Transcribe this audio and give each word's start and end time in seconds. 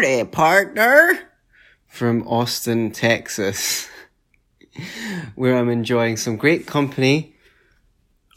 Howdy, 0.00 0.24
partner! 0.24 1.28
From 1.86 2.26
Austin, 2.26 2.90
Texas, 2.90 3.86
where 5.34 5.58
I'm 5.58 5.68
enjoying 5.68 6.16
some 6.16 6.38
great 6.38 6.66
company 6.66 7.34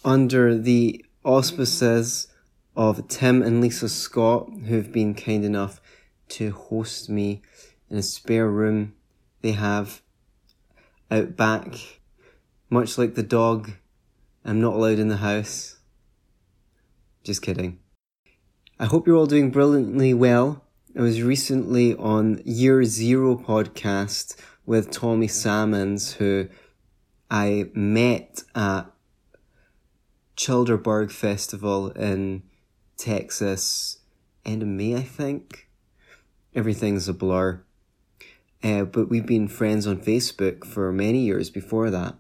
under 0.03 0.57
the 0.57 1.05
auspices 1.23 2.27
of 2.75 3.07
Tim 3.07 3.41
and 3.41 3.61
Lisa 3.61 3.87
Scott, 3.87 4.49
who've 4.65 4.91
been 4.91 5.13
kind 5.13 5.45
enough 5.45 5.79
to 6.29 6.51
host 6.51 7.09
me 7.09 7.41
in 7.89 7.97
a 7.97 8.03
spare 8.03 8.49
room 8.49 8.95
they 9.41 9.53
have 9.53 10.01
out 11.09 11.37
back. 11.37 12.01
Much 12.69 12.97
like 12.97 13.15
the 13.15 13.23
dog, 13.23 13.71
I'm 14.43 14.59
not 14.59 14.73
allowed 14.73 14.99
in 14.99 15.07
the 15.07 15.15
house. 15.15 15.77
Just 17.23 17.41
kidding. 17.41 17.79
I 18.77 18.85
hope 18.85 19.07
you're 19.07 19.15
all 19.15 19.27
doing 19.27 19.49
brilliantly 19.49 20.13
well. 20.13 20.62
I 20.95 21.01
was 21.01 21.23
recently 21.23 21.95
on 21.95 22.39
Year 22.45 22.83
Zero 22.83 23.35
podcast 23.35 24.35
with 24.63 24.91
Tommy 24.91 25.27
Salmons, 25.27 26.13
who 26.13 26.49
I 27.31 27.71
met 27.73 28.43
at 28.53 28.83
Childerberg 30.37 31.09
Festival 31.09 31.89
in 31.89 32.43
Texas, 32.95 34.01
end 34.45 34.61
of 34.61 34.67
May, 34.67 34.95
I 34.95 35.01
think. 35.01 35.67
Everything's 36.53 37.09
a 37.09 37.13
blur. 37.13 37.63
Uh, 38.63 38.83
but 38.83 39.09
we've 39.09 39.25
been 39.25 39.47
friends 39.47 39.87
on 39.87 39.97
Facebook 39.97 40.63
for 40.63 40.91
many 40.91 41.21
years 41.21 41.49
before 41.49 41.89
that. 41.89 42.17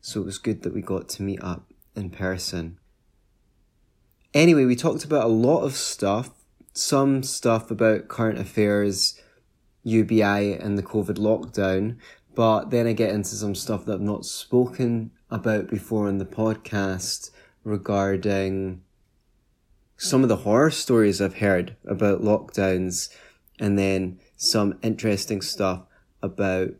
So 0.00 0.20
it 0.20 0.26
was 0.26 0.38
good 0.38 0.62
that 0.62 0.74
we 0.74 0.80
got 0.80 1.08
to 1.08 1.24
meet 1.24 1.42
up 1.42 1.72
in 1.96 2.10
person. 2.10 2.78
Anyway, 4.32 4.64
we 4.64 4.76
talked 4.76 5.04
about 5.04 5.24
a 5.24 5.28
lot 5.28 5.64
of 5.64 5.74
stuff. 5.74 6.30
Some 6.74 7.22
stuff 7.22 7.70
about 7.70 8.08
current 8.08 8.38
affairs, 8.38 9.18
UBI, 9.84 10.54
and 10.54 10.76
the 10.76 10.82
COVID 10.82 11.16
lockdown. 11.16 11.96
But 12.34 12.70
then 12.70 12.86
I 12.86 12.92
get 12.92 13.14
into 13.14 13.36
some 13.36 13.54
stuff 13.54 13.84
that 13.86 13.94
I've 13.94 14.00
not 14.00 14.26
spoken 14.26 15.12
about 15.30 15.68
before 15.68 16.08
on 16.08 16.18
the 16.18 16.24
podcast 16.24 17.30
regarding 17.62 18.82
some 19.96 20.22
of 20.22 20.28
the 20.28 20.36
horror 20.36 20.72
stories 20.72 21.20
I've 21.20 21.38
heard 21.38 21.76
about 21.86 22.22
lockdowns 22.22 23.08
and 23.60 23.78
then 23.78 24.18
some 24.36 24.78
interesting 24.82 25.40
stuff 25.40 25.82
about 26.22 26.70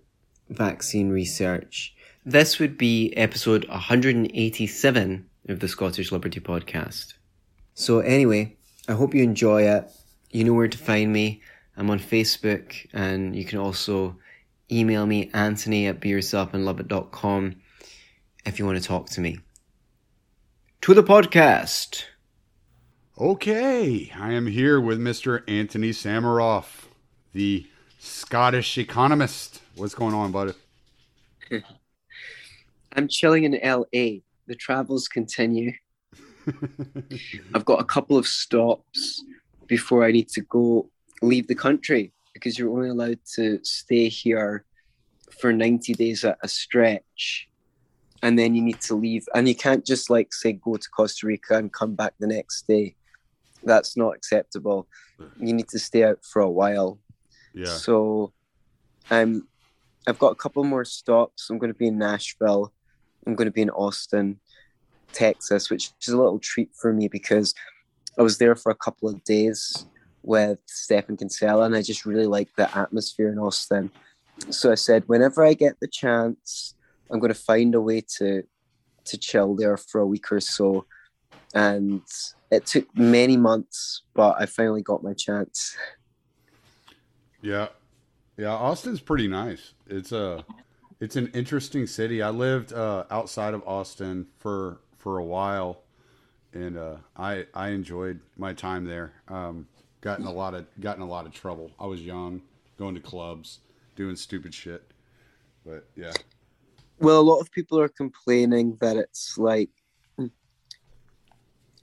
vaccine 0.49 1.11
research. 1.11 1.95
This 2.25 2.59
would 2.59 2.77
be 2.77 3.13
episode 3.17 3.69
187 3.69 5.27
of 5.49 5.61
the 5.61 5.69
Scottish 5.69 6.11
Liberty 6.11 6.41
Podcast. 6.41 7.15
So, 7.75 8.01
anyway, 8.01 8.57
I 8.87 8.93
hope 8.93 9.15
you 9.15 9.23
enjoy 9.23 9.63
it. 9.63 9.91
You 10.31 10.45
know 10.45 10.53
where 10.53 10.69
to 10.69 10.79
find 10.79 11.13
me. 11.13 11.43
I'm 11.77 11.91
on 11.91 11.99
Facebook, 11.99 12.87
and 12.93 13.35
you 13.35 13.45
can 13.45 13.59
also 13.59 14.17
email 14.71 15.07
me, 15.07 15.31
anthony 15.33 15.87
at 15.87 16.01
beyourselfandloveit.com, 16.01 17.57
if 18.45 18.59
you 18.59 18.67
want 18.67 18.81
to 18.81 18.87
talk 18.87 19.09
to 19.11 19.21
me. 19.21 19.41
To 20.83 20.95
the 20.95 21.03
podcast. 21.03 22.05
Okay, 23.19 24.13
I 24.19 24.33
am 24.33 24.47
here 24.47 24.81
with 24.81 24.99
Mr. 24.99 25.43
Antony 25.49 25.91
Sammeroff, 25.91 26.87
the 27.33 27.67
Scottish 27.99 28.77
economist. 28.77 29.63
What's 29.77 29.95
going 29.95 30.15
on, 30.15 30.31
buddy? 30.31 30.53
I'm 32.93 33.09
chilling 33.09 33.45
in 33.45 33.59
LA. 33.63 34.21
The 34.47 34.55
travels 34.59 35.09
continue. 35.09 35.73
I've 37.55 37.65
got 37.65 37.81
a 37.81 37.85
couple 37.85 38.17
of 38.17 38.27
stops 38.27 39.25
before 39.67 40.05
I 40.05 40.13
need 40.13 40.29
to 40.31 40.41
go 40.43 40.91
leave 41.23 41.47
the 41.47 41.55
country 41.55 42.13
because 42.33 42.59
you're 42.59 42.71
only 42.71 42.91
allowed 42.91 43.21
to 43.37 43.61
stay 43.63 44.09
here 44.09 44.65
for 45.41 45.53
90 45.53 45.95
days 45.95 46.25
at 46.25 46.39
a 46.43 46.49
stretch 46.49 47.49
and 48.23 48.39
then 48.39 48.55
you 48.55 48.63
need 48.63 48.81
to 48.81 48.95
leave. 48.95 49.27
And 49.35 49.49
you 49.49 49.55
can't 49.55 49.85
just 49.85 50.11
like 50.11 50.33
say 50.33 50.53
go 50.53 50.77
to 50.77 50.89
Costa 50.91 51.27
Rica 51.27 51.57
and 51.57 51.73
come 51.73 51.95
back 51.95 52.15
the 52.19 52.27
next 52.27 52.67
day. 52.67 52.97
That's 53.63 53.97
not 53.97 54.15
acceptable. 54.17 54.89
You 55.39 55.53
need 55.53 55.69
to 55.69 55.79
stay 55.79 56.05
out 56.05 56.25
for 56.25 56.43
a 56.43 56.51
while. 56.51 56.99
Yeah. 57.55 57.67
so 57.67 58.33
I'm 59.11 59.47
I've 60.09 60.19
got 60.19 60.33
a 60.33 60.35
couple 60.35 60.65
more 60.65 60.85
stops. 60.85 61.49
I'm 61.49 61.59
going 61.59 61.73
to 61.73 61.79
be 61.79 61.87
in 61.87 61.99
Nashville. 61.99 62.73
I'm 63.27 63.35
going 63.35 63.47
to 63.47 63.53
be 63.53 63.63
in 63.63 63.71
Austin 63.71 64.41
Texas 65.15 65.71
which 65.71 65.93
is 66.03 66.09
a 66.09 66.17
little 66.17 66.39
treat 66.39 66.71
for 66.75 66.93
me 66.93 67.09
because 67.09 67.55
I 68.19 68.23
was 68.23 68.39
there 68.39 68.55
for 68.57 68.71
a 68.71 68.77
couple 68.77 69.09
of 69.09 69.23
days 69.25 69.87
with 70.23 70.59
Stephan 70.67 71.17
Kinsella 71.17 71.65
and 71.65 71.77
I 71.77 71.83
just 71.83 72.05
really 72.05 72.27
like 72.27 72.49
the 72.57 72.77
atmosphere 72.77 73.31
in 73.31 73.39
Austin 73.39 73.91
so 74.51 74.71
I 74.71 74.75
said 74.75 75.05
whenever 75.07 75.45
I 75.45 75.55
get 75.55 75.79
the 75.81 75.89
chance 75.89 76.75
I'm 77.11 77.21
going 77.21 77.33
to 77.33 77.39
find 77.39 77.75
a 77.75 77.81
way 77.81 78.03
to 78.19 78.43
to 79.05 79.19
chill 79.19 79.55
there 79.55 79.77
for 79.77 80.01
a 80.01 80.07
week 80.07 80.33
or 80.33 80.41
so 80.41 80.87
and 81.55 82.03
it 82.51 82.67
took 82.67 82.87
many 82.97 83.37
months 83.37 84.03
but 84.15 84.37
I 84.39 84.47
finally 84.47 84.83
got 84.83 85.03
my 85.03 85.15
chance 85.15 85.77
Yeah. 87.43 87.69
Yeah, 88.37 88.53
Austin's 88.53 89.01
pretty 89.01 89.29
nice. 89.29 89.75
It's 89.87 90.11
a 90.11 90.45
it's 91.01 91.17
an 91.17 91.29
interesting 91.35 91.87
city. 91.87 92.23
I 92.23 92.31
lived 92.31 92.73
uh, 92.73 93.05
outside 93.11 93.55
of 93.55 93.63
Austin 93.67 94.27
for 94.39 94.81
for 95.05 95.19
a 95.19 95.25
while 95.25 95.83
and 96.55 96.79
uh, 96.79 96.97
I 97.17 97.45
I 97.53 97.69
enjoyed 97.69 98.21
my 98.39 98.55
time 98.55 98.87
there. 98.87 99.13
Um, 99.29 99.67
got 100.01 100.19
in 100.19 100.25
a 100.25 100.33
lot 100.33 100.55
of 100.55 100.67
got 100.81 100.97
in 100.97 101.03
a 101.03 101.07
lot 101.07 101.27
of 101.27 101.33
trouble. 101.33 101.71
I 101.79 101.87
was 101.87 102.01
young, 102.01 102.41
going 102.79 102.95
to 102.95 103.01
clubs, 103.01 103.61
doing 103.97 104.17
stupid 104.17 104.55
shit. 104.55 104.83
But 105.67 105.87
yeah. 105.95 106.13
well 107.01 107.21
a 107.21 107.23
lot 107.23 107.41
of 107.41 107.53
people 107.53 107.79
are 107.79 107.89
complaining 107.89 108.77
that 108.81 108.97
it's 108.97 109.37
like 109.37 109.71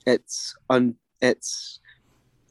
it's 0.07 0.55
un 0.69 0.95
it's 1.21 1.79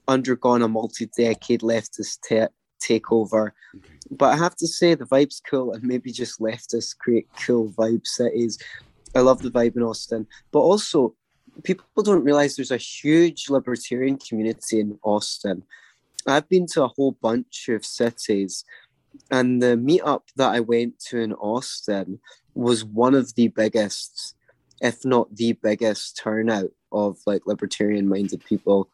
undergone 0.06 0.62
a 0.62 0.68
multi-decade 0.68 1.62
leftist 1.62 2.18
ta- 2.28 2.54
takeover 2.82 3.50
Okay. 3.76 3.94
but 4.10 4.32
i 4.32 4.36
have 4.36 4.56
to 4.56 4.66
say 4.66 4.94
the 4.94 5.04
vibe's 5.06 5.40
cool 5.48 5.72
and 5.72 5.82
maybe 5.82 6.10
just 6.12 6.40
leftists 6.40 6.96
create 6.96 7.28
cool 7.44 7.70
vibe 7.70 8.06
cities 8.06 8.58
i 9.14 9.20
love 9.20 9.42
the 9.42 9.50
vibe 9.50 9.76
in 9.76 9.82
austin. 9.82 10.26
But 10.52 10.60
also 10.60 11.14
people 11.62 12.02
don't 12.02 12.24
realize 12.24 12.56
there's 12.56 12.70
a 12.70 12.76
huge 12.76 13.50
libertarian 13.50 14.18
community 14.18 14.80
in 14.80 14.98
austin. 15.02 15.64
I've 16.26 16.48
been 16.48 16.66
to 16.72 16.84
a 16.84 16.88
whole 16.88 17.12
bunch 17.12 17.68
of 17.68 17.84
cities 17.84 18.64
and 19.30 19.60
the 19.62 19.76
meetup 19.76 20.22
that 20.36 20.50
i 20.50 20.60
went 20.60 20.98
to 21.00 21.18
in 21.18 21.32
austin 21.34 22.20
was 22.54 22.84
one 22.84 23.14
of 23.14 23.34
the 23.34 23.48
biggest 23.48 24.36
if 24.80 25.04
not 25.04 25.34
the 25.34 25.52
biggest 25.52 26.16
turnout 26.16 26.70
of 26.92 27.18
like 27.26 27.46
libertarian 27.46 28.08
minded 28.08 28.44
people 28.44 28.88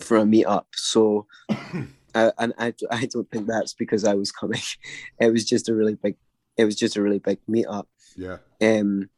for 0.00 0.18
a 0.18 0.24
meetup. 0.24 0.64
So 0.74 1.26
uh, 2.14 2.32
and 2.38 2.52
I, 2.58 2.74
I 2.90 3.06
don't 3.06 3.30
think 3.30 3.46
that's 3.46 3.74
because 3.74 4.04
i 4.04 4.14
was 4.14 4.32
coming. 4.32 4.60
It 5.20 5.32
was 5.32 5.44
just 5.44 5.68
a 5.68 5.74
really 5.74 5.94
big 5.94 6.16
it 6.56 6.64
was 6.64 6.76
just 6.76 6.96
a 6.96 7.02
really 7.02 7.18
big 7.18 7.38
meetup 7.48 7.86
Yeah. 8.16 8.38
um 8.62 9.08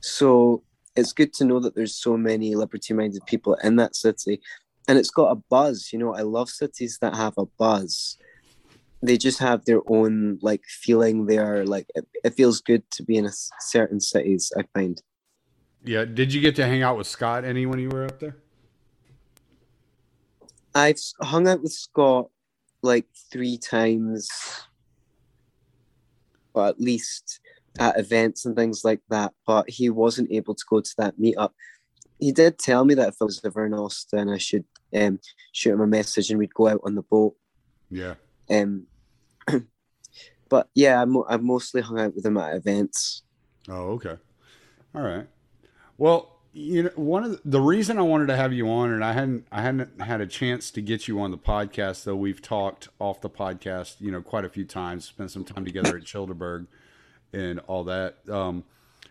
so 0.00 0.62
it's 0.96 1.12
good 1.12 1.32
to 1.34 1.44
know 1.44 1.60
that 1.60 1.74
there's 1.74 1.94
so 1.94 2.16
many 2.16 2.54
liberty 2.54 2.92
minded 2.94 3.24
people 3.26 3.54
in 3.62 3.76
that 3.76 3.94
city 3.96 4.40
and 4.88 4.98
it's 4.98 5.10
got 5.10 5.30
a 5.30 5.42
buzz 5.48 5.90
you 5.92 5.98
know 5.98 6.14
i 6.14 6.22
love 6.22 6.48
cities 6.50 6.98
that 7.00 7.14
have 7.14 7.34
a 7.38 7.46
buzz 7.58 8.16
they 9.02 9.16
just 9.16 9.38
have 9.38 9.64
their 9.64 9.80
own 9.86 10.38
like 10.42 10.62
feeling 10.66 11.26
They 11.26 11.38
are 11.38 11.64
like 11.64 11.86
it, 11.94 12.06
it 12.24 12.34
feels 12.34 12.60
good 12.60 12.82
to 12.92 13.02
be 13.02 13.16
in 13.16 13.24
a 13.26 13.32
certain 13.60 14.00
cities 14.00 14.52
i 14.58 14.62
find 14.74 15.00
Yeah, 15.82 16.04
did 16.04 16.34
you 16.34 16.40
get 16.42 16.56
to 16.56 16.66
hang 16.66 16.82
out 16.82 16.98
with 16.98 17.06
Scott 17.06 17.44
any 17.44 17.64
when 17.64 17.78
you 17.78 17.88
were 17.88 18.04
up 18.04 18.18
there? 18.20 18.36
I've 20.74 21.00
hung 21.22 21.48
out 21.48 21.62
with 21.62 21.72
Scott 21.72 22.28
like 22.82 23.06
three 23.32 23.56
times, 23.58 24.28
at 26.68 26.80
least 26.80 27.40
at 27.78 27.98
events 27.98 28.44
and 28.44 28.56
things 28.56 28.84
like 28.84 29.00
that. 29.08 29.32
But 29.46 29.68
he 29.68 29.90
wasn't 29.90 30.32
able 30.32 30.54
to 30.54 30.64
go 30.68 30.80
to 30.80 30.94
that 30.98 31.18
meetup. 31.18 31.50
He 32.18 32.32
did 32.32 32.58
tell 32.58 32.84
me 32.84 32.94
that 32.94 33.08
if 33.08 33.16
I 33.20 33.24
was 33.24 33.40
ever 33.44 33.64
in 33.64 33.74
Austin, 33.74 34.28
I 34.28 34.38
should 34.38 34.64
um, 34.94 35.20
shoot 35.52 35.72
him 35.72 35.80
a 35.80 35.86
message 35.86 36.30
and 36.30 36.38
we'd 36.38 36.54
go 36.54 36.68
out 36.68 36.80
on 36.84 36.94
the 36.94 37.02
boat. 37.02 37.34
Yeah. 37.90 38.14
Um, 38.50 38.86
but 40.48 40.68
yeah, 40.74 41.00
I'm, 41.00 41.10
mo- 41.10 41.26
I've 41.28 41.42
mostly 41.42 41.80
hung 41.80 41.98
out 41.98 42.14
with 42.14 42.26
him 42.26 42.36
at 42.36 42.56
events. 42.56 43.22
Oh, 43.68 43.92
okay. 43.92 44.16
All 44.94 45.02
right. 45.02 45.26
Well, 45.96 46.39
you 46.52 46.84
know, 46.84 46.90
one 46.96 47.24
of 47.24 47.30
the, 47.30 47.40
the 47.44 47.60
reason 47.60 47.98
I 47.98 48.02
wanted 48.02 48.26
to 48.26 48.36
have 48.36 48.52
you 48.52 48.68
on, 48.70 48.92
and 48.92 49.04
I 49.04 49.12
hadn't, 49.12 49.46
I 49.52 49.62
hadn't 49.62 50.00
had 50.00 50.20
a 50.20 50.26
chance 50.26 50.70
to 50.72 50.82
get 50.82 51.06
you 51.06 51.20
on 51.20 51.30
the 51.30 51.38
podcast, 51.38 52.04
though 52.04 52.16
we've 52.16 52.42
talked 52.42 52.88
off 52.98 53.20
the 53.20 53.30
podcast, 53.30 53.96
you 54.00 54.10
know, 54.10 54.20
quite 54.20 54.44
a 54.44 54.48
few 54.48 54.64
times, 54.64 55.04
spent 55.04 55.30
some 55.30 55.44
time 55.44 55.64
together 55.64 55.96
at 55.96 56.02
Childerberg 56.02 56.66
and 57.32 57.60
all 57.60 57.84
that. 57.84 58.16
Um, 58.28 58.64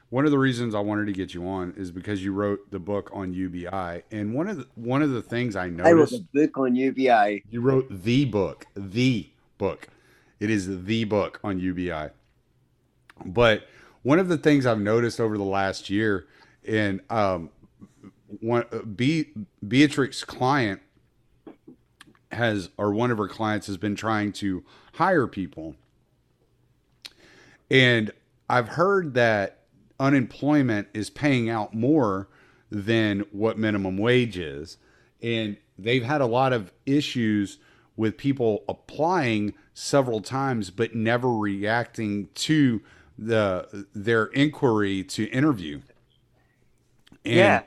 one 0.10 0.26
of 0.26 0.32
the 0.32 0.40
reasons 0.40 0.74
I 0.74 0.80
wanted 0.80 1.06
to 1.06 1.14
get 1.14 1.34
you 1.34 1.48
on 1.48 1.74
is 1.78 1.92
because 1.92 2.24
you 2.24 2.34
wrote 2.34 2.72
the 2.72 2.80
book 2.80 3.12
on 3.14 3.34
UBI, 3.34 4.04
and 4.12 4.34
one 4.34 4.48
of 4.48 4.58
the 4.58 4.68
one 4.76 5.02
of 5.02 5.12
the 5.12 5.22
things 5.22 5.56
I 5.56 5.70
noticed. 5.70 5.88
I 5.88 5.92
wrote 5.92 6.12
a 6.14 6.48
book 6.48 6.58
on 6.58 6.76
UBI. 6.76 7.44
You 7.50 7.62
wrote 7.62 7.88
the 7.90 8.26
book, 8.26 8.66
the 8.76 9.30
book. 9.58 9.88
It 10.40 10.50
is 10.50 10.86
the 10.86 11.04
book 11.04 11.40
on 11.44 11.60
UBI. 11.60 12.10
But 13.24 13.68
one 14.02 14.18
of 14.18 14.30
the 14.30 14.38
things 14.38 14.66
I've 14.66 14.80
noticed 14.80 15.20
over 15.20 15.38
the 15.38 15.44
last 15.44 15.90
year, 15.90 16.26
and 16.68 17.02
um, 17.10 17.50
one 18.42 18.66
Be, 18.96 19.30
Beatrix 19.68 20.24
client 20.24 20.82
has, 22.32 22.70
or 22.78 22.94
one 22.94 23.12
of 23.12 23.18
her 23.18 23.28
clients 23.28 23.68
has 23.68 23.78
been 23.78 23.96
trying 23.96 24.32
to 24.34 24.64
hire 24.94 25.28
people, 25.28 25.76
and 27.72 28.12
I've 28.50 28.70
heard 28.70 29.14
that 29.16 29.64
unemployment 30.00 30.88
is 30.94 31.10
paying 31.10 31.50
out 31.50 31.74
more 31.74 32.28
than 32.72 33.26
what 33.32 33.58
minimum 33.58 33.98
wage 33.98 34.38
is, 34.38 34.78
and 35.22 35.58
they've 35.78 36.04
had 36.04 36.22
a 36.22 36.26
lot 36.26 36.54
of 36.54 36.72
issues 36.86 37.58
with 37.96 38.18
people 38.18 38.64
applying 38.70 39.54
several 39.74 40.22
times 40.22 40.70
but 40.70 40.96
never 40.96 41.32
reacting 41.32 42.30
to 42.34 42.82
the 43.18 43.86
their 43.94 44.26
inquiry 44.28 45.04
to 45.04 45.26
interview. 45.26 45.82
And, 47.26 47.36
yeah. 47.36 47.62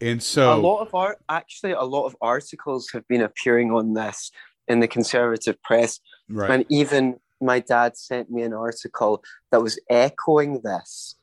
And 0.00 0.22
so 0.22 0.54
a 0.54 0.56
lot 0.56 0.80
of 0.80 0.94
art 0.94 1.18
actually 1.28 1.72
a 1.72 1.82
lot 1.82 2.06
of 2.06 2.16
articles 2.20 2.90
have 2.92 3.06
been 3.08 3.20
appearing 3.20 3.70
on 3.70 3.94
this 3.94 4.30
in 4.68 4.80
the 4.80 4.88
conservative 4.88 5.62
press. 5.62 6.00
Right. 6.28 6.50
And 6.50 6.64
even 6.70 7.18
my 7.40 7.60
dad 7.60 7.96
sent 7.96 8.30
me 8.30 8.42
an 8.42 8.52
article 8.52 9.22
that 9.50 9.62
was 9.62 9.78
echoing 9.90 10.60
this 10.62 11.16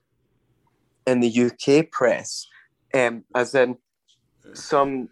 in 1.05 1.21
the 1.21 1.51
UK 1.51 1.89
press. 1.91 2.47
Um, 2.93 3.23
as 3.35 3.53
in 3.53 3.77
some 4.53 5.09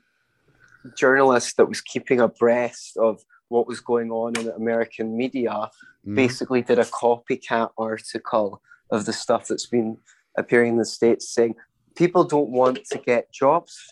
journalist 0.95 1.57
that 1.57 1.67
was 1.67 1.81
keeping 1.81 2.19
abreast 2.19 2.97
of 2.97 3.23
what 3.49 3.67
was 3.67 3.79
going 3.79 4.11
on 4.11 4.37
in 4.37 4.45
the 4.45 4.55
American 4.55 5.17
media 5.17 5.69
mm. 6.05 6.15
basically 6.15 6.61
did 6.61 6.79
a 6.79 6.85
copycat 6.85 7.69
article 7.77 8.61
of 8.91 9.05
the 9.05 9.13
stuff 9.13 9.47
that's 9.47 9.65
been 9.65 9.97
appearing 10.37 10.73
in 10.73 10.77
the 10.77 10.85
States 10.85 11.29
saying 11.29 11.55
people 11.95 12.23
don't 12.23 12.49
want 12.49 12.85
to 12.85 12.97
get 12.97 13.31
jobs. 13.31 13.91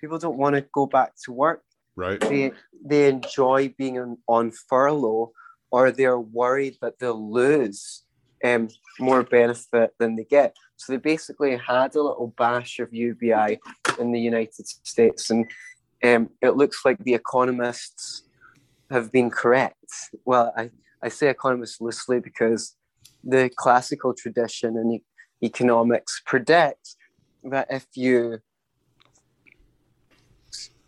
People 0.00 0.18
don't 0.18 0.36
want 0.36 0.56
to 0.56 0.64
go 0.72 0.86
back 0.86 1.12
to 1.24 1.32
work. 1.32 1.62
Right. 1.96 2.20
They, 2.20 2.52
they 2.84 3.08
enjoy 3.08 3.74
being 3.78 3.98
on, 3.98 4.18
on 4.28 4.50
furlough 4.50 5.32
or 5.70 5.90
they're 5.90 6.20
worried 6.20 6.76
that 6.82 6.98
they'll 6.98 7.32
lose 7.32 8.02
um, 8.44 8.68
more 8.98 9.22
benefit 9.22 9.92
than 9.98 10.16
they 10.16 10.24
get. 10.24 10.56
So 10.76 10.92
they 10.92 10.98
basically 10.98 11.56
had 11.56 11.94
a 11.94 12.02
little 12.02 12.34
bash 12.36 12.78
of 12.78 12.92
UBI 12.92 13.58
in 13.98 14.12
the 14.12 14.20
United 14.20 14.66
States. 14.66 15.30
And 15.30 15.50
um, 16.02 16.30
it 16.42 16.56
looks 16.56 16.84
like 16.84 16.98
the 16.98 17.14
economists 17.14 18.24
have 18.90 19.10
been 19.10 19.30
correct. 19.30 19.90
Well, 20.24 20.52
I, 20.56 20.70
I 21.02 21.08
say 21.08 21.28
economists 21.28 21.80
loosely 21.80 22.20
because 22.20 22.76
the 23.22 23.50
classical 23.56 24.14
tradition 24.14 24.76
in 24.76 24.92
e- 24.92 25.04
economics 25.42 26.20
predict 26.26 26.96
that 27.44 27.68
if 27.70 27.86
you 27.94 28.38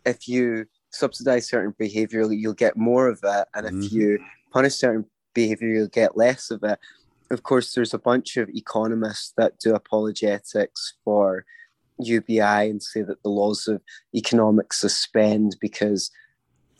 if 0.05 0.29
you 0.29 0.67
subsidize 0.91 1.49
certain 1.49 1.75
behavior, 1.79 2.31
you'll 2.33 2.55
get 2.55 2.77
more 2.77 3.09
of 3.09 3.21
it, 3.23 3.49
and 3.55 3.67
if 3.67 3.73
mm-hmm. 3.73 3.97
you 3.97 4.19
punish 4.53 4.75
certain 4.75 5.05
behavior, 5.35 5.69
you'll 5.69 5.89
get 5.89 6.17
less 6.17 6.51
of 6.51 6.63
it. 6.63 6.79
Of 7.31 7.43
course, 7.43 7.73
there's 7.73 7.93
a 7.93 7.99
bunch 7.99 8.37
of 8.37 8.49
economists 8.51 9.33
that 9.37 9.59
do 9.59 9.75
apologetics 9.75 10.95
for 11.05 11.45
UBI 11.99 12.71
and 12.71 12.83
say 12.83 13.03
that 13.03 13.23
the 13.23 13.29
laws 13.29 13.67
of 13.67 13.83
economics 14.15 14.81
suspend 14.81 15.57
because 15.61 16.11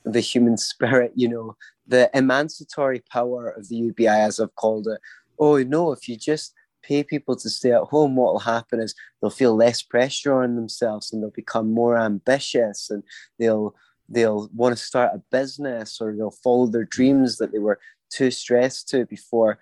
the 0.05 0.21
human 0.21 0.57
spirit, 0.71 1.13
you 1.15 1.29
know, 1.29 1.57
the 1.87 2.11
emancipatory 2.15 3.03
power 3.11 3.51
of 3.51 3.69
the 3.69 3.77
UBI, 3.77 4.09
as 4.09 4.41
I've 4.41 4.55
called 4.57 4.87
it. 4.89 5.01
Oh 5.39 5.63
no, 5.63 5.93
if 5.93 6.09
you 6.09 6.17
just 6.17 6.55
pay 6.87 7.03
people 7.03 7.37
to 7.37 7.51
stay 7.51 7.73
at 7.73 7.83
home, 7.83 8.17
what 8.17 8.33
will 8.33 8.41
happen 8.41 8.81
is 8.81 8.95
they'll 9.21 9.31
feel 9.31 9.57
less 9.57 9.83
pressure 9.83 10.43
on 10.43 10.57
themselves 10.57 11.13
and 11.13 11.23
they'll 11.23 11.31
become 11.31 11.71
more 11.71 11.99
ambitious 11.99 12.91
and 12.91 13.03
they'll 13.39 13.75
they'll 14.09 14.49
want 14.55 14.77
to 14.77 14.83
start 14.83 15.15
a 15.15 15.23
business 15.33 16.01
or 16.01 16.15
they'll 16.15 16.31
follow 16.31 16.67
their 16.67 16.85
dreams 16.85 17.39
that 17.39 17.51
they 17.51 17.59
were 17.59 17.81
too 18.09 18.31
stressed 18.31 18.89
to 18.89 19.05
before. 19.07 19.59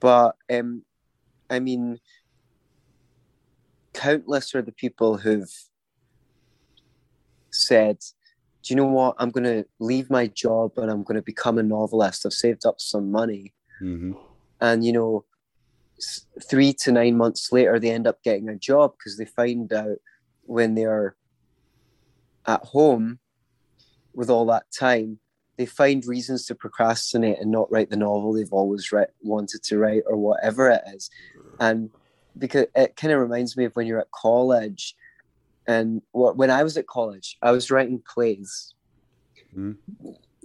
But 0.00 0.34
um, 0.52 0.82
I 1.48 1.60
mean, 1.60 2.00
countless 3.92 4.54
are 4.54 4.62
the 4.62 4.72
people 4.72 5.18
who've 5.18 5.52
said 7.50 7.98
do 8.62 8.74
you 8.74 8.76
know 8.76 8.86
what? 8.86 9.16
I'm 9.18 9.30
going 9.30 9.44
to 9.44 9.64
leave 9.78 10.10
my 10.10 10.26
job 10.26 10.72
and 10.76 10.90
I'm 10.90 11.02
going 11.02 11.16
to 11.16 11.22
become 11.22 11.58
a 11.58 11.62
novelist. 11.62 12.26
I've 12.26 12.32
saved 12.32 12.66
up 12.66 12.80
some 12.80 13.10
money. 13.10 13.54
Mm-hmm. 13.82 14.12
And, 14.60 14.84
you 14.84 14.92
know, 14.92 15.24
three 16.48 16.72
to 16.72 16.92
nine 16.92 17.16
months 17.16 17.52
later, 17.52 17.78
they 17.78 17.90
end 17.90 18.06
up 18.06 18.22
getting 18.22 18.48
a 18.48 18.56
job 18.56 18.94
because 18.98 19.16
they 19.16 19.24
find 19.24 19.72
out 19.72 19.98
when 20.42 20.74
they're 20.74 21.16
at 22.46 22.64
home 22.64 23.18
with 24.14 24.30
all 24.30 24.46
that 24.46 24.64
time, 24.76 25.18
they 25.56 25.66
find 25.66 26.06
reasons 26.06 26.46
to 26.46 26.54
procrastinate 26.54 27.38
and 27.38 27.50
not 27.50 27.70
write 27.70 27.90
the 27.90 27.96
novel 27.96 28.32
they've 28.32 28.52
always 28.52 28.90
re- 28.92 29.06
wanted 29.22 29.62
to 29.62 29.78
write 29.78 30.02
or 30.06 30.16
whatever 30.16 30.70
it 30.70 30.82
is. 30.94 31.10
And 31.58 31.90
because 32.38 32.66
it 32.74 32.96
kind 32.96 33.12
of 33.12 33.20
reminds 33.20 33.56
me 33.56 33.64
of 33.64 33.76
when 33.76 33.86
you're 33.86 34.00
at 34.00 34.10
college 34.10 34.96
and 35.66 36.02
when 36.12 36.50
I 36.50 36.62
was 36.62 36.76
at 36.76 36.86
college, 36.86 37.36
I 37.42 37.50
was 37.52 37.70
writing 37.70 38.02
plays. 38.06 38.74
Mm. 39.56 39.76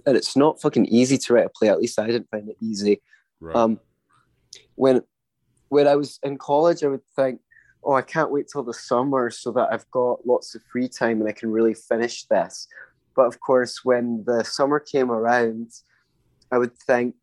And 0.06 0.16
it's 0.16 0.36
not 0.36 0.60
fucking 0.60 0.86
easy 0.86 1.18
to 1.18 1.34
write 1.34 1.46
a 1.46 1.48
play. 1.48 1.68
At 1.68 1.80
least 1.80 1.98
I 1.98 2.06
didn't 2.06 2.30
find 2.30 2.48
it 2.48 2.56
easy. 2.60 3.00
Right. 3.40 3.56
Um, 3.56 3.80
when 4.76 5.02
when 5.68 5.86
I 5.86 5.96
was 5.96 6.18
in 6.22 6.38
college, 6.38 6.82
I 6.84 6.88
would 6.88 7.06
think, 7.14 7.40
oh, 7.84 7.94
I 7.94 8.02
can't 8.02 8.30
wait 8.30 8.46
till 8.52 8.62
the 8.62 8.74
summer 8.74 9.30
so 9.30 9.52
that 9.52 9.68
I've 9.72 9.88
got 9.90 10.26
lots 10.26 10.54
of 10.54 10.62
free 10.70 10.88
time 10.88 11.20
and 11.20 11.28
I 11.28 11.32
can 11.32 11.50
really 11.50 11.74
finish 11.74 12.24
this. 12.24 12.66
But 13.14 13.26
of 13.26 13.40
course, 13.40 13.84
when 13.84 14.24
the 14.26 14.44
summer 14.44 14.80
came 14.80 15.10
around, 15.10 15.70
I 16.52 16.58
would 16.58 16.76
think, 16.78 17.14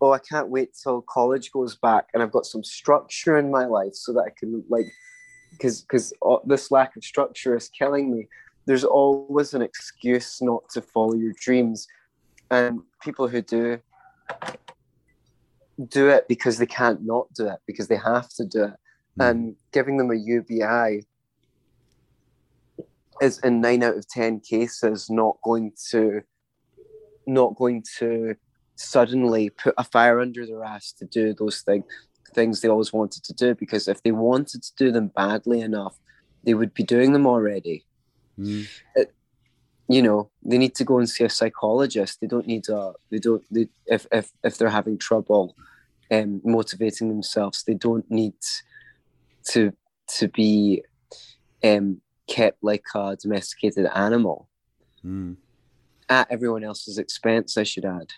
oh, 0.00 0.12
I 0.12 0.18
can't 0.18 0.48
wait 0.48 0.70
till 0.82 1.02
college 1.02 1.50
goes 1.52 1.76
back 1.76 2.06
and 2.12 2.22
I've 2.22 2.32
got 2.32 2.46
some 2.46 2.62
structure 2.62 3.38
in 3.38 3.50
my 3.50 3.66
life 3.66 3.94
so 3.94 4.12
that 4.12 4.20
I 4.20 4.30
can 4.38 4.62
like 4.68 4.86
because 5.52 5.82
because 5.82 6.12
uh, 6.24 6.36
this 6.44 6.70
lack 6.70 6.96
of 6.96 7.04
structure 7.04 7.56
is 7.56 7.68
killing 7.70 8.14
me 8.14 8.28
there's 8.66 8.84
always 8.84 9.54
an 9.54 9.62
excuse 9.62 10.42
not 10.42 10.68
to 10.70 10.82
follow 10.82 11.14
your 11.14 11.32
dreams 11.40 11.86
and 12.50 12.80
people 13.00 13.28
who 13.28 13.40
do 13.40 13.80
do 15.88 16.08
it 16.08 16.26
because 16.28 16.58
they 16.58 16.66
can't 16.66 17.04
not 17.04 17.32
do 17.34 17.46
it 17.46 17.58
because 17.66 17.88
they 17.88 17.96
have 17.96 18.28
to 18.30 18.44
do 18.44 18.64
it 18.64 18.74
mm. 19.18 19.30
and 19.30 19.56
giving 19.72 19.96
them 19.96 20.10
a 20.10 20.14
ubi 20.14 21.04
is 23.20 23.38
in 23.40 23.60
nine 23.60 23.82
out 23.82 23.96
of 23.96 24.08
ten 24.08 24.40
cases 24.40 25.08
not 25.10 25.36
going 25.42 25.72
to 25.90 26.22
not 27.26 27.56
going 27.56 27.82
to 27.98 28.34
suddenly 28.76 29.50
put 29.50 29.74
a 29.78 29.84
fire 29.84 30.20
under 30.20 30.46
their 30.46 30.62
ass 30.62 30.92
to 30.92 31.04
do 31.06 31.34
those 31.34 31.60
things 31.62 31.84
things 32.36 32.60
they 32.60 32.68
always 32.68 32.92
wanted 32.92 33.24
to 33.24 33.34
do 33.34 33.56
because 33.56 33.88
if 33.88 34.02
they 34.04 34.12
wanted 34.12 34.62
to 34.62 34.72
do 34.76 34.92
them 34.92 35.08
badly 35.08 35.60
enough, 35.60 35.98
they 36.44 36.54
would 36.54 36.72
be 36.74 36.84
doing 36.84 37.12
them 37.12 37.26
already. 37.26 37.84
Mm. 38.38 38.68
It, 38.94 39.12
you 39.88 40.02
know, 40.02 40.30
they 40.42 40.58
need 40.58 40.74
to 40.76 40.84
go 40.84 40.98
and 40.98 41.08
see 41.08 41.24
a 41.24 41.28
psychologist. 41.28 42.20
They 42.20 42.26
don't 42.26 42.46
need 42.46 42.68
a. 42.68 42.92
They 43.10 43.18
don't. 43.18 43.42
They, 43.50 43.68
if 43.86 44.06
if 44.10 44.32
if 44.42 44.58
they're 44.58 44.68
having 44.68 44.98
trouble, 44.98 45.56
um, 46.10 46.40
motivating 46.44 47.08
themselves, 47.08 47.62
they 47.62 47.74
don't 47.74 48.08
need 48.10 48.34
to 49.50 49.72
to 50.18 50.28
be 50.28 50.82
um, 51.62 52.00
kept 52.26 52.62
like 52.62 52.84
a 52.94 53.16
domesticated 53.20 53.86
animal 53.94 54.48
mm. 55.04 55.36
at 56.08 56.26
everyone 56.30 56.64
else's 56.64 56.98
expense. 56.98 57.56
I 57.56 57.62
should 57.62 57.84
add. 57.84 58.12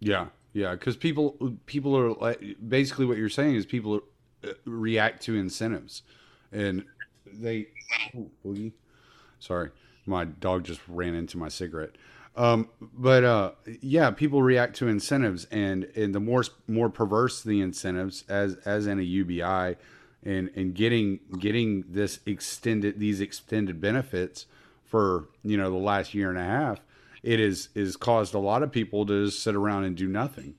Yeah, 0.00 0.26
yeah, 0.52 0.72
because 0.72 0.96
people 0.96 1.56
people 1.66 1.96
are 1.96 2.12
like 2.12 2.42
basically 2.68 3.06
what 3.06 3.16
you're 3.16 3.28
saying 3.28 3.54
is 3.54 3.64
people 3.64 4.00
uh, 4.44 4.52
react 4.64 5.22
to 5.24 5.36
incentives, 5.36 6.02
and 6.52 6.84
they. 7.26 7.68
Ooh, 8.14 8.72
Sorry, 9.38 9.70
my 10.06 10.24
dog 10.24 10.64
just 10.64 10.80
ran 10.88 11.14
into 11.14 11.38
my 11.38 11.48
cigarette. 11.48 11.96
Um, 12.36 12.68
but 12.80 13.24
uh, 13.24 13.52
yeah, 13.80 14.10
people 14.10 14.42
react 14.42 14.76
to 14.76 14.88
incentives, 14.88 15.46
and 15.50 15.84
and 15.96 16.14
the 16.14 16.20
more 16.20 16.44
more 16.68 16.88
perverse 16.88 17.42
the 17.42 17.60
incentives, 17.60 18.24
as 18.28 18.56
as 18.64 18.86
in 18.86 18.98
a 18.98 19.02
UBI, 19.02 19.76
and 20.22 20.50
and 20.54 20.74
getting 20.74 21.20
getting 21.38 21.84
this 21.88 22.20
extended 22.26 22.98
these 22.98 23.20
extended 23.20 23.80
benefits 23.80 24.46
for 24.84 25.28
you 25.42 25.56
know 25.56 25.70
the 25.70 25.76
last 25.76 26.14
year 26.14 26.30
and 26.30 26.38
a 26.38 26.44
half 26.44 26.80
it 27.22 27.38
is 27.38 27.68
is 27.76 27.96
caused 27.96 28.34
a 28.34 28.38
lot 28.38 28.62
of 28.62 28.72
people 28.72 29.06
to 29.06 29.26
just 29.26 29.42
sit 29.42 29.54
around 29.54 29.84
and 29.84 29.96
do 29.96 30.08
nothing 30.08 30.54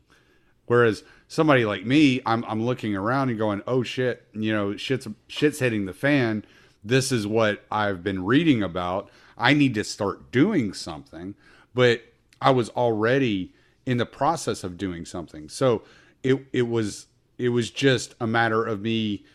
Whereas 0.72 1.04
somebody 1.28 1.66
like 1.66 1.86
me, 1.86 2.22
I'm 2.26 2.46
I'm 2.48 2.64
looking 2.64 2.96
around 2.96 3.28
and 3.28 3.38
going, 3.38 3.62
oh 3.68 3.84
shit, 3.84 4.26
you 4.34 4.54
know, 4.54 4.78
shit's 4.78 5.06
shit's 5.28 5.60
hitting 5.60 5.86
the 5.86 5.94
fan. 5.94 6.46
This 6.82 7.12
is 7.12 7.28
what 7.28 7.66
I've 7.70 8.04
been 8.04 8.24
reading 8.24 8.64
about. 8.64 9.10
I 9.42 9.54
need 9.54 9.74
to 9.74 9.84
start 9.84 10.32
doing 10.32 10.74
something. 10.74 11.36
But 11.74 12.04
I 12.42 12.52
was 12.52 12.70
already 12.70 13.54
in 13.86 13.98
the 13.98 14.06
process 14.06 14.64
of 14.64 14.78
doing 14.78 15.06
something. 15.06 15.50
So 15.50 15.84
it 16.24 16.46
it 16.54 16.64
was 16.64 17.08
it 17.38 17.50
was 17.50 17.72
just 17.72 18.16
a 18.20 18.28
matter 18.28 18.64
of 18.66 18.82
me 18.82 19.26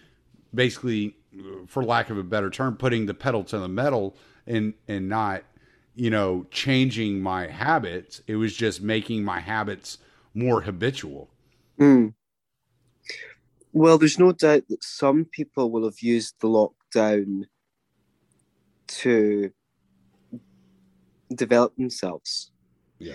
basically 0.55 1.17
for 1.67 1.85
lack 1.85 2.11
of 2.11 2.19
a 2.19 2.23
better 2.23 2.51
term 2.51 2.77
putting 2.77 3.07
the 3.07 3.15
pedal 3.15 3.45
to 3.45 3.59
the 3.59 3.69
metal 3.69 4.17
and 4.47 4.75
and 4.89 5.09
not 5.09 5.43
you 5.95 6.11
know 6.11 6.47
changing 6.51 7.21
my 7.21 7.47
habits 7.47 8.23
it 8.27 8.37
was 8.37 8.55
just 8.55 8.81
making 8.81 9.25
my 9.25 9.41
habits 9.41 9.99
more 10.35 10.63
habitual 10.63 11.29
mm. 11.81 12.13
well 13.73 13.99
there's 13.99 14.19
no 14.19 14.33
doubt 14.33 14.63
that 14.69 14.83
some 14.83 15.25
people 15.25 15.71
will 15.71 15.85
have 15.85 16.01
used 16.01 16.35
the 16.41 16.49
lockdown 16.49 17.43
to 18.87 19.51
develop 21.35 21.75
themselves 21.77 22.53
yeah 22.99 23.15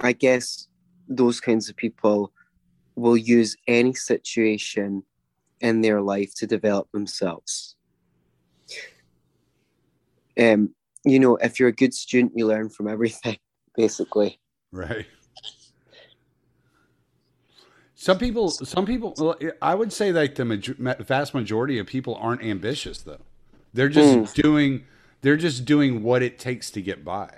i 0.00 0.12
guess 0.12 0.68
those 1.08 1.40
kinds 1.40 1.68
of 1.68 1.76
people 1.76 2.32
will 2.94 3.16
use 3.16 3.56
any 3.66 3.94
situation 3.94 5.02
in 5.60 5.80
their 5.80 6.00
life 6.00 6.34
to 6.36 6.46
develop 6.46 6.90
themselves. 6.92 7.76
Um, 10.38 10.74
you 11.04 11.18
know, 11.18 11.36
if 11.36 11.58
you're 11.58 11.68
a 11.68 11.72
good 11.72 11.94
student, 11.94 12.32
you 12.34 12.46
learn 12.46 12.68
from 12.68 12.88
everything, 12.88 13.38
basically. 13.76 14.38
Right. 14.70 15.06
Some 17.94 18.18
people, 18.18 18.50
some 18.50 18.86
people, 18.86 19.36
I 19.60 19.74
would 19.74 19.92
say 19.92 20.12
like 20.12 20.36
the 20.36 20.44
major, 20.44 20.76
vast 21.00 21.34
majority 21.34 21.80
of 21.80 21.86
people 21.86 22.14
aren't 22.14 22.44
ambitious 22.44 23.02
though. 23.02 23.20
They're 23.74 23.88
just 23.88 24.14
mm. 24.14 24.34
doing, 24.34 24.84
they're 25.20 25.36
just 25.36 25.64
doing 25.64 26.02
what 26.02 26.22
it 26.22 26.38
takes 26.38 26.70
to 26.72 26.82
get 26.82 27.04
by. 27.04 27.30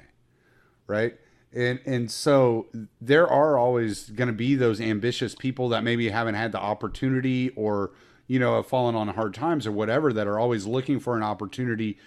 Right 0.87 1.15
and 1.53 1.81
and 1.85 2.11
so 2.11 2.67
there 3.01 3.29
are 3.29 3.59
always 3.59 4.11
going 4.11 4.29
to 4.29 4.35
be 4.35 4.55
those 4.55 4.81
ambitious 4.81 5.35
people 5.35 5.69
that 5.71 5.83
maybe 5.83 6.09
haven't 6.09 6.35
had 6.35 6.53
the 6.53 6.61
opportunity 6.61 7.51
or 7.51 7.91
you 8.27 8.39
know 8.39 8.57
have 8.57 8.67
fallen 8.67 8.95
on 8.95 9.09
hard 9.09 9.35
times 9.35 9.67
or 9.67 9.73
whatever 9.73 10.13
that 10.13 10.27
are 10.27 10.39
always 10.39 10.67
looking 10.67 11.01
for 11.01 11.17
an 11.17 11.23
opportunity 11.23 11.99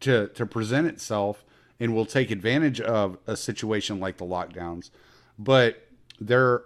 to 0.00 0.28
to 0.28 0.46
present 0.46 0.86
itself 0.86 1.44
and 1.80 1.94
will 1.94 2.06
take 2.06 2.30
advantage 2.30 2.80
of 2.80 3.18
a 3.26 3.36
situation 3.36 3.98
like 3.98 4.18
the 4.18 4.24
lockdowns 4.24 4.90
but 5.38 5.88
there 6.20 6.62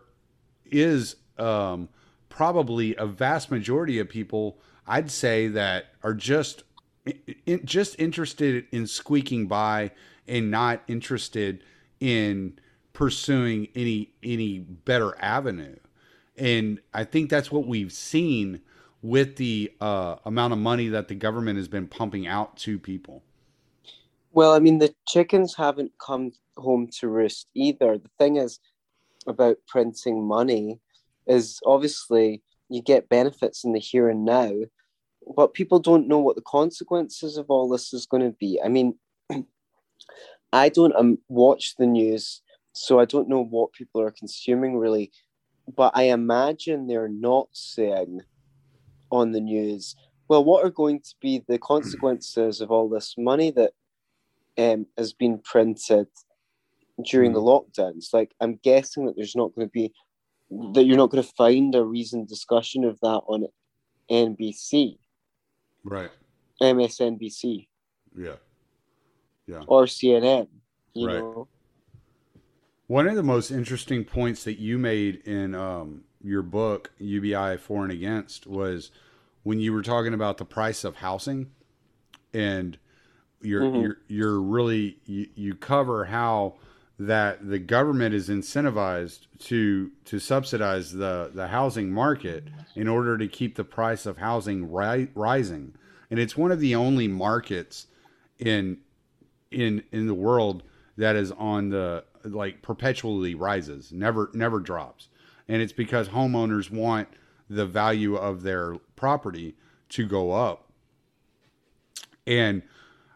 is 0.66 1.16
um, 1.38 1.88
probably 2.28 2.94
a 2.96 3.06
vast 3.06 3.50
majority 3.50 3.98
of 3.98 4.08
people 4.08 4.58
i'd 4.86 5.10
say 5.10 5.48
that 5.48 5.86
are 6.02 6.14
just 6.14 6.64
in, 7.46 7.64
just 7.64 7.98
interested 7.98 8.66
in 8.72 8.86
squeaking 8.86 9.46
by 9.46 9.92
and 10.26 10.50
not 10.50 10.82
interested 10.88 11.62
in 12.00 12.58
pursuing 12.92 13.68
any 13.74 14.10
any 14.22 14.58
better 14.58 15.16
avenue. 15.20 15.76
And 16.36 16.80
I 16.92 17.04
think 17.04 17.30
that's 17.30 17.50
what 17.50 17.66
we've 17.66 17.92
seen 17.92 18.60
with 19.02 19.36
the 19.36 19.72
uh, 19.80 20.16
amount 20.24 20.52
of 20.52 20.58
money 20.58 20.88
that 20.88 21.08
the 21.08 21.14
government 21.14 21.58
has 21.58 21.68
been 21.68 21.86
pumping 21.86 22.26
out 22.26 22.56
to 22.58 22.78
people. 22.78 23.22
Well, 24.32 24.52
I 24.52 24.58
mean, 24.58 24.78
the 24.78 24.94
chickens 25.06 25.54
haven't 25.54 25.92
come 25.98 26.32
home 26.56 26.88
to 26.98 27.08
roost 27.08 27.48
either. 27.54 27.98
The 27.98 28.10
thing 28.18 28.36
is 28.36 28.58
about 29.26 29.56
printing 29.66 30.26
money 30.26 30.80
is 31.26 31.60
obviously 31.64 32.42
you 32.68 32.82
get 32.82 33.08
benefits 33.08 33.64
in 33.64 33.72
the 33.72 33.78
here 33.78 34.08
and 34.08 34.24
now, 34.24 34.52
but 35.34 35.54
people 35.54 35.78
don't 35.78 36.08
know 36.08 36.18
what 36.18 36.36
the 36.36 36.42
consequences 36.42 37.36
of 37.36 37.46
all 37.48 37.68
this 37.68 37.92
is 37.92 38.06
going 38.06 38.22
to 38.22 38.36
be. 38.38 38.60
I 38.64 38.68
mean, 38.68 38.94
I 40.52 40.68
don't 40.68 40.94
um, 40.94 41.18
watch 41.28 41.74
the 41.76 41.86
news, 41.86 42.42
so 42.72 43.00
I 43.00 43.04
don't 43.04 43.28
know 43.28 43.42
what 43.42 43.72
people 43.72 44.00
are 44.00 44.12
consuming 44.12 44.76
really. 44.76 45.10
But 45.74 45.92
I 45.96 46.04
imagine 46.04 46.86
they're 46.86 47.08
not 47.08 47.48
saying 47.52 48.20
on 49.10 49.32
the 49.32 49.40
news, 49.40 49.96
well, 50.28 50.44
what 50.44 50.64
are 50.64 50.70
going 50.70 51.00
to 51.00 51.14
be 51.20 51.42
the 51.48 51.58
consequences 51.58 52.60
of 52.60 52.70
all 52.70 52.88
this 52.88 53.14
money 53.18 53.50
that 53.52 53.72
um, 54.58 54.86
has 54.96 55.12
been 55.12 55.38
printed 55.38 56.06
during 57.04 57.32
the 57.32 57.40
mm. 57.40 57.66
lockdowns? 57.76 58.12
Like, 58.12 58.32
I'm 58.40 58.60
guessing 58.62 59.06
that 59.06 59.16
there's 59.16 59.36
not 59.36 59.54
going 59.54 59.66
to 59.66 59.72
be, 59.72 59.92
that 60.74 60.84
you're 60.84 60.96
not 60.96 61.10
going 61.10 61.22
to 61.22 61.32
find 61.36 61.74
a 61.74 61.84
reasoned 61.84 62.28
discussion 62.28 62.84
of 62.84 63.00
that 63.00 63.22
on 63.26 63.46
NBC. 64.10 64.98
Right. 65.86 66.10
MSNBC. 66.60 67.68
Yeah 68.16 68.36
yeah. 69.46 69.62
or 69.66 69.84
CNN. 69.84 70.48
You 70.94 71.06
right. 71.06 71.18
know. 71.18 71.48
One 72.86 73.08
of 73.08 73.16
the 73.16 73.22
most 73.22 73.50
interesting 73.50 74.04
points 74.04 74.44
that 74.44 74.58
you 74.58 74.78
made 74.78 75.22
in 75.24 75.54
um, 75.54 76.04
your 76.22 76.42
book 76.42 76.92
UBI 76.98 77.56
for 77.56 77.82
and 77.82 77.92
against 77.92 78.46
was 78.46 78.90
when 79.42 79.60
you 79.60 79.72
were 79.72 79.82
talking 79.82 80.14
about 80.14 80.38
the 80.38 80.44
price 80.44 80.84
of 80.84 80.96
housing, 80.96 81.50
and 82.32 82.78
you're 83.40 83.62
mm-hmm. 83.62 83.80
you're 83.80 83.98
you're 84.06 84.40
really 84.40 84.98
you, 85.04 85.28
you 85.34 85.54
cover 85.54 86.04
how 86.04 86.54
that 86.98 87.46
the 87.48 87.58
government 87.58 88.14
is 88.14 88.28
incentivized 88.28 89.26
to 89.38 89.90
to 90.04 90.18
subsidize 90.18 90.92
the 90.92 91.30
the 91.34 91.48
housing 91.48 91.92
market 91.92 92.44
in 92.74 92.88
order 92.88 93.18
to 93.18 93.28
keep 93.28 93.56
the 93.56 93.64
price 93.64 94.06
of 94.06 94.16
housing 94.16 94.72
ri- 94.72 95.08
rising 95.14 95.74
and 96.10 96.20
it's 96.20 96.36
one 96.36 96.50
of 96.50 96.60
the 96.60 96.74
only 96.74 97.08
markets 97.08 97.86
in 98.38 98.78
in 99.50 99.82
in 99.92 100.06
the 100.06 100.14
world 100.14 100.62
that 100.96 101.16
is 101.16 101.32
on 101.32 101.70
the 101.70 102.04
like 102.24 102.62
perpetually 102.62 103.34
rises, 103.34 103.92
never 103.92 104.30
never 104.32 104.60
drops. 104.60 105.08
And 105.48 105.62
it's 105.62 105.72
because 105.72 106.08
homeowners 106.08 106.70
want 106.70 107.08
the 107.48 107.66
value 107.66 108.16
of 108.16 108.42
their 108.42 108.76
property 108.96 109.54
to 109.90 110.06
go 110.06 110.32
up. 110.32 110.70
And 112.26 112.62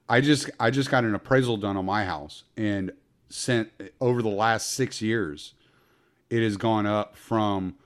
I 0.08 0.20
just 0.20 0.50
I 0.60 0.70
just 0.70 0.90
got 0.90 1.04
an 1.04 1.14
appraisal 1.14 1.56
done 1.56 1.76
on 1.76 1.84
my 1.84 2.04
house 2.04 2.44
and 2.56 2.92
sent 3.30 3.70
over 4.00 4.22
the 4.22 4.28
last 4.28 4.72
6 4.72 5.00
years 5.00 5.54
it 6.28 6.42
has 6.42 6.56
gone 6.56 6.86
up 6.86 7.16
from 7.16 7.76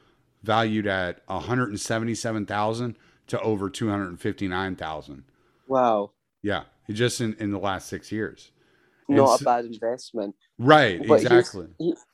valued 0.43 0.87
at 0.87 1.21
177,000 1.27 2.97
to 3.27 3.41
over 3.41 3.71
259,000. 3.71 5.25
Wow. 5.69 6.11
Yeah 6.43 6.65
just 6.93 7.21
in, 7.21 7.35
in 7.39 7.51
the 7.51 7.59
last 7.59 7.89
six 7.89 8.13
years. 8.13 8.51
Not 9.09 9.41
a 9.41 9.45
bad 9.45 9.65
investment. 9.65 10.35
Right, 10.59 11.07
but 11.07 11.23
exactly. 11.23 11.69
Here's, 11.79 12.05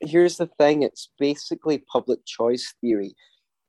here's 0.00 0.36
the 0.36 0.46
thing 0.58 0.82
it's 0.82 1.10
basically 1.18 1.78
public 1.78 2.24
choice 2.24 2.74
theory. 2.80 3.14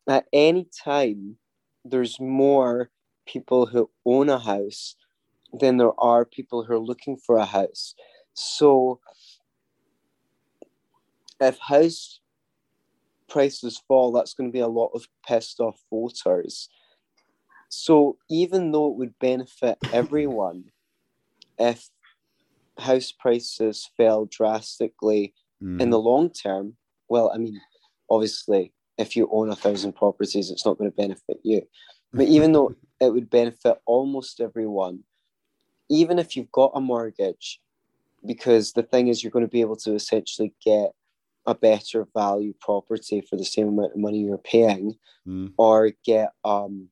At 0.07 0.25
any 0.33 0.67
time, 0.83 1.37
there's 1.85 2.19
more 2.19 2.89
people 3.27 3.65
who 3.65 3.89
own 4.05 4.29
a 4.29 4.39
house 4.39 4.95
than 5.53 5.77
there 5.77 5.99
are 5.99 6.25
people 6.25 6.63
who 6.63 6.73
are 6.73 6.79
looking 6.79 7.17
for 7.17 7.37
a 7.37 7.45
house. 7.45 7.95
So, 8.39 8.99
if 11.41 11.57
house 11.59 12.19
prices 13.27 13.81
fall, 13.87 14.11
that's 14.11 14.33
going 14.33 14.49
to 14.49 14.53
be 14.53 14.59
a 14.59 14.67
lot 14.67 14.91
of 14.93 15.07
pissed 15.27 15.59
off 15.59 15.79
voters. 15.89 16.69
So 17.69 18.17
even 18.29 18.71
though 18.71 18.87
it 18.87 18.97
would 18.97 19.19
benefit 19.19 19.77
everyone 19.93 20.65
if 21.59 21.89
house 22.79 23.11
prices 23.11 23.89
fell 23.97 24.25
drastically 24.25 25.33
mm. 25.61 25.79
in 25.79 25.89
the 25.89 25.99
long 25.99 26.31
term, 26.31 26.75
well, 27.09 27.31
I 27.33 27.37
mean, 27.37 27.59
obviously, 28.09 28.73
if 28.97 29.15
you 29.15 29.29
own 29.31 29.49
a 29.49 29.55
thousand 29.55 29.93
properties, 29.93 30.49
it's 30.49 30.65
not 30.65 30.77
going 30.77 30.89
to 30.89 30.95
benefit 30.95 31.39
you. 31.43 31.61
But 32.13 32.27
even 32.35 32.53
though 32.53 32.73
it 32.99 33.13
would 33.13 33.29
benefit 33.29 33.77
almost 33.85 34.41
everyone, 34.41 35.03
even 35.89 36.17
if 36.17 36.35
you've 36.35 36.51
got 36.51 36.71
a 36.73 36.81
mortgage, 36.81 37.59
because 38.25 38.73
the 38.73 38.83
thing 38.83 39.07
is, 39.07 39.23
you're 39.23 39.31
going 39.31 39.45
to 39.45 39.51
be 39.51 39.61
able 39.61 39.77
to 39.77 39.93
essentially 39.93 40.53
get 40.63 40.91
a 41.45 41.55
better 41.55 42.07
value 42.13 42.53
property 42.59 43.21
for 43.21 43.35
the 43.35 43.45
same 43.45 43.67
amount 43.69 43.93
of 43.93 43.97
money 43.97 44.19
you're 44.19 44.37
paying, 44.37 44.95
mm. 45.27 45.51
or 45.57 45.91
get 46.05 46.29
um, 46.43 46.89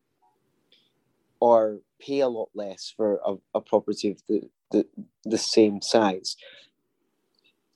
or 1.39 1.79
pay 1.99 2.19
a 2.19 2.27
lot 2.27 2.49
less 2.55 2.93
for 2.95 3.19
a, 3.25 3.35
a 3.55 3.61
property 3.61 4.11
of 4.11 4.21
the, 4.27 4.41
the, 4.71 4.85
the 5.25 5.37
same 5.37 5.81
size. 5.81 6.35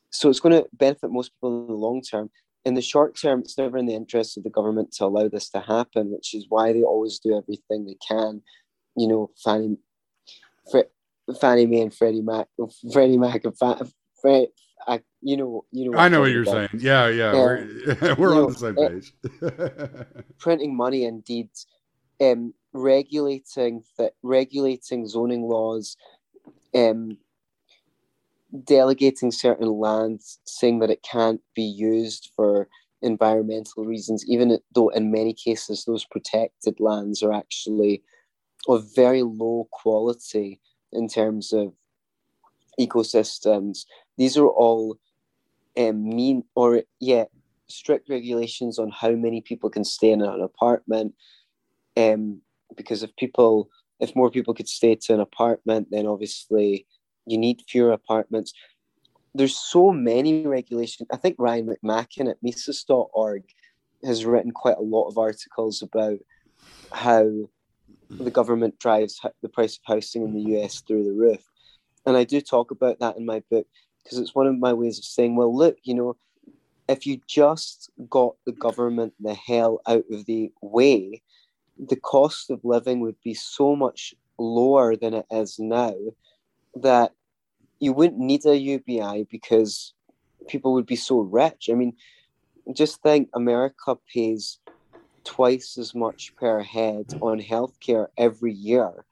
So 0.10 0.30
it's 0.30 0.40
going 0.40 0.62
to 0.62 0.68
benefit 0.74 1.12
most 1.12 1.34
people 1.34 1.62
in 1.62 1.68
the 1.68 1.74
long 1.74 2.02
term. 2.02 2.30
In 2.64 2.76
the 2.76 2.82
short 2.82 3.18
term, 3.20 3.40
it's 3.40 3.58
never 3.58 3.78
in 3.78 3.88
the 3.88 3.96
interest 3.96 4.38
of 4.38 4.44
the 4.44 4.50
government 4.50 4.92
to 4.94 5.06
allow 5.06 5.28
this 5.28 5.50
to 5.50 5.62
happen, 5.62 6.12
which 6.12 6.36
is 6.36 6.46
why 6.50 6.74
they 6.74 6.84
always 6.84 7.18
do 7.18 7.36
everything 7.36 7.86
they 7.86 7.98
can. 8.08 8.42
You 8.96 9.08
know, 9.08 9.32
Fannie, 9.44 9.78
Fannie 11.40 11.66
Mae 11.66 11.82
and 11.82 11.94
Freddie 11.94 12.22
Mac, 12.22 12.48
Freddie 12.92 13.18
Mac 13.18 13.44
and 13.46 13.58
Fannie, 13.58 14.48
I, 14.88 15.02
you 15.22 15.38
know, 15.38 15.66
you 15.72 15.92
know. 15.92 15.98
I 15.98 16.10
know 16.10 16.22
what 16.22 16.32
you're 16.32 16.44
about. 16.44 16.70
saying. 16.72 16.84
Yeah, 16.84 17.08
yeah, 17.08 17.32
um, 17.32 17.36
we're 17.38 18.16
we're 18.18 18.30
on 18.30 18.36
know, 18.36 18.50
the 18.50 18.56
same 18.56 18.78
uh, 18.78 18.90
page. 18.90 20.28
printing 20.40 20.76
money, 20.76 21.06
indeed, 21.06 21.50
um, 22.20 22.54
regulating 22.74 23.84
that 23.98 24.14
regulating 24.24 25.08
zoning 25.08 25.44
laws, 25.44 25.98
um, 26.74 27.18
delegating 28.64 29.32
certain 29.32 29.68
lands, 29.70 30.40
saying 30.46 30.80
that 30.80 30.90
it 30.90 31.04
can't 31.04 31.42
be 31.56 31.64
used 31.64 32.32
for 32.36 32.68
environmental 33.02 33.86
reasons, 33.86 34.26
even 34.28 34.60
though 34.74 34.90
in 34.90 35.12
many 35.12 35.34
cases 35.34 35.86
those 35.86 36.06
protected 36.06 36.80
lands 36.80 37.24
are 37.24 37.34
actually 37.34 38.04
of 38.68 38.86
very 38.96 39.24
low 39.24 39.68
quality 39.72 40.60
in 40.92 41.08
terms 41.08 41.54
of 41.54 41.74
ecosystems. 42.80 43.86
These 44.18 44.38
are 44.38 44.48
all 44.48 44.98
um, 45.78 46.04
mean 46.04 46.44
or 46.56 46.84
yeah 47.00 47.26
strict 47.68 48.10
regulations 48.10 48.78
on 48.78 48.92
how 48.92 49.12
many 49.12 49.42
people 49.42 49.70
can 49.70 49.84
stay 49.84 50.12
in 50.12 50.22
an 50.22 50.42
apartment. 50.42 51.14
Um, 51.98 52.42
because 52.76 53.04
if 53.04 53.16
people, 53.16 53.70
if 54.00 54.16
more 54.16 54.30
people 54.30 54.54
could 54.54 54.68
stay 54.68 54.96
to 54.96 55.14
an 55.14 55.20
apartment, 55.20 55.88
then 55.92 56.08
obviously 56.08 56.86
you 57.26 57.38
need 57.38 57.64
fewer 57.68 57.92
apartments. 57.92 58.54
There's 59.34 59.56
so 59.56 59.92
many 59.92 60.46
regulations. 60.46 61.08
I 61.12 61.18
think 61.18 61.36
Ryan 61.40 61.74
McMaken 61.84 62.30
at 62.30 62.38
Mises.org 62.42 63.44
has 64.04 64.26
written 64.26 64.52
quite 64.52 64.78
a 64.78 64.84
lot 64.84 65.08
of 65.08 65.18
articles 65.18 65.82
about 65.82 66.20
how 66.92 67.50
the 68.20 68.32
government 68.32 68.80
drives 68.80 69.20
the 69.42 69.50
price 69.50 69.78
of 69.78 69.82
housing 69.86 70.24
in 70.24 70.34
the 70.34 70.58
US 70.58 70.82
through 70.82 71.04
the 71.04 71.14
roof. 71.14 71.50
And 72.06 72.18
I 72.18 72.24
do 72.24 72.42
talk 72.42 72.72
about 72.72 73.00
that 73.00 73.18
in 73.18 73.26
my 73.26 73.42
book 73.50 73.68
because 74.04 74.18
it's 74.18 74.36
one 74.36 74.48
of 74.48 74.58
my 74.58 74.74
ways 74.74 74.98
of 74.98 75.06
saying, 75.06 75.36
well, 75.36 75.56
look, 75.56 75.78
you 75.84 75.94
know, 75.94 76.18
if 76.88 77.06
you 77.06 77.22
just 77.28 77.90
got 78.10 78.36
the 78.46 78.52
government 78.52 79.14
the 79.20 79.34
hell 79.34 79.82
out 79.88 80.04
of 80.12 80.26
the 80.26 80.52
way, 80.62 81.22
the 81.78 81.96
cost 81.96 82.50
of 82.50 82.60
living 82.64 83.00
would 83.00 83.16
be 83.24 83.34
so 83.34 83.76
much 83.76 84.14
lower 84.38 84.96
than 84.96 85.14
it 85.14 85.26
is 85.32 85.60
now 85.60 85.96
that 86.76 87.14
you 87.80 87.94
wouldn't 87.94 88.20
need 88.20 88.46
a 88.46 88.58
UBI 88.58 89.28
because 89.30 89.94
people 90.48 90.74
would 90.74 90.86
be 90.86 90.96
so 90.96 91.20
rich. 91.20 91.70
I 91.72 91.74
mean, 91.74 91.94
just 92.74 93.02
think 93.02 93.30
America 93.34 93.98
pays 94.14 94.60
twice 95.24 95.78
as 95.78 95.94
much 95.94 96.34
per 96.36 96.62
head 96.62 97.06
on 97.22 97.40
healthcare 97.40 98.08
every 98.18 98.54
year 98.54 99.06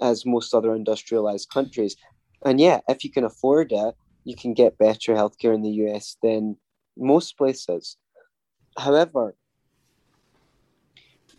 as 0.00 0.26
most 0.26 0.54
other 0.54 0.74
industrialized 0.74 1.48
countries. 1.50 1.96
And 2.44 2.60
yeah, 2.60 2.80
if 2.88 3.04
you 3.04 3.10
can 3.10 3.24
afford 3.24 3.72
it, 3.72 3.94
you 4.24 4.36
can 4.36 4.54
get 4.54 4.78
better 4.78 5.14
healthcare 5.14 5.54
in 5.54 5.62
the 5.62 5.70
US 5.86 6.16
than 6.22 6.56
most 6.96 7.36
places. 7.38 7.96
However, 8.78 9.34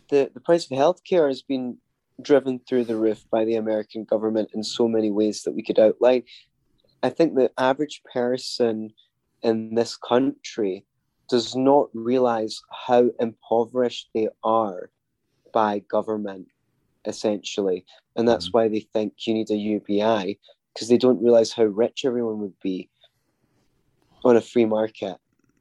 the, 0.08 0.30
the 0.32 0.40
price 0.40 0.64
of 0.64 0.76
healthcare 0.76 1.28
has 1.28 1.42
been 1.42 1.78
driven 2.20 2.58
through 2.58 2.84
the 2.84 2.96
roof 2.96 3.24
by 3.30 3.44
the 3.44 3.56
American 3.56 4.04
government 4.04 4.50
in 4.54 4.62
so 4.62 4.88
many 4.88 5.10
ways 5.10 5.42
that 5.42 5.52
we 5.52 5.62
could 5.62 5.78
outline. 5.78 6.24
I 7.02 7.10
think 7.10 7.34
the 7.34 7.50
average 7.58 8.02
person 8.12 8.90
in 9.42 9.74
this 9.74 9.96
country 9.96 10.84
does 11.28 11.54
not 11.54 11.88
realize 11.94 12.62
how 12.86 13.10
impoverished 13.20 14.08
they 14.14 14.28
are 14.42 14.90
by 15.52 15.80
government, 15.80 16.48
essentially. 17.04 17.84
And 18.16 18.26
that's 18.26 18.48
mm-hmm. 18.48 18.58
why 18.58 18.68
they 18.68 18.80
think 18.80 19.14
you 19.26 19.34
need 19.34 19.50
a 19.50 19.56
UBI, 19.56 20.38
because 20.72 20.88
they 20.88 20.98
don't 20.98 21.22
realize 21.22 21.52
how 21.52 21.64
rich 21.64 22.04
everyone 22.04 22.40
would 22.40 22.58
be 22.60 22.88
on 24.24 24.36
a 24.36 24.40
free 24.40 24.64
market. 24.64 25.16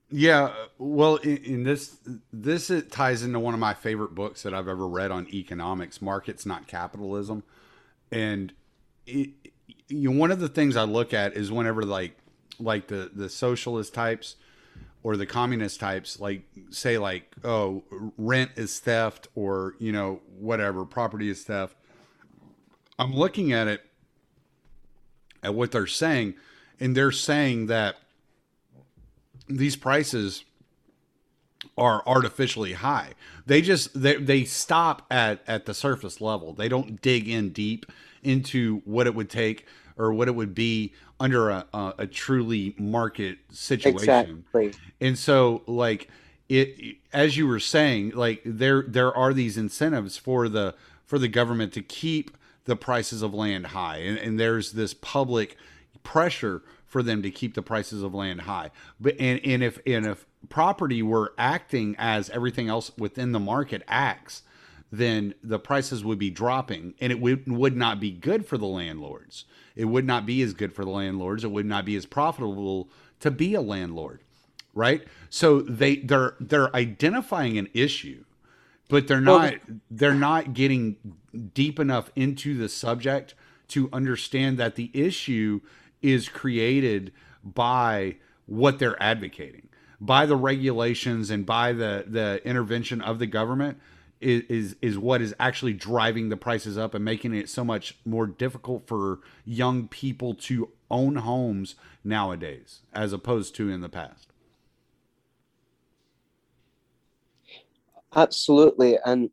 Yeah, 0.09 0.53
well, 0.77 1.17
in, 1.17 1.37
in, 1.37 1.63
this 1.63 1.97
this 2.31 2.69
it 2.69 2.91
ties 2.91 3.23
into 3.23 3.39
one 3.39 3.53
of 3.53 3.59
my 3.59 3.73
favorite 3.73 4.15
books 4.15 4.43
that 4.43 4.53
I've 4.53 4.69
ever 4.69 4.87
read 4.87 5.11
on 5.11 5.27
economics, 5.33 6.01
"Markets 6.01 6.45
Not 6.45 6.65
Capitalism," 6.65 7.43
and 8.09 8.53
it, 9.05 9.31
you 9.89 10.09
know, 10.09 10.17
one 10.17 10.31
of 10.31 10.39
the 10.39 10.47
things 10.47 10.77
I 10.77 10.83
look 10.83 11.13
at 11.13 11.33
is 11.33 11.51
whenever 11.51 11.83
like 11.83 12.17
like 12.57 12.87
the 12.87 13.11
the 13.13 13.29
socialist 13.29 13.93
types 13.93 14.37
or 15.07 15.15
the 15.15 15.25
communist 15.25 15.79
types 15.79 16.19
like 16.19 16.41
say 16.69 16.97
like 16.97 17.33
oh 17.45 17.81
rent 18.17 18.51
is 18.57 18.77
theft 18.77 19.29
or 19.35 19.73
you 19.79 19.89
know 19.89 20.19
whatever 20.37 20.83
property 20.83 21.29
is 21.29 21.45
theft. 21.45 21.77
I'm 22.99 23.13
looking 23.13 23.53
at 23.53 23.69
it 23.69 23.85
at 25.41 25.55
what 25.55 25.71
they're 25.71 25.87
saying 25.87 26.33
and 26.81 26.93
they're 26.93 27.13
saying 27.13 27.67
that 27.67 27.95
these 29.47 29.77
prices 29.77 30.43
are 31.77 32.03
artificially 32.05 32.73
high. 32.73 33.13
They 33.45 33.61
just 33.61 34.01
they, 34.01 34.17
they 34.17 34.43
stop 34.43 35.03
at 35.09 35.39
at 35.47 35.67
the 35.67 35.73
surface 35.73 36.19
level. 36.19 36.51
They 36.51 36.67
don't 36.67 37.01
dig 37.01 37.29
in 37.29 37.51
deep 37.51 37.85
into 38.23 38.81
what 38.83 39.07
it 39.07 39.15
would 39.15 39.29
take 39.29 39.65
or 39.97 40.13
what 40.13 40.27
it 40.27 40.35
would 40.35 40.53
be 40.53 40.93
under 41.19 41.49
a, 41.49 41.65
a, 41.73 41.93
a 41.99 42.07
truly 42.07 42.75
market 42.77 43.37
situation. 43.49 43.97
Exactly. 43.99 44.73
And 45.01 45.17
so 45.17 45.63
like 45.65 46.09
it 46.49 46.97
as 47.13 47.37
you 47.37 47.47
were 47.47 47.59
saying, 47.59 48.11
like 48.11 48.41
there 48.45 48.83
there 48.87 49.15
are 49.15 49.33
these 49.33 49.57
incentives 49.57 50.17
for 50.17 50.47
the 50.47 50.75
for 51.05 51.17
the 51.17 51.27
government 51.27 51.73
to 51.73 51.81
keep 51.81 52.37
the 52.65 52.75
prices 52.75 53.21
of 53.21 53.33
land 53.33 53.67
high. 53.67 53.97
And, 53.97 54.17
and 54.17 54.39
there's 54.39 54.73
this 54.73 54.93
public 54.93 55.57
pressure 56.03 56.61
for 56.85 57.03
them 57.03 57.21
to 57.21 57.31
keep 57.31 57.53
the 57.53 57.61
prices 57.61 58.03
of 58.03 58.13
land 58.13 58.41
high. 58.41 58.71
But 58.99 59.15
and, 59.19 59.39
and 59.43 59.63
if 59.63 59.79
and 59.85 60.05
if 60.05 60.25
property 60.49 61.01
were 61.01 61.33
acting 61.37 61.95
as 61.97 62.29
everything 62.29 62.69
else 62.69 62.91
within 62.97 63.31
the 63.31 63.39
market 63.39 63.83
acts, 63.87 64.43
then 64.91 65.33
the 65.43 65.59
prices 65.59 66.03
would 66.03 66.19
be 66.19 66.29
dropping 66.29 66.93
and 66.99 67.11
it 67.11 67.19
would, 67.19 67.49
would 67.49 67.75
not 67.75 67.99
be 67.99 68.11
good 68.11 68.45
for 68.45 68.57
the 68.57 68.65
landlords. 68.65 69.45
It 69.75 69.85
would 69.85 70.05
not 70.05 70.25
be 70.25 70.41
as 70.41 70.53
good 70.53 70.73
for 70.73 70.85
the 70.85 70.91
landlords. 70.91 71.43
It 71.43 71.51
would 71.51 71.65
not 71.65 71.85
be 71.85 71.95
as 71.95 72.05
profitable 72.05 72.89
to 73.19 73.31
be 73.31 73.53
a 73.53 73.61
landlord, 73.61 74.21
right? 74.73 75.03
So 75.29 75.61
they 75.61 75.97
they're 75.97 76.35
they're 76.39 76.75
identifying 76.75 77.57
an 77.57 77.69
issue, 77.73 78.23
but 78.89 79.07
they're 79.07 79.21
not 79.21 79.55
they're 79.91 80.13
not 80.13 80.53
getting 80.53 80.97
deep 81.53 81.79
enough 81.79 82.11
into 82.15 82.57
the 82.57 82.69
subject 82.69 83.35
to 83.69 83.89
understand 83.91 84.57
that 84.57 84.75
the 84.75 84.89
issue 84.93 85.61
is 86.01 86.29
created 86.29 87.11
by 87.43 88.15
what 88.45 88.79
they're 88.79 89.01
advocating, 89.01 89.67
by 89.99 90.25
the 90.25 90.37
regulations 90.37 91.29
and 91.29 91.45
by 91.45 91.73
the 91.73 92.05
the 92.07 92.41
intervention 92.45 93.01
of 93.01 93.19
the 93.19 93.27
government 93.27 93.79
is, 94.19 94.43
is 94.49 94.75
is 94.81 94.97
what 94.97 95.21
is 95.21 95.35
actually 95.39 95.73
driving 95.73 96.29
the 96.29 96.37
prices 96.37 96.77
up 96.77 96.93
and 96.93 97.03
making 97.03 97.33
it 97.33 97.49
so 97.49 97.63
much 97.63 97.97
more 98.05 98.25
difficult 98.25 98.87
for 98.87 99.19
young 99.45 99.87
people 99.87 100.33
to 100.33 100.69
own 100.89 101.17
homes 101.17 101.75
nowadays 102.03 102.79
as 102.93 103.13
opposed 103.13 103.55
to 103.55 103.69
in 103.69 103.81
the 103.81 103.89
past. 103.89 104.27
Absolutely. 108.15 108.97
And 109.05 109.29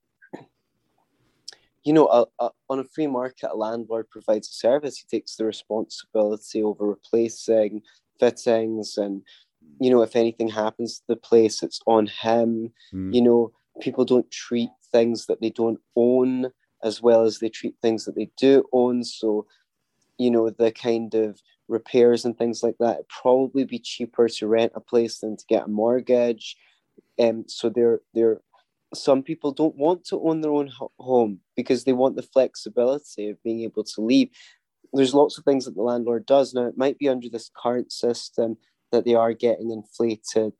you 1.84 1.92
know 1.92 2.06
a, 2.08 2.24
a, 2.44 2.50
on 2.68 2.78
a 2.78 2.84
free 2.84 3.06
market 3.06 3.50
a 3.52 3.56
landlord 3.56 4.10
provides 4.10 4.48
a 4.48 4.52
service. 4.52 4.98
He 4.98 5.04
takes 5.16 5.36
the 5.36 5.44
responsibility 5.44 6.62
over 6.62 6.86
replacing 6.86 7.82
fittings 8.18 8.96
and 8.96 9.22
you 9.80 9.90
know 9.90 10.02
if 10.02 10.16
anything 10.16 10.48
happens 10.48 10.98
to 10.98 11.04
the 11.08 11.16
place 11.16 11.62
it's 11.62 11.80
on 11.86 12.06
him 12.06 12.72
mm. 12.92 13.14
you 13.14 13.20
know 13.20 13.52
people 13.80 14.04
don't 14.04 14.30
treat 14.30 14.70
things 14.92 15.26
that 15.26 15.40
they 15.40 15.50
don't 15.50 15.80
own 15.96 16.50
as 16.82 17.00
well 17.02 17.24
as 17.24 17.38
they 17.38 17.48
treat 17.48 17.74
things 17.80 18.04
that 18.04 18.14
they 18.14 18.30
do 18.36 18.64
own. 18.72 19.02
So, 19.02 19.46
you 20.18 20.30
know, 20.30 20.50
the 20.50 20.70
kind 20.70 21.14
of 21.14 21.40
repairs 21.68 22.24
and 22.24 22.36
things 22.36 22.62
like 22.62 22.76
that, 22.78 22.94
it'd 22.96 23.08
probably 23.08 23.64
be 23.64 23.78
cheaper 23.78 24.28
to 24.28 24.46
rent 24.46 24.72
a 24.74 24.80
place 24.80 25.20
than 25.20 25.36
to 25.36 25.44
get 25.48 25.64
a 25.64 25.68
mortgage. 25.68 26.56
Um, 27.18 27.44
so 27.48 27.70
there, 27.70 28.00
there, 28.12 28.40
some 28.94 29.22
people 29.22 29.50
don't 29.52 29.76
want 29.76 30.04
to 30.06 30.20
own 30.20 30.40
their 30.40 30.52
own 30.52 30.70
home 30.98 31.40
because 31.56 31.84
they 31.84 31.92
want 31.92 32.16
the 32.16 32.22
flexibility 32.22 33.30
of 33.30 33.42
being 33.42 33.62
able 33.62 33.84
to 33.84 34.00
leave. 34.00 34.28
There's 34.92 35.14
lots 35.14 35.38
of 35.38 35.44
things 35.44 35.64
that 35.64 35.74
the 35.74 35.82
landlord 35.82 36.26
does 36.26 36.54
now. 36.54 36.66
It 36.66 36.78
might 36.78 36.98
be 36.98 37.08
under 37.08 37.28
this 37.28 37.50
current 37.56 37.90
system 37.92 38.58
that 38.92 39.04
they 39.04 39.14
are 39.14 39.32
getting 39.32 39.70
inflated 39.70 40.52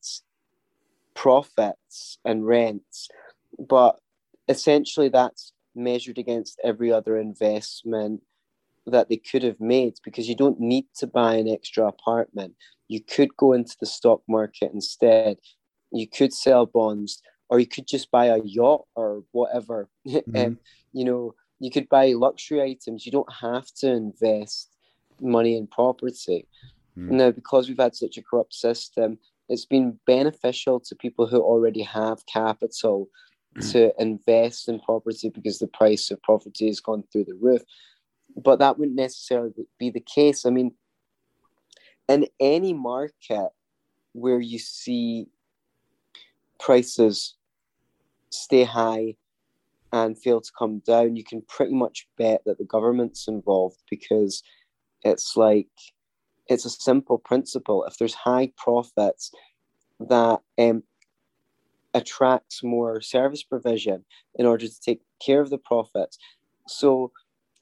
profits 1.15 2.19
and 2.25 2.47
rents, 2.47 3.09
but 3.59 3.99
essentially 4.49 5.09
that's 5.09 5.53
measured 5.75 6.19
against 6.19 6.61
every 6.63 6.93
other 6.93 7.19
investment 7.19 8.23
that 8.87 9.09
they 9.09 9.17
could 9.17 9.43
have 9.43 9.61
made 9.61 9.95
because 10.05 10.29
you 10.29 10.37
don't 10.37 10.61
need 10.61 10.87
to 10.97 11.07
buy 11.07 11.35
an 11.35 11.49
extra 11.49 11.87
apartment. 11.87 12.55
You 12.89 13.01
could 13.03 13.37
go 13.37 13.53
into 13.53 13.75
the 13.81 13.87
stock 13.87 14.21
market 14.29 14.73
instead. 14.73 15.39
You 15.91 16.07
could 16.09 16.35
sell 16.35 16.67
bonds, 16.67 17.23
or 17.49 17.59
you 17.59 17.67
could 17.67 17.87
just 17.87 18.11
buy 18.11 18.27
a 18.27 18.43
yacht 18.43 18.83
or 18.95 19.25
whatever. 19.33 19.89
Mm-hmm. 20.07 20.37
and 20.37 20.59
you 20.93 21.05
know, 21.05 21.35
you 21.61 21.71
could 21.71 21.89
buy 21.89 22.13
luxury 22.13 22.61
items. 22.63 23.07
You 23.07 23.13
don't 23.13 23.33
have 23.41 23.67
to 23.79 23.91
invest 23.91 24.71
money 25.21 25.57
in 25.57 25.67
property. 25.67 26.47
Mm. 26.97 27.11
Now, 27.11 27.31
because 27.31 27.69
we've 27.69 27.79
had 27.79 27.97
such 27.97 28.19
a 28.19 28.23
corrupt 28.23 28.55
system, 28.55 29.19
it's 29.49 29.65
been 29.65 29.99
beneficial 30.07 30.81
to 30.81 30.95
people 30.95 31.27
who 31.27 31.41
already 31.41 31.83
have 31.83 32.25
capital 32.27 33.09
mm. 33.57 33.73
to 33.73 33.93
invest 34.01 34.69
in 34.69 34.81
property 34.81 35.29
because 35.29 35.59
the 35.59 35.67
price 35.69 36.11
of 36.11 36.23
property 36.23 36.67
has 36.67 36.81
gone 36.81 37.05
through 37.13 37.25
the 37.25 37.39
roof. 37.41 37.63
But 38.37 38.59
that 38.59 38.79
wouldn't 38.79 38.97
necessarily 38.97 39.53
be 39.79 39.91
the 39.91 40.01
case. 40.01 40.45
I 40.45 40.51
mean, 40.51 40.73
in 42.09 42.27
any 42.41 42.73
market 42.73 43.51
where 44.13 44.41
you 44.41 44.59
see 44.59 45.27
prices 46.59 47.35
stay 48.31 48.65
high 48.65 49.17
and 49.93 50.19
fail 50.19 50.41
to 50.41 50.51
come 50.59 50.81
down, 50.81 51.17
you 51.17 51.25
can 51.25 51.43
pretty 51.43 51.75
much 51.75 52.09
bet 52.19 52.43
that 52.47 52.59
the 52.59 52.65
government's 52.65 53.29
involved 53.29 53.81
because 53.89 54.43
it's 55.05 55.37
like 55.37 55.69
it's 56.49 56.65
a 56.65 56.71
simple 56.71 57.19
principle. 57.19 57.85
If 57.85 57.99
there's 57.99 58.15
high 58.15 58.53
profits, 58.57 59.31
that 60.01 60.41
um, 60.59 60.83
attracts 61.95 62.63
more 62.63 63.01
service 63.01 63.43
provision 63.43 64.05
in 64.35 64.47
order 64.47 64.67
to 64.67 64.81
take 64.81 65.01
care 65.25 65.41
of 65.41 65.51
the 65.51 65.59
profits. 65.59 66.19
So, 66.67 67.13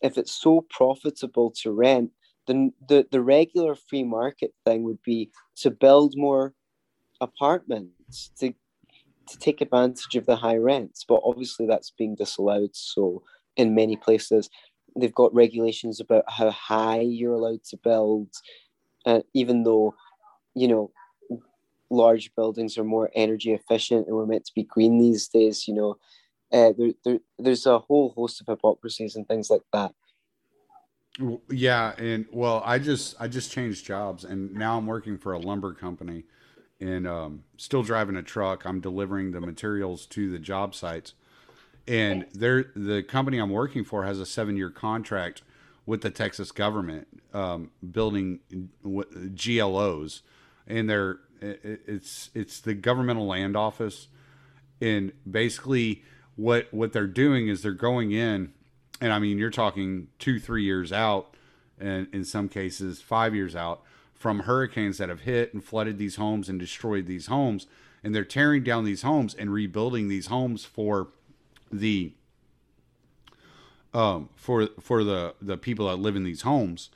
if 0.00 0.18
it's 0.18 0.32
so 0.32 0.66
profitable 0.70 1.52
to 1.62 1.70
rent, 1.70 2.10
then 2.48 2.72
the, 2.88 3.06
the 3.12 3.22
regular 3.22 3.76
free 3.76 4.02
market 4.02 4.52
thing 4.64 4.82
would 4.84 5.02
be 5.04 5.30
to 5.56 5.70
build 5.70 6.14
more 6.16 6.54
apartments 7.20 8.30
to 8.40 8.52
to 9.28 9.38
take 9.38 9.60
advantage 9.60 10.16
of 10.16 10.26
the 10.26 10.34
high 10.34 10.56
rents. 10.56 11.04
But 11.08 11.20
obviously, 11.24 11.66
that's 11.66 11.90
being 11.90 12.16
disallowed. 12.16 12.70
So, 12.72 13.22
in 13.56 13.74
many 13.74 13.96
places, 13.96 14.50
they've 14.98 15.14
got 15.14 15.34
regulations 15.34 16.00
about 16.00 16.24
how 16.28 16.50
high 16.50 17.00
you're 17.00 17.34
allowed 17.34 17.64
to 17.64 17.76
build, 17.76 18.28
uh, 19.06 19.20
even 19.34 19.62
though, 19.62 19.94
you 20.54 20.68
know, 20.68 20.90
large 21.90 22.34
buildings 22.34 22.78
are 22.78 22.84
more 22.84 23.10
energy 23.14 23.52
efficient 23.52 24.06
and 24.06 24.16
we're 24.16 24.26
meant 24.26 24.46
to 24.46 24.54
be 24.54 24.64
green 24.64 24.98
these 24.98 25.28
days. 25.28 25.68
You 25.68 25.74
know, 25.74 25.96
uh, 26.52 26.72
there, 26.76 26.92
there, 27.04 27.18
there's 27.38 27.66
a 27.66 27.78
whole 27.78 28.10
host 28.10 28.40
of 28.40 28.46
hypocrisies 28.46 29.16
and 29.16 29.26
things 29.28 29.50
like 29.50 29.62
that. 29.72 29.92
Yeah, 31.50 31.92
and 31.98 32.24
well, 32.32 32.62
I 32.64 32.78
just 32.78 33.16
I 33.20 33.28
just 33.28 33.52
changed 33.52 33.84
jobs, 33.84 34.24
and 34.24 34.54
now 34.54 34.78
I'm 34.78 34.86
working 34.86 35.18
for 35.18 35.34
a 35.34 35.38
lumber 35.38 35.74
company, 35.74 36.24
and 36.80 37.06
um, 37.06 37.44
still 37.58 37.82
driving 37.82 38.16
a 38.16 38.22
truck. 38.22 38.64
I'm 38.64 38.80
delivering 38.80 39.32
the 39.32 39.40
materials 39.40 40.06
to 40.06 40.30
the 40.30 40.38
job 40.38 40.74
sites, 40.74 41.12
and 41.86 42.24
they're 42.32 42.72
the 42.74 43.02
company 43.02 43.36
I'm 43.36 43.50
working 43.50 43.84
for 43.84 44.04
has 44.04 44.20
a 44.20 44.26
seven 44.26 44.56
year 44.56 44.70
contract 44.70 45.42
with 45.86 46.02
the 46.02 46.10
Texas 46.10 46.52
government, 46.52 47.08
um, 47.34 47.70
building 47.90 48.40
GLOs, 49.34 50.22
and 50.66 50.88
they're 50.88 51.18
it's 51.40 52.30
it's 52.34 52.60
the 52.60 52.74
governmental 52.74 53.26
land 53.26 53.56
office, 53.56 54.08
and 54.80 55.12
basically 55.28 56.02
what 56.36 56.72
what 56.72 56.92
they're 56.92 57.06
doing 57.06 57.48
is 57.48 57.62
they're 57.62 57.72
going 57.72 58.12
in 58.12 58.52
and 59.02 59.12
I 59.12 59.18
mean, 59.18 59.36
you're 59.36 59.50
talking 59.50 60.06
two, 60.20 60.38
three 60.38 60.62
years 60.62 60.92
out, 60.92 61.34
and 61.78 62.06
in 62.12 62.24
some 62.24 62.48
cases, 62.48 63.02
five 63.02 63.34
years 63.34 63.56
out 63.56 63.82
from 64.14 64.40
hurricanes 64.40 64.98
that 64.98 65.08
have 65.08 65.22
hit 65.22 65.52
and 65.52 65.62
flooded 65.62 65.98
these 65.98 66.14
homes 66.14 66.48
and 66.48 66.60
destroyed 66.60 67.06
these 67.06 67.26
homes. 67.26 67.66
And 68.04 68.14
they're 68.14 68.24
tearing 68.24 68.62
down 68.62 68.84
these 68.84 69.02
homes 69.02 69.34
and 69.34 69.52
rebuilding 69.52 70.06
these 70.06 70.26
homes 70.26 70.64
for 70.64 71.08
the 71.72 72.12
um, 73.94 74.28
for 74.36 74.68
for 74.80 75.04
the 75.04 75.34
the 75.40 75.56
people 75.56 75.88
that 75.88 75.96
live 75.96 76.16
in 76.16 76.24
these 76.24 76.42
homes. 76.42 76.90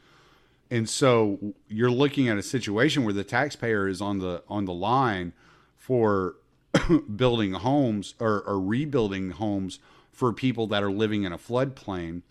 And 0.70 0.88
so 0.88 1.54
you're 1.68 1.90
looking 1.90 2.28
at 2.28 2.38
a 2.38 2.42
situation 2.42 3.04
where 3.04 3.12
the 3.12 3.24
taxpayer 3.24 3.86
is 3.86 4.00
on 4.00 4.18
the 4.18 4.42
on 4.48 4.64
the 4.64 4.72
line 4.74 5.32
for 5.76 6.36
building 7.16 7.52
homes 7.52 8.14
or, 8.18 8.42
or 8.42 8.60
rebuilding 8.60 9.30
homes 9.32 9.78
for 10.10 10.32
people 10.32 10.66
that 10.68 10.82
are 10.82 10.90
living 10.90 11.24
in 11.24 11.32
a 11.32 11.38
floodplain, 11.38 12.22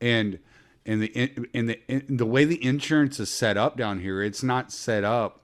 and 0.00 0.38
and 0.84 1.02
the 1.02 1.46
in 1.52 1.66
the 1.66 1.80
in 1.88 2.16
the 2.16 2.26
way 2.26 2.44
the 2.44 2.62
insurance 2.64 3.20
is 3.20 3.30
set 3.30 3.56
up 3.56 3.76
down 3.76 4.00
here, 4.00 4.22
it's 4.22 4.42
not 4.42 4.72
set 4.72 5.04
up 5.04 5.42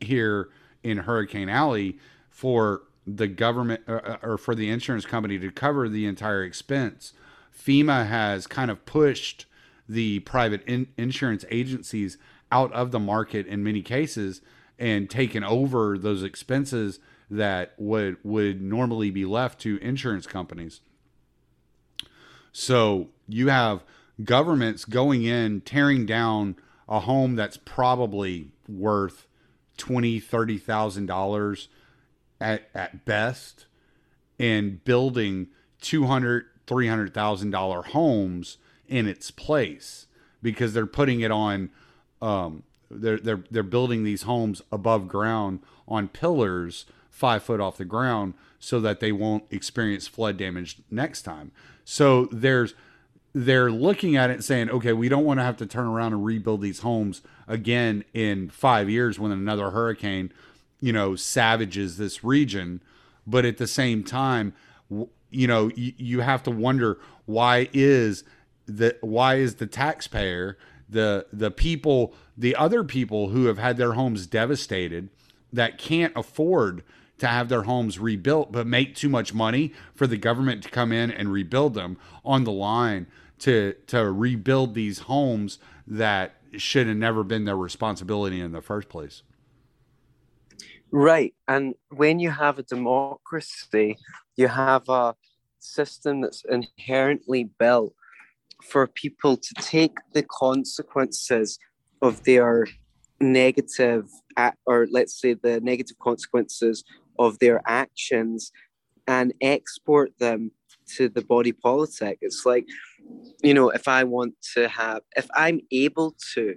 here 0.00 0.48
in 0.82 0.98
Hurricane 0.98 1.48
Alley 1.48 1.98
for 2.30 2.82
the 3.06 3.26
government 3.26 3.82
uh, 3.88 4.00
uh, 4.04 4.16
or 4.22 4.38
for 4.38 4.54
the 4.54 4.70
insurance 4.70 5.06
company 5.06 5.38
to 5.38 5.50
cover 5.50 5.88
the 5.88 6.06
entire 6.06 6.42
expense. 6.42 7.12
FEMA 7.58 8.06
has 8.06 8.46
kind 8.46 8.70
of 8.70 8.84
pushed 8.86 9.46
the 9.88 10.20
private 10.20 10.62
in- 10.66 10.88
insurance 10.96 11.44
agencies 11.50 12.18
out 12.52 12.72
of 12.72 12.90
the 12.90 12.98
market 12.98 13.46
in 13.46 13.62
many 13.62 13.82
cases 13.82 14.40
and 14.78 15.10
taken 15.10 15.42
over 15.42 15.98
those 15.98 16.22
expenses 16.22 17.00
that 17.30 17.74
would 17.78 18.16
would 18.22 18.62
normally 18.62 19.10
be 19.10 19.24
left 19.24 19.60
to 19.60 19.76
insurance 19.78 20.26
companies. 20.26 20.80
So 22.52 23.08
you 23.28 23.48
have 23.48 23.84
governments 24.24 24.84
going 24.84 25.24
in, 25.24 25.60
tearing 25.60 26.06
down 26.06 26.56
a 26.88 27.00
home 27.00 27.36
that's 27.36 27.58
probably 27.58 28.50
worth 28.66 29.26
twenty, 29.76 30.20
thirty 30.20 30.58
thousand 30.58 31.06
dollars 31.06 31.68
at 32.40 32.68
at 32.74 33.04
best, 33.04 33.66
and 34.38 34.82
building 34.84 35.48
two 35.80 36.06
hundred, 36.68 36.76
three 36.76 36.86
hundred 36.88 37.14
thousand 37.14 37.50
dollar 37.50 37.82
homes 37.82 38.58
in 38.88 39.06
its 39.06 39.30
place 39.30 40.06
because 40.42 40.72
they're 40.74 40.86
putting 40.86 41.20
it 41.20 41.30
on. 41.30 41.70
Um, 42.20 42.64
they're 42.90 43.18
they're 43.18 43.44
they're 43.50 43.62
building 43.62 44.04
these 44.04 44.22
homes 44.22 44.62
above 44.72 45.08
ground 45.08 45.60
on 45.86 46.08
pillars 46.08 46.86
five 47.10 47.42
foot 47.42 47.60
off 47.60 47.76
the 47.76 47.84
ground 47.84 48.34
so 48.60 48.80
that 48.80 49.00
they 49.00 49.12
won't 49.12 49.44
experience 49.50 50.06
flood 50.06 50.36
damage 50.36 50.78
next 50.90 51.22
time. 51.22 51.50
So 51.84 52.26
there's 52.26 52.74
they're 53.34 53.70
looking 53.70 54.16
at 54.16 54.30
it 54.30 54.42
saying, 54.42 54.70
okay, 54.70 54.92
we 54.92 55.08
don't 55.08 55.24
want 55.24 55.38
to 55.38 55.44
have 55.44 55.56
to 55.58 55.66
turn 55.66 55.86
around 55.86 56.12
and 56.12 56.24
rebuild 56.24 56.62
these 56.62 56.80
homes 56.80 57.22
again 57.46 58.04
in 58.14 58.48
five 58.50 58.88
years 58.88 59.18
when 59.18 59.32
another 59.32 59.70
hurricane, 59.70 60.32
you 60.80 60.92
know, 60.92 61.14
savages 61.14 61.98
this 61.98 62.24
region. 62.24 62.82
But 63.26 63.44
at 63.44 63.58
the 63.58 63.66
same 63.66 64.02
time, 64.02 64.54
you 65.30 65.46
know, 65.46 65.70
you, 65.74 65.92
you 65.96 66.20
have 66.20 66.42
to 66.44 66.50
wonder 66.50 66.98
why 67.26 67.68
is 67.72 68.24
the 68.66 68.96
why 69.00 69.36
is 69.36 69.56
the 69.56 69.66
taxpayer 69.66 70.58
the 70.88 71.26
the 71.32 71.50
people 71.50 72.14
the 72.36 72.54
other 72.56 72.84
people 72.84 73.30
who 73.30 73.46
have 73.46 73.58
had 73.58 73.76
their 73.76 73.92
homes 73.92 74.26
devastated 74.26 75.08
that 75.52 75.78
can't 75.78 76.12
afford 76.16 76.82
to 77.18 77.26
have 77.26 77.48
their 77.48 77.62
homes 77.62 77.98
rebuilt, 77.98 78.52
but 78.52 78.66
make 78.66 78.94
too 78.94 79.08
much 79.08 79.34
money 79.34 79.72
for 79.94 80.06
the 80.06 80.16
government 80.16 80.62
to 80.62 80.70
come 80.70 80.92
in 80.92 81.10
and 81.10 81.32
rebuild 81.32 81.74
them 81.74 81.98
on 82.24 82.44
the 82.44 82.52
line 82.52 83.06
to 83.40 83.74
to 83.86 84.10
rebuild 84.10 84.74
these 84.74 85.00
homes 85.00 85.58
that 85.86 86.34
should 86.56 86.86
have 86.86 86.96
never 86.96 87.22
been 87.22 87.44
their 87.44 87.56
responsibility 87.56 88.40
in 88.40 88.52
the 88.52 88.62
first 88.62 88.88
place. 88.88 89.22
Right. 90.90 91.34
And 91.46 91.74
when 91.90 92.18
you 92.18 92.30
have 92.30 92.58
a 92.58 92.62
democracy, 92.62 93.96
you 94.36 94.48
have 94.48 94.88
a 94.88 95.14
system 95.58 96.22
that's 96.22 96.44
inherently 96.48 97.44
built 97.58 97.94
for 98.62 98.86
people 98.86 99.36
to 99.36 99.54
take 99.54 99.98
the 100.12 100.22
consequences 100.22 101.58
of 102.02 102.24
their 102.24 102.66
negative 103.20 104.08
or 104.66 104.86
let's 104.90 105.20
say 105.20 105.34
the 105.34 105.60
negative 105.60 105.98
consequences 105.98 106.84
of 107.18 107.38
their 107.40 107.60
actions 107.66 108.52
and 109.06 109.34
export 109.40 110.16
them 110.18 110.52
to 110.86 111.08
the 111.08 111.22
body 111.22 111.52
politic. 111.52 112.18
It's 112.20 112.46
like, 112.46 112.66
you 113.42 113.52
know, 113.54 113.70
if 113.70 113.88
I 113.88 114.04
want 114.04 114.34
to 114.54 114.68
have, 114.68 115.02
if 115.16 115.26
I'm 115.34 115.60
able 115.72 116.14
to 116.34 116.54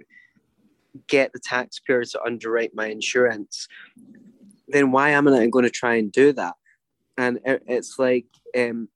get 1.08 1.32
the 1.32 1.40
taxpayer 1.40 2.04
to 2.04 2.22
underwrite 2.22 2.74
my 2.74 2.86
insurance, 2.86 3.66
then 4.72 4.90
why 4.90 5.10
am 5.10 5.28
I 5.28 5.46
going 5.46 5.64
to 5.64 5.70
try 5.70 5.96
and 5.96 6.10
do 6.10 6.32
that? 6.32 6.54
And 7.16 7.40
it's 7.44 7.98
like 7.98 8.26
um, 8.56 8.88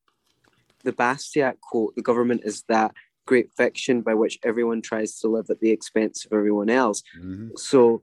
the 0.85 0.93
Bastiat 0.93 1.61
quote 1.61 1.95
the 1.97 2.03
government 2.03 2.43
is 2.45 2.65
that 2.69 2.93
great 3.27 3.51
fiction 3.57 4.01
by 4.01 4.15
which 4.15 4.39
everyone 4.43 4.81
tries 4.81 5.19
to 5.19 5.29
live 5.29 5.51
at 5.51 5.61
the 5.61 5.71
expense 5.71 6.25
of 6.25 6.33
everyone 6.33 6.71
else. 6.71 7.03
Mm-hmm. 7.19 7.49
So 7.57 8.03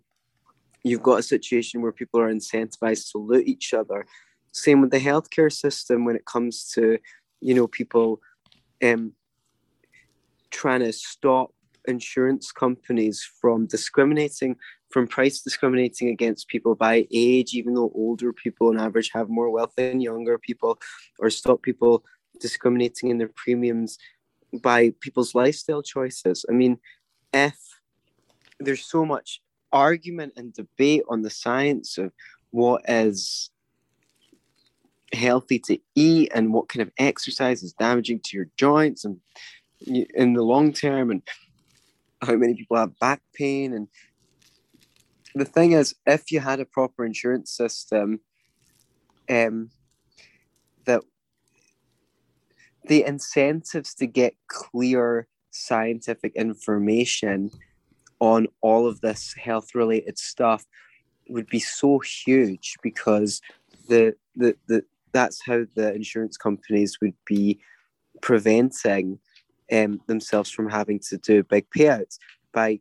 you've 0.84 1.02
got 1.02 1.20
a 1.20 1.24
situation 1.24 1.82
where 1.82 1.92
people 1.92 2.20
are 2.20 2.32
incentivized 2.32 3.12
to 3.12 3.18
loot 3.18 3.48
each 3.48 3.74
other. 3.74 4.06
Same 4.52 4.82
with 4.82 4.92
the 4.92 5.00
healthcare 5.00 5.52
system 5.52 6.06
when 6.06 6.16
it 6.16 6.26
comes 6.26 6.70
to, 6.76 7.00
you 7.40 7.56
know, 7.56 7.68
people 7.68 8.20
um, 8.84 9.14
trying 10.52 10.82
to 10.82 10.94
stop 10.94 11.52
insurance 11.88 12.52
companies 12.52 13.28
from 13.42 13.66
discriminating, 13.66 14.58
from 14.94 15.08
price 15.08 15.42
discriminating 15.42 16.10
against 16.10 16.48
people 16.48 16.76
by 16.76 17.08
age, 17.12 17.56
even 17.56 17.74
though 17.74 17.92
older 17.96 18.32
people 18.32 18.70
on 18.70 18.80
average 18.80 19.10
have 19.12 19.28
more 19.28 19.50
wealth 19.50 19.74
than 19.76 20.00
younger 20.00 20.38
people, 20.38 20.80
or 21.18 21.32
stop 21.32 21.64
people 21.64 22.06
discriminating 22.40 23.10
in 23.10 23.18
their 23.18 23.32
premiums 23.36 23.98
by 24.62 24.94
people's 25.02 25.34
lifestyle 25.34 25.82
choices. 25.82 26.46
I 26.48 26.54
mean, 26.54 26.78
if 27.34 27.58
there's 28.60 28.86
so 28.86 29.04
much 29.04 29.42
argument 29.72 30.34
and 30.38 30.54
debate 30.54 31.02
on 31.10 31.24
the 31.24 31.32
science 31.32 31.98
of 31.98 32.12
what 32.52 32.84
is 32.88 33.50
healthy 35.12 35.58
to 35.58 35.80
eat 35.96 36.32
and 36.36 36.54
what 36.54 36.70
kind 36.70 36.84
of 36.84 36.92
exercise 37.00 37.64
is 37.64 37.74
damaging 37.74 38.20
to 38.26 38.38
your 38.38 38.48
joints 38.58 39.06
and 39.06 39.20
in 39.88 40.34
the 40.34 40.44
long 40.44 40.72
term 40.72 41.10
and 41.10 41.24
how 42.22 42.36
many 42.36 42.54
people 42.54 42.78
have 42.78 42.98
back 43.00 43.22
pain 43.34 43.74
and 43.74 43.88
the 45.36 45.46
thing 45.46 45.72
is 45.72 45.96
if 46.06 46.32
you 46.32 46.40
had 46.40 46.60
a 46.60 46.66
proper 46.66 47.06
insurance 47.06 47.52
system 47.52 48.20
um 49.30 49.70
that 50.86 51.02
the 52.88 53.04
incentives 53.06 53.94
to 53.94 54.06
get 54.06 54.36
clear 54.48 55.28
scientific 55.52 56.34
information 56.36 57.50
on 58.20 58.48
all 58.62 58.88
of 58.88 59.02
this 59.02 59.34
health 59.34 59.76
related 59.76 60.18
stuff 60.18 60.66
would 61.30 61.48
be 61.48 61.60
so 61.60 62.00
huge 62.00 62.76
because 62.82 63.42
the, 63.88 64.16
the 64.36 64.56
the 64.68 64.84
that's 65.12 65.46
how 65.46 65.64
the 65.76 65.94
insurance 65.94 66.38
companies 66.38 67.00
would 67.02 67.14
be 67.26 67.60
preventing 68.22 69.20
um, 69.72 70.02
themselves 70.08 70.50
from 70.50 70.70
having 70.70 71.00
to 71.00 71.18
do 71.18 71.44
big 71.44 71.66
payouts 71.70 72.18
by 72.52 72.80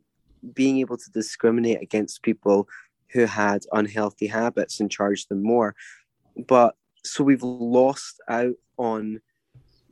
being 0.53 0.79
able 0.79 0.97
to 0.97 1.11
discriminate 1.11 1.81
against 1.81 2.23
people 2.23 2.67
who 3.11 3.25
had 3.25 3.63
unhealthy 3.71 4.27
habits 4.27 4.79
and 4.79 4.91
charge 4.91 5.27
them 5.27 5.43
more. 5.43 5.75
But 6.47 6.75
so 7.03 7.23
we've 7.23 7.43
lost 7.43 8.19
out 8.27 8.55
on 8.77 9.21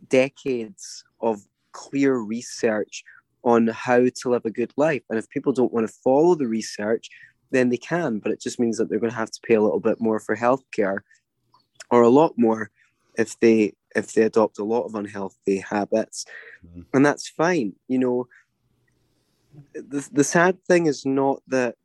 decades 0.10 1.04
of 1.22 1.42
clear 1.72 2.18
research 2.18 3.04
on 3.44 3.68
how 3.68 4.00
to 4.04 4.30
live 4.30 4.46
a 4.46 4.52
good 4.52 4.74
life. 4.78 5.04
And 5.10 5.18
if 5.18 5.30
people 5.30 5.54
don't 5.54 5.74
want 5.74 5.88
to 5.88 5.94
follow 6.04 6.36
the 6.36 6.48
research, 6.48 7.10
then 7.52 7.70
they 7.70 7.78
can, 7.78 8.20
but 8.20 8.32
it 8.32 8.42
just 8.42 8.60
means 8.60 8.78
that 8.78 8.90
they're 8.90 9.00
going 9.00 9.12
to 9.12 9.18
have 9.18 9.32
to 9.32 9.42
pay 9.42 9.56
a 9.56 9.62
little 9.62 9.80
bit 9.80 10.00
more 10.00 10.20
for 10.20 10.36
healthcare 10.36 11.00
or 11.90 12.02
a 12.02 12.10
lot 12.10 12.34
more 12.38 12.72
if 13.18 13.40
they 13.40 13.74
if 13.94 14.14
they 14.14 14.22
adopt 14.22 14.58
a 14.58 14.64
lot 14.64 14.84
of 14.84 14.96
unhealthy 14.96 15.58
habits. 15.58 16.26
Mm-hmm. 16.66 16.82
And 16.94 17.06
that's 17.06 17.28
fine. 17.28 17.74
You 17.90 18.00
know, 18.00 18.28
the, 19.74 20.08
the 20.12 20.24
sad 20.24 20.58
thing 20.68 20.86
is 20.86 21.06
not 21.06 21.42
that 21.48 21.76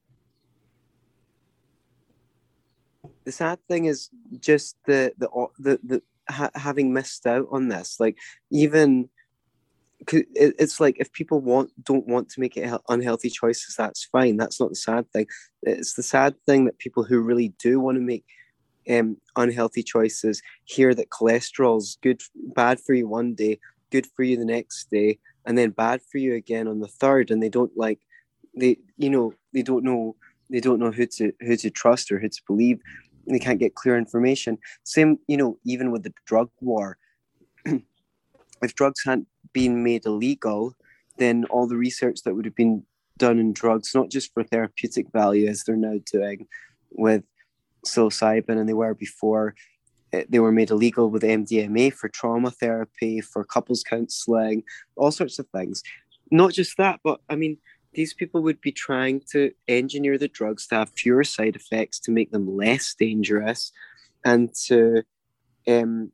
the 3.24 3.32
sad 3.32 3.58
thing 3.68 3.86
is 3.86 4.08
just 4.38 4.76
the 4.86 5.12
the 5.18 5.28
the, 5.58 5.80
the 5.84 6.02
ha- 6.28 6.50
having 6.54 6.92
missed 6.92 7.26
out 7.26 7.46
on 7.50 7.68
this. 7.68 7.96
Like 7.98 8.16
even 8.50 9.10
it's 10.08 10.78
like 10.78 10.96
if 10.98 11.12
people 11.12 11.40
want 11.40 11.70
don't 11.82 12.06
want 12.06 12.28
to 12.28 12.40
make 12.40 12.56
it 12.56 12.70
unhealthy 12.88 13.30
choices 13.30 13.74
that's 13.76 14.04
fine. 14.04 14.36
That's 14.36 14.60
not 14.60 14.70
the 14.70 14.76
sad 14.76 15.10
thing. 15.12 15.26
It's 15.62 15.94
the 15.94 16.02
sad 16.02 16.34
thing 16.46 16.66
that 16.66 16.78
people 16.78 17.02
who 17.02 17.20
really 17.20 17.54
do 17.58 17.80
want 17.80 17.96
to 17.96 18.02
make 18.02 18.24
um, 18.88 19.16
unhealthy 19.36 19.82
choices 19.82 20.42
hear 20.64 20.94
that 20.94 21.10
cholesterol's 21.10 21.98
good 22.02 22.20
bad 22.54 22.78
for 22.78 22.94
you 22.94 23.08
one 23.08 23.34
day 23.34 23.58
good 23.90 24.06
for 24.14 24.22
you 24.22 24.36
the 24.36 24.44
next 24.44 24.88
day 24.90 25.18
and 25.46 25.56
then 25.56 25.70
bad 25.70 26.02
for 26.02 26.18
you 26.18 26.34
again 26.34 26.68
on 26.68 26.80
the 26.80 26.88
third 26.88 27.30
and 27.30 27.42
they 27.42 27.48
don't 27.48 27.76
like 27.76 28.00
they 28.54 28.76
you 28.98 29.08
know 29.08 29.32
they 29.54 29.62
don't 29.62 29.84
know 29.84 30.16
they 30.50 30.60
don't 30.60 30.78
know 30.78 30.90
who 30.90 31.06
to 31.06 31.32
who 31.40 31.56
to 31.56 31.70
trust 31.70 32.12
or 32.12 32.18
who 32.18 32.28
to 32.28 32.42
believe. 32.46 32.80
They 33.28 33.40
can't 33.40 33.58
get 33.58 33.74
clear 33.74 33.96
information. 33.96 34.58
Same 34.84 35.18
you 35.26 35.36
know 35.36 35.58
even 35.64 35.90
with 35.90 36.02
the 36.02 36.12
drug 36.26 36.50
war. 36.60 36.98
If 38.62 38.74
drugs 38.74 39.02
hadn't 39.04 39.28
been 39.52 39.84
made 39.84 40.06
illegal 40.06 40.74
then 41.18 41.44
all 41.50 41.66
the 41.66 41.76
research 41.76 42.22
that 42.24 42.34
would 42.34 42.44
have 42.44 42.54
been 42.54 42.82
done 43.18 43.38
in 43.38 43.52
drugs 43.52 43.94
not 43.94 44.10
just 44.10 44.32
for 44.32 44.42
therapeutic 44.44 45.06
value 45.12 45.46
as 45.46 45.62
they're 45.62 45.76
now 45.76 45.98
doing 46.10 46.46
with 46.90 47.22
psilocybin 47.86 48.58
and 48.58 48.68
they 48.68 48.74
were 48.74 48.94
before 48.94 49.54
they 50.12 50.38
were 50.38 50.52
made 50.52 50.70
illegal 50.70 51.10
with 51.10 51.22
MDMA 51.22 51.92
for 51.92 52.08
trauma 52.08 52.50
therapy, 52.50 53.20
for 53.20 53.44
couples 53.44 53.82
counseling, 53.82 54.62
all 54.96 55.10
sorts 55.10 55.38
of 55.38 55.48
things. 55.48 55.82
Not 56.30 56.52
just 56.52 56.76
that, 56.76 57.00
but 57.02 57.20
I 57.28 57.36
mean, 57.36 57.58
these 57.92 58.14
people 58.14 58.42
would 58.42 58.60
be 58.60 58.72
trying 58.72 59.22
to 59.32 59.52
engineer 59.68 60.18
the 60.18 60.28
drugs 60.28 60.66
to 60.66 60.76
have 60.76 60.90
fewer 60.90 61.24
side 61.24 61.56
effects, 61.56 61.98
to 62.00 62.10
make 62.10 62.30
them 62.30 62.56
less 62.56 62.94
dangerous, 62.94 63.72
and 64.24 64.54
to, 64.66 65.02
um, 65.66 66.12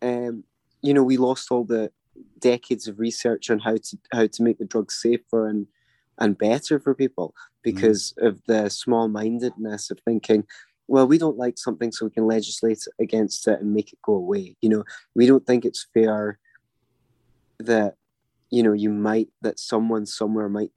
um, 0.00 0.44
you 0.80 0.94
know, 0.94 1.02
we 1.02 1.16
lost 1.16 1.50
all 1.50 1.64
the 1.64 1.90
decades 2.38 2.86
of 2.86 2.98
research 2.98 3.50
on 3.50 3.58
how 3.58 3.76
to 3.76 3.98
how 4.12 4.26
to 4.26 4.42
make 4.42 4.58
the 4.58 4.64
drugs 4.64 5.00
safer 5.00 5.48
and 5.48 5.66
and 6.18 6.38
better 6.38 6.78
for 6.78 6.94
people 6.94 7.28
mm-hmm. 7.28 7.58
because 7.62 8.14
mm. 8.20 8.28
of 8.28 8.40
the 8.46 8.68
small 8.68 9.08
mindedness 9.08 9.90
of 9.90 9.98
thinking 10.04 10.44
well, 10.92 11.06
we 11.06 11.16
don't 11.16 11.38
like 11.38 11.56
something, 11.56 11.90
so 11.90 12.04
we 12.04 12.10
can 12.10 12.26
legislate 12.26 12.84
against 13.00 13.48
it 13.48 13.58
and 13.60 13.72
make 13.72 13.94
it 13.94 13.98
go 14.02 14.12
away. 14.12 14.54
You 14.60 14.68
know, 14.68 14.84
we 15.14 15.24
don't 15.24 15.46
think 15.46 15.64
it's 15.64 15.86
fair 15.94 16.38
that, 17.60 17.94
you 18.50 18.62
know, 18.62 18.74
you 18.74 18.90
might, 18.90 19.28
that 19.40 19.58
someone 19.58 20.04
somewhere 20.04 20.50
might 20.50 20.70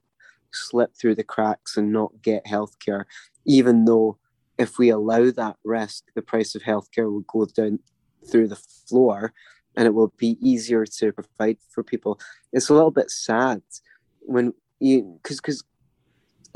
slip 0.54 0.94
through 0.96 1.16
the 1.16 1.22
cracks 1.22 1.76
and 1.76 1.92
not 1.92 2.22
get 2.22 2.46
healthcare, 2.46 3.04
even 3.44 3.84
though 3.84 4.16
if 4.56 4.78
we 4.78 4.88
allow 4.88 5.30
that 5.32 5.56
risk, 5.64 6.04
the 6.14 6.22
price 6.22 6.54
of 6.54 6.62
healthcare 6.62 7.12
will 7.12 7.20
go 7.28 7.44
down 7.44 7.78
through 8.26 8.48
the 8.48 8.56
floor 8.56 9.34
and 9.76 9.86
it 9.86 9.92
will 9.92 10.14
be 10.16 10.38
easier 10.40 10.86
to 10.86 11.12
provide 11.12 11.58
for 11.68 11.82
people. 11.82 12.18
It's 12.54 12.70
a 12.70 12.74
little 12.74 12.90
bit 12.90 13.10
sad 13.10 13.60
when 14.20 14.54
you, 14.80 15.20
because, 15.22 15.42
because 15.42 15.62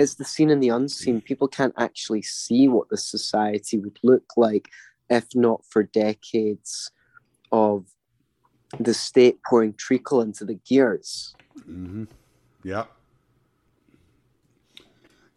it's 0.00 0.14
the 0.14 0.24
seen 0.24 0.50
and 0.50 0.62
the 0.62 0.70
unseen. 0.70 1.20
People 1.20 1.46
can't 1.46 1.74
actually 1.76 2.22
see 2.22 2.68
what 2.68 2.88
the 2.88 2.96
society 2.96 3.78
would 3.78 3.98
look 4.02 4.24
like 4.36 4.68
if 5.10 5.26
not 5.34 5.64
for 5.68 5.82
decades 5.82 6.90
of 7.52 7.86
the 8.78 8.94
state 8.94 9.40
pouring 9.48 9.74
treacle 9.74 10.22
into 10.22 10.44
the 10.44 10.54
gears. 10.54 11.34
Mm-hmm. 11.58 12.04
Yeah. 12.64 12.84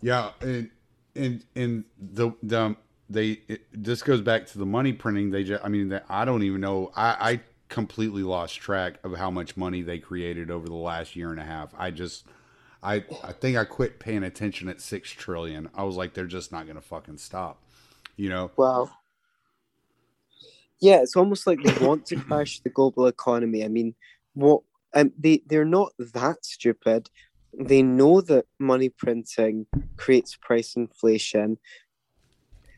Yeah, 0.02 0.32
and 0.42 0.70
and 1.16 1.46
and 1.56 1.86
the 1.98 2.32
the 2.44 2.76
they 3.10 3.40
it, 3.48 3.62
this 3.72 4.02
goes 4.02 4.22
back 4.22 4.48
to 4.48 4.58
the 4.58 4.66
money 4.66 4.92
printing. 4.92 5.32
They 5.32 5.46
just, 5.46 5.64
I 5.64 5.70
mean, 5.70 6.00
I 6.10 6.26
don't 6.26 6.44
even 6.44 6.60
know. 6.60 6.92
I 6.96 7.32
I 7.32 7.42
completely 7.70 8.22
lost 8.22 8.56
track 8.60 8.96
of 9.04 9.16
how 9.16 9.32
much 9.32 9.56
money 9.56 9.82
they 9.82 10.00
created 10.00 10.52
over 10.52 10.68
the 10.68 10.76
last 10.76 11.16
year 11.16 11.32
and 11.32 11.40
a 11.40 11.46
half. 11.46 11.74
I 11.78 11.90
just 11.90 12.26
I 12.84 13.04
I 13.24 13.32
think 13.32 13.58
I 13.58 13.64
quit 13.64 14.00
paying 14.00 14.24
attention 14.24 14.68
at 14.68 14.82
six 14.82 15.10
trillion. 15.12 15.70
I 15.74 15.84
was 15.84 15.96
like, 15.96 16.14
they're 16.14 16.26
just 16.26 16.52
not 16.52 16.68
gonna 16.68 16.82
fucking 16.82 17.18
stop. 17.18 17.62
You 18.16 18.30
know? 18.30 18.52
Well 18.58 18.92
Yeah, 20.82 21.02
it's 21.02 21.16
almost 21.16 21.48
like 21.48 21.64
they 21.64 21.86
want 21.86 22.06
to 22.08 22.16
crash 22.28 22.60
the 22.60 22.70
global 22.70 23.08
economy. 23.08 23.64
I 23.64 23.70
mean, 23.70 23.96
what 24.34 24.62
um, 24.94 25.12
they 25.18 25.42
they're 25.48 25.66
not 25.66 25.94
that 25.98 26.46
stupid. 26.46 27.10
They 27.58 27.82
know 27.82 28.22
that 28.22 28.46
money 28.60 28.90
printing 28.90 29.68
creates 29.96 30.36
price 30.36 30.76
inflation. 30.76 31.58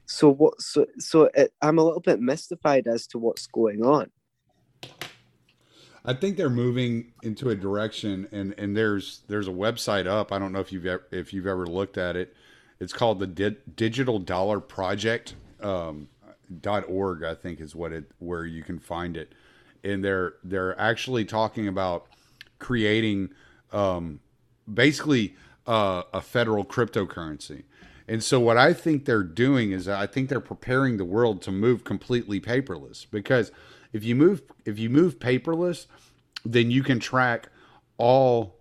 So 0.06 0.30
what? 0.30 0.62
So 0.62 0.86
so 1.00 1.30
it, 1.34 1.54
I'm 1.62 1.80
a 1.80 1.84
little 1.84 2.02
bit 2.02 2.22
mystified 2.22 2.88
as 2.88 3.08
to 3.08 3.18
what's 3.18 3.48
going 3.48 3.84
on. 3.84 4.12
I 6.06 6.14
think 6.14 6.38
they're 6.38 6.50
moving 6.50 7.14
into 7.24 7.50
a 7.50 7.56
direction, 7.56 8.28
and 8.32 8.54
and 8.58 8.78
there's 8.78 9.22
there's 9.28 9.48
a 9.48 9.52
website 9.52 10.06
up. 10.08 10.32
I 10.32 10.40
don't 10.40 10.52
know 10.52 10.60
if 10.60 10.72
you've 10.72 10.86
ever, 10.86 11.04
if 11.12 11.34
you've 11.34 11.48
ever 11.48 11.66
looked 11.66 11.98
at 11.98 12.16
it. 12.16 12.36
It's 12.80 12.94
called 12.94 13.20
the 13.20 13.28
Di- 13.28 13.58
Digital 13.76 14.20
Dollar 14.20 14.60
Project 14.60 15.36
um, 15.62 16.10
dot 16.62 16.84
org. 16.88 17.24
I 17.24 17.34
think 17.34 17.60
is 17.60 17.76
what 17.76 17.92
it 17.92 18.12
where 18.20 18.46
you 18.46 18.64
can 18.64 18.80
find 18.80 19.18
it, 19.18 19.34
and 19.84 20.04
they're 20.04 20.36
they're 20.44 20.80
actually 20.80 21.26
talking 21.26 21.68
about 21.68 22.06
creating 22.60 23.30
um, 23.72 24.20
basically 24.72 25.36
uh, 25.66 26.04
a 26.14 26.22
federal 26.22 26.64
cryptocurrency. 26.64 27.64
And 28.08 28.24
so 28.24 28.40
what 28.40 28.58
I 28.58 28.74
think 28.74 29.06
they're 29.06 29.24
doing 29.24 29.72
is 29.72 29.88
I 29.88 30.06
think 30.06 30.30
they're 30.30 30.40
preparing 30.40 30.98
the 30.98 31.06
world 31.06 31.42
to 31.44 31.52
move 31.52 31.84
completely 31.84 32.40
paperless 32.40 33.08
because 33.10 33.52
if 33.96 34.04
you 34.04 34.14
move 34.14 34.42
if 34.66 34.78
you 34.78 34.90
move 34.90 35.20
paperless, 35.20 35.88
then 36.44 36.70
you 36.70 36.84
can 36.84 37.00
track 37.00 37.48
all 37.98 38.58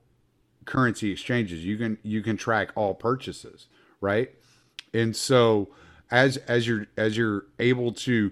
currency 0.64 1.10
exchanges. 1.10 1.64
You 1.64 1.76
can 1.76 1.98
you 2.04 2.22
can 2.22 2.36
track 2.36 2.70
all 2.76 2.94
purchases, 2.94 3.66
right? 4.00 4.30
And 4.94 5.16
so 5.16 5.70
as 6.08 6.36
as 6.36 6.68
you're 6.68 6.86
as 6.96 7.16
you're 7.16 7.46
able 7.58 7.90
to 7.92 8.30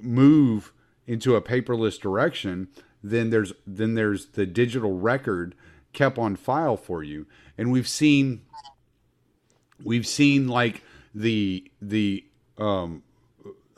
move 0.00 0.72
into 1.06 1.36
a 1.36 1.40
paperless 1.40 1.98
direction, 2.00 2.66
then 3.04 3.30
there's 3.30 3.52
then 3.64 3.94
there's 3.94 4.26
the 4.30 4.46
digital 4.46 4.98
record 4.98 5.54
kept 5.92 6.18
on 6.18 6.34
file 6.34 6.76
for 6.76 7.04
you. 7.04 7.28
And 7.56 7.70
we've 7.70 7.88
seen 7.88 8.42
we've 9.84 10.08
seen 10.08 10.48
like 10.48 10.82
the 11.14 11.70
the 11.80 12.24
um 12.58 13.04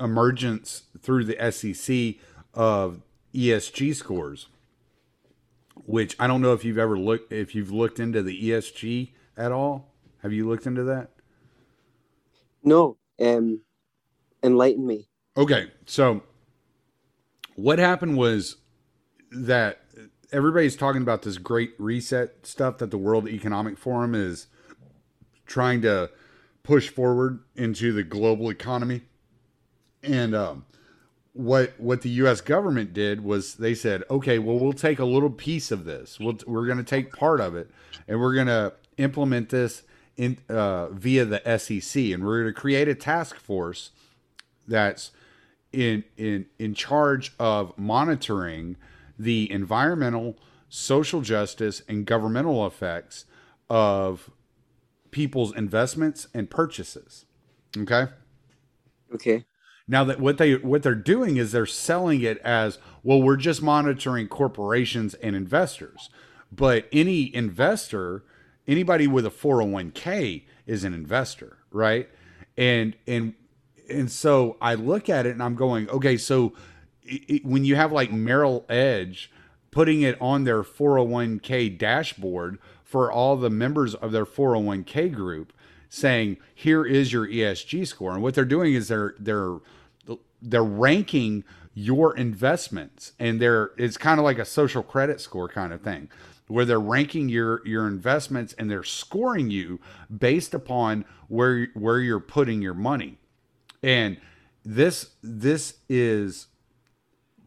emergence 0.01 0.85
through 1.01 1.25
the 1.25 1.51
SEC 1.51 2.17
of 2.55 3.03
ESG 3.35 3.95
scores, 3.95 4.49
which 5.85 6.17
I 6.19 6.27
don't 6.27 6.43
know 6.43 6.53
if 6.53 6.65
you've 6.65 6.79
ever 6.79 6.99
looked 6.99 7.33
if 7.33 7.55
you've 7.55 7.73
looked 7.73 7.99
into 7.99 8.23
the 8.23 8.51
ESG 8.51 9.13
at 9.37 9.53
all. 9.53 9.95
Have 10.23 10.33
you 10.33 10.49
looked 10.49 10.67
into 10.67 10.85
that? 10.85 11.11
No. 12.63 12.97
Um, 13.21 13.63
enlighten 14.43 14.87
me. 14.87 15.09
Okay, 15.37 15.71
so 15.87 16.23
what 17.55 17.79
happened 17.79 18.17
was 18.17 18.57
that 19.31 19.81
everybody's 20.33 20.77
talking 20.77 21.03
about 21.03 21.23
this 21.23 21.39
great 21.39 21.75
reset 21.79 22.47
stuff 22.47 22.79
that 22.79 22.91
the 22.91 22.99
World 22.99 23.29
Economic 23.29 23.79
Forum 23.79 24.15
is 24.15 24.47
trying 25.47 25.83
to 25.83 26.11
push 26.63 26.89
forward 26.89 27.41
into 27.57 27.93
the 27.93 28.03
global 28.03 28.51
economy. 28.51 29.03
And 30.03 30.35
um, 30.35 30.65
what 31.33 31.73
what 31.79 32.03
the 32.03 32.11
U.S. 32.11 32.41
government 32.41 32.93
did 32.93 33.25
was 33.25 33.55
they 33.55 33.75
said, 33.75 34.03
okay, 34.11 34.39
well, 34.39 34.59
we'll 34.59 34.73
take 34.73 34.99
a 34.99 35.05
little 35.05 35.31
piece 35.31 35.71
of 35.71 35.85
this. 35.85 36.19
We'll, 36.21 36.39
we're 36.47 36.67
going 36.67 36.79
to 36.79 36.85
take 36.85 37.13
part 37.13 37.41
of 37.41 37.55
it, 37.55 37.71
and 38.07 38.21
we're 38.21 38.35
going 38.35 38.49
to 38.49 38.75
implement 38.99 39.49
this 39.49 39.83
in 40.17 40.39
uh, 40.49 40.89
via 40.89 41.25
the 41.25 41.59
SEC, 41.59 42.03
and 42.05 42.25
we're 42.25 42.43
going 42.43 42.55
to 42.55 42.61
create 42.61 42.89
a 42.89 42.95
task 42.95 43.37
force 43.37 43.91
that's 44.69 45.11
in 45.73 46.05
in 46.17 46.47
in 46.59 46.75
charge 46.75 47.33
of 47.39 47.77
monitoring 47.79 48.77
the 49.19 49.51
environmental, 49.51 50.37
social 50.69 51.21
justice, 51.21 51.83
and 51.89 52.05
governmental 52.07 52.67
effects 52.67 53.25
of 53.71 54.31
people's 55.11 55.55
investments 55.55 56.27
and 56.35 56.51
purchases. 56.51 57.25
Okay. 57.77 58.07
Okay. 59.15 59.45
Now 59.93 60.05
that 60.05 60.19
what 60.19 60.39
they 60.39 60.55
what 60.55 60.83
they're 60.83 60.95
doing 60.95 61.37
is 61.37 61.53
they're 61.53 61.67
selling 61.67 62.23
it 62.23 62.39
as 62.39 62.79
well. 63.03 63.21
We're 63.21 63.37
just 63.37 63.61
monitoring 63.61 64.27
corporations 64.27 65.13
and 65.13 65.37
investors, 65.37 66.09
but 66.51 66.89
any 66.91 67.33
investor, 67.35 68.25
anybody 68.67 69.07
with 69.07 69.27
a 69.27 69.31
401k 69.31 70.45
is 70.67 70.85
an 70.85 70.95
investor, 70.95 71.59
right? 71.71 72.09
And 72.57 72.97
and 73.07 73.35
and 73.91 74.11
so 74.11 74.57
I 74.63 74.77
look 74.77 75.11
at 75.11 75.27
it 75.27 75.33
and 75.33 75.43
I'm 75.43 75.57
going, 75.57 75.91
okay, 75.91 76.17
so 76.17 76.55
it, 77.03 77.45
when 77.45 77.67
you 77.67 77.77
have 77.77 77.93
like 77.93 78.11
Merrill 78.11 78.65
Edge 78.71 79.31
putting 79.71 80.01
it 80.01 80.17
on 80.23 80.45
their 80.45 80.63
401k 80.63 81.77
dashboard 81.77 82.59
for 82.83 83.13
all 83.13 83.37
the 83.37 83.51
members 83.51 83.95
of 83.95 84.11
their 84.11 84.25
401k 84.25 85.13
group 85.13 85.53
saying 85.91 86.39
here 86.55 86.87
is 86.87 87.13
your 87.13 87.29
ESG 87.29 87.87
score 87.87 88.15
and 88.15 88.23
what 88.23 88.33
they're 88.33 88.47
doing 88.47 88.73
is 88.73 88.89
they're 88.89 89.15
they're 89.19 89.59
they're 90.43 90.65
ranking 90.65 91.45
your 91.75 92.15
investments 92.17 93.13
and 93.19 93.41
they're 93.41 93.71
it's 93.79 93.97
kind 93.97 94.19
of 94.19 94.25
like 94.25 94.39
a 94.39 94.45
social 94.45 94.83
credit 94.83 95.21
score 95.21 95.49
kind 95.49 95.73
of 95.73 95.81
thing 95.81 96.11
where 96.49 96.65
they're 96.65 96.81
ranking 96.81 97.29
your 97.29 97.67
your 97.67 97.87
investments 97.87 98.55
and 98.59 98.71
they're 98.71 98.85
scoring 98.85 99.51
you 99.51 99.81
based 100.17 100.53
upon 100.53 101.05
where 101.29 101.69
where 101.75 102.01
you're 102.01 102.21
putting 102.21 102.61
your 102.61 102.75
money 102.75 103.17
and 103.83 104.19
this 104.65 105.11
this 105.23 105.79
is 105.89 106.49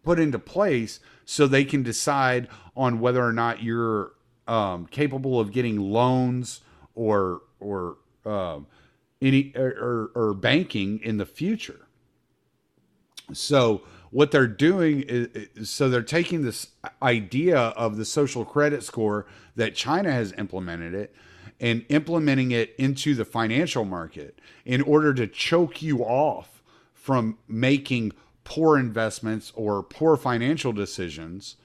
put 0.04 0.20
into 0.20 0.40
place 0.40 1.00
so 1.26 1.48
they 1.48 1.66
can 1.66 1.84
decide 1.84 2.48
on 2.76 3.00
whether 3.00 3.24
or 3.24 3.34
not 3.34 3.62
you're 3.62 4.14
um, 4.48 4.86
capable 4.88 5.40
of 5.40 5.52
getting 5.52 5.80
loans 5.80 6.62
or 6.94 7.42
or 7.60 7.98
um, 8.26 8.68
any 9.22 9.54
or, 9.56 10.12
or, 10.16 10.30
or 10.30 10.34
banking 10.34 11.00
in 11.02 11.18
the 11.18 11.26
future. 11.26 11.85
So 13.34 13.82
what 14.12 14.32
they're 14.32 14.48
doing 14.48 15.04
is 15.08 15.70
so 15.70 15.90
they're 15.90 16.02
taking 16.02 16.44
this 16.44 16.68
idea 17.02 17.58
of 17.58 17.98
the 17.98 18.06
social 18.06 18.46
credit 18.46 18.84
score 18.84 19.26
that 19.56 19.76
China 19.76 20.12
has 20.12 20.34
implemented 20.38 20.94
it 20.94 21.14
and 21.60 21.86
implementing 21.90 22.52
it 22.52 22.76
into 22.78 23.16
the 23.16 23.26
financial 23.26 23.86
market 23.86 24.40
in 24.66 24.82
order 24.82 25.14
to 25.14 25.28
choke 25.28 25.82
you 25.82 26.00
off 26.00 26.62
from 26.94 27.38
making 27.48 28.12
poor 28.44 28.78
investments 28.78 29.52
or 29.56 29.84
poor 29.84 30.16
financial 30.18 30.72
decisions. 30.72 31.56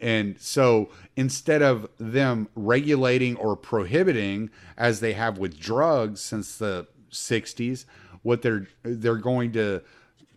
And 0.00 0.40
so 0.40 0.90
instead 1.16 1.60
of 1.60 1.88
them 1.98 2.48
regulating 2.54 3.36
or 3.36 3.56
prohibiting 3.56 4.50
as 4.76 5.00
they 5.00 5.12
have 5.14 5.38
with 5.38 5.58
drugs 5.58 6.20
since 6.20 6.56
the 6.56 6.86
60s, 7.10 7.84
what 8.22 8.42
they're 8.42 8.66
they're 8.82 9.16
going 9.16 9.52
to 9.52 9.82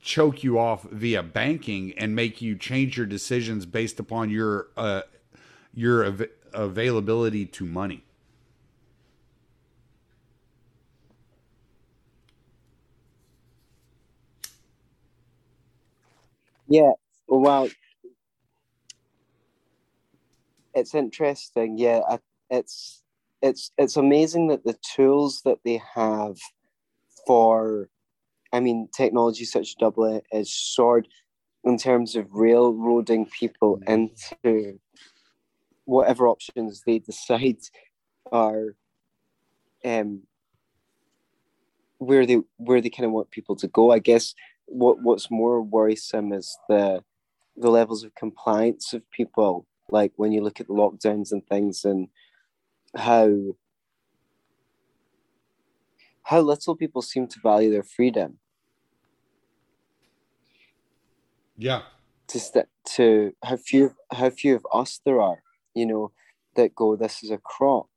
choke 0.01 0.43
you 0.43 0.59
off 0.59 0.83
via 0.83 1.23
banking 1.23 1.93
and 1.97 2.15
make 2.15 2.41
you 2.41 2.55
change 2.55 2.97
your 2.97 3.05
decisions 3.05 3.65
based 3.65 3.99
upon 3.99 4.29
your 4.29 4.67
uh, 4.77 5.01
your 5.73 6.05
av- 6.05 6.27
availability 6.53 7.45
to 7.45 7.65
money. 7.65 8.03
Yeah, 16.67 16.93
well, 17.27 17.69
it's 20.73 20.95
interesting. 20.95 21.77
Yeah, 21.77 22.01
it's 22.49 23.03
it's 23.41 23.71
it's 23.77 23.97
amazing 23.97 24.47
that 24.47 24.63
the 24.63 24.77
tools 24.95 25.41
that 25.45 25.59
they 25.65 25.81
have 25.95 26.37
for, 27.27 27.89
I 28.53 28.59
mean, 28.59 28.89
technology 28.93 29.45
such 29.45 29.73
a 29.73 29.79
double-edged 29.79 30.47
sword 30.47 31.07
in 31.63 31.77
terms 31.77 32.15
of 32.15 32.27
railroading 32.31 33.27
people 33.27 33.79
into 33.87 34.79
whatever 35.85 36.27
options 36.27 36.83
they 36.85 36.99
decide 36.99 37.57
are 38.31 38.75
um 39.83 40.21
where 41.97 42.25
they 42.25 42.37
where 42.57 42.81
they 42.81 42.89
kind 42.89 43.05
of 43.05 43.11
want 43.11 43.31
people 43.31 43.55
to 43.55 43.67
go. 43.67 43.91
I 43.91 43.99
guess 43.99 44.33
what 44.65 45.01
what's 45.01 45.29
more 45.29 45.61
worrisome 45.61 46.33
is 46.33 46.57
the 46.69 47.03
the 47.57 47.69
levels 47.69 48.03
of 48.03 48.15
compliance 48.15 48.93
of 48.93 49.09
people. 49.11 49.67
Like 49.89 50.13
when 50.15 50.31
you 50.31 50.41
look 50.41 50.59
at 50.59 50.67
the 50.67 50.73
lockdowns 50.73 51.31
and 51.31 51.45
things, 51.45 51.83
and 51.83 52.07
how 52.95 53.55
how 56.23 56.41
little 56.41 56.75
people 56.75 57.01
seem 57.01 57.27
to 57.27 57.39
value 57.41 57.71
their 57.71 57.84
freedom. 57.84 58.38
Yeah. 61.57 61.81
To 62.27 62.39
st- 62.39 62.67
to 62.95 63.36
how 63.43 63.57
few 63.57 63.95
how 64.12 64.29
few 64.29 64.55
of 64.55 64.65
us 64.73 64.99
there 65.05 65.21
are, 65.21 65.43
you 65.73 65.86
know, 65.86 66.12
that 66.55 66.75
go. 66.75 66.95
This 66.95 67.23
is 67.23 67.31
a 67.31 67.38
crock. 67.38 67.89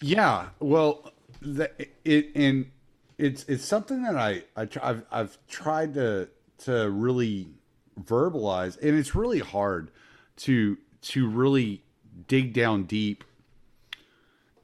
Yeah. 0.00 0.48
Well, 0.60 1.12
the, 1.40 1.70
it 2.04 2.30
and 2.34 2.70
it's 3.18 3.44
it's 3.44 3.64
something 3.64 4.02
that 4.02 4.16
I, 4.16 4.44
I 4.56 4.68
I've 4.82 5.04
I've 5.10 5.38
tried 5.48 5.94
to 5.94 6.28
to 6.58 6.90
really 6.90 7.48
verbalize, 8.00 8.80
and 8.80 8.98
it's 8.98 9.14
really 9.14 9.40
hard 9.40 9.90
to 10.36 10.78
to 11.02 11.28
really 11.28 11.84
dig 12.28 12.52
down 12.52 12.84
deep 12.84 13.24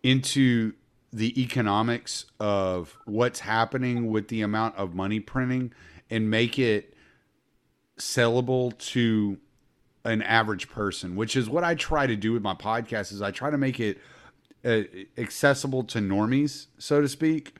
into 0.02 0.72
the 1.12 1.40
economics 1.40 2.26
of 2.38 2.96
what's 3.06 3.40
happening 3.40 4.10
with 4.10 4.28
the 4.28 4.42
amount 4.42 4.76
of 4.76 4.94
money 4.94 5.20
printing 5.20 5.72
and 6.10 6.30
make 6.30 6.58
it 6.58 6.94
sellable 7.98 8.76
to 8.78 9.38
an 10.04 10.22
average 10.22 10.70
person 10.70 11.16
which 11.16 11.34
is 11.36 11.50
what 11.50 11.64
i 11.64 11.74
try 11.74 12.06
to 12.06 12.16
do 12.16 12.32
with 12.32 12.42
my 12.42 12.54
podcast 12.54 13.12
is 13.12 13.20
i 13.20 13.30
try 13.30 13.50
to 13.50 13.58
make 13.58 13.80
it 13.80 13.98
uh, 14.64 14.82
accessible 15.16 15.82
to 15.82 15.98
normies 15.98 16.66
so 16.78 17.00
to 17.00 17.08
speak 17.08 17.58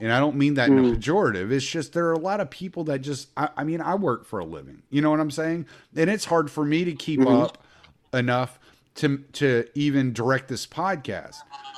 and 0.00 0.10
I 0.10 0.18
don't 0.18 0.36
mean 0.36 0.54
that 0.54 0.70
in 0.70 0.78
a 0.78 0.82
hmm. 0.82 0.94
pejorative. 0.94 1.52
It's 1.52 1.66
just 1.66 1.92
there 1.92 2.06
are 2.06 2.14
a 2.14 2.18
lot 2.18 2.40
of 2.40 2.48
people 2.48 2.84
that 2.84 3.00
just, 3.00 3.28
I, 3.36 3.50
I, 3.58 3.64
mean, 3.64 3.82
I 3.82 3.94
work 3.96 4.24
for 4.24 4.38
a 4.38 4.44
living. 4.46 4.82
You 4.88 5.02
know 5.02 5.10
what 5.10 5.20
I'm 5.20 5.30
saying? 5.30 5.66
And 5.94 6.08
it's 6.08 6.24
hard 6.24 6.50
for 6.50 6.64
me 6.64 6.84
to 6.86 6.92
keep 6.92 7.20
mm-hmm. 7.20 7.28
up 7.28 7.62
enough 8.14 8.58
to 8.96 9.18
to 9.32 9.66
even 9.74 10.12
direct 10.12 10.48
this 10.48 10.66
podcast. 10.66 11.36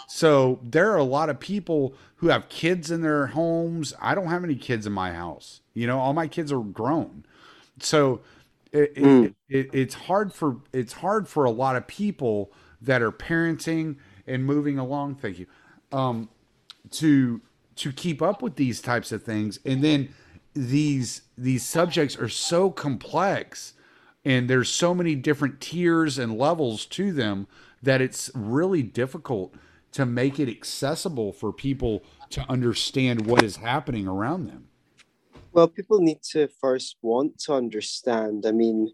So 0.08 0.60
there 0.62 0.90
are 0.92 0.98
a 0.98 1.04
lot 1.04 1.30
of 1.30 1.40
people 1.40 1.94
who 2.16 2.28
have 2.28 2.48
kids 2.48 2.90
in 2.90 3.02
their 3.02 3.28
homes. 3.28 3.94
I 4.00 4.14
don't 4.14 4.28
have 4.28 4.44
any 4.44 4.56
kids 4.56 4.86
in 4.86 4.92
my 4.92 5.12
house. 5.12 5.60
You 5.74 5.86
know, 5.86 5.98
all 5.98 6.12
my 6.12 6.28
kids 6.28 6.52
are 6.52 6.60
grown. 6.60 7.24
So 7.80 8.20
it, 8.72 8.94
mm. 8.94 9.26
it, 9.26 9.34
it, 9.48 9.70
it's 9.72 9.94
hard 9.94 10.32
for 10.32 10.58
it's 10.72 10.94
hard 10.94 11.28
for 11.28 11.44
a 11.44 11.50
lot 11.50 11.76
of 11.76 11.86
people 11.86 12.52
that 12.80 13.02
are 13.02 13.12
parenting 13.12 13.96
and 14.26 14.44
moving 14.44 14.78
along. 14.78 15.16
Thank 15.16 15.38
you. 15.38 15.46
Um, 15.92 16.28
to 16.90 17.40
to 17.76 17.92
keep 17.92 18.20
up 18.20 18.42
with 18.42 18.56
these 18.56 18.80
types 18.80 19.12
of 19.12 19.22
things 19.22 19.58
and 19.64 19.82
then 19.82 20.08
these 20.54 21.22
these 21.38 21.64
subjects 21.64 22.16
are 22.16 22.28
so 22.28 22.70
complex 22.70 23.74
and 24.24 24.48
there's 24.48 24.68
so 24.68 24.94
many 24.94 25.14
different 25.14 25.60
tiers 25.60 26.18
and 26.18 26.38
levels 26.38 26.86
to 26.86 27.12
them 27.12 27.46
that 27.82 28.00
it's 28.00 28.30
really 28.34 28.82
difficult 28.82 29.54
to 29.92 30.06
make 30.06 30.38
it 30.38 30.48
accessible 30.48 31.32
for 31.32 31.52
people 31.52 32.02
to 32.30 32.40
understand 32.48 33.26
what 33.26 33.42
is 33.42 33.56
happening 33.56 34.06
around 34.06 34.46
them 34.46 34.68
well 35.52 35.68
people 35.68 36.00
need 36.00 36.22
to 36.22 36.48
first 36.60 36.96
want 37.02 37.38
to 37.38 37.52
understand 37.52 38.44
i 38.46 38.52
mean 38.52 38.92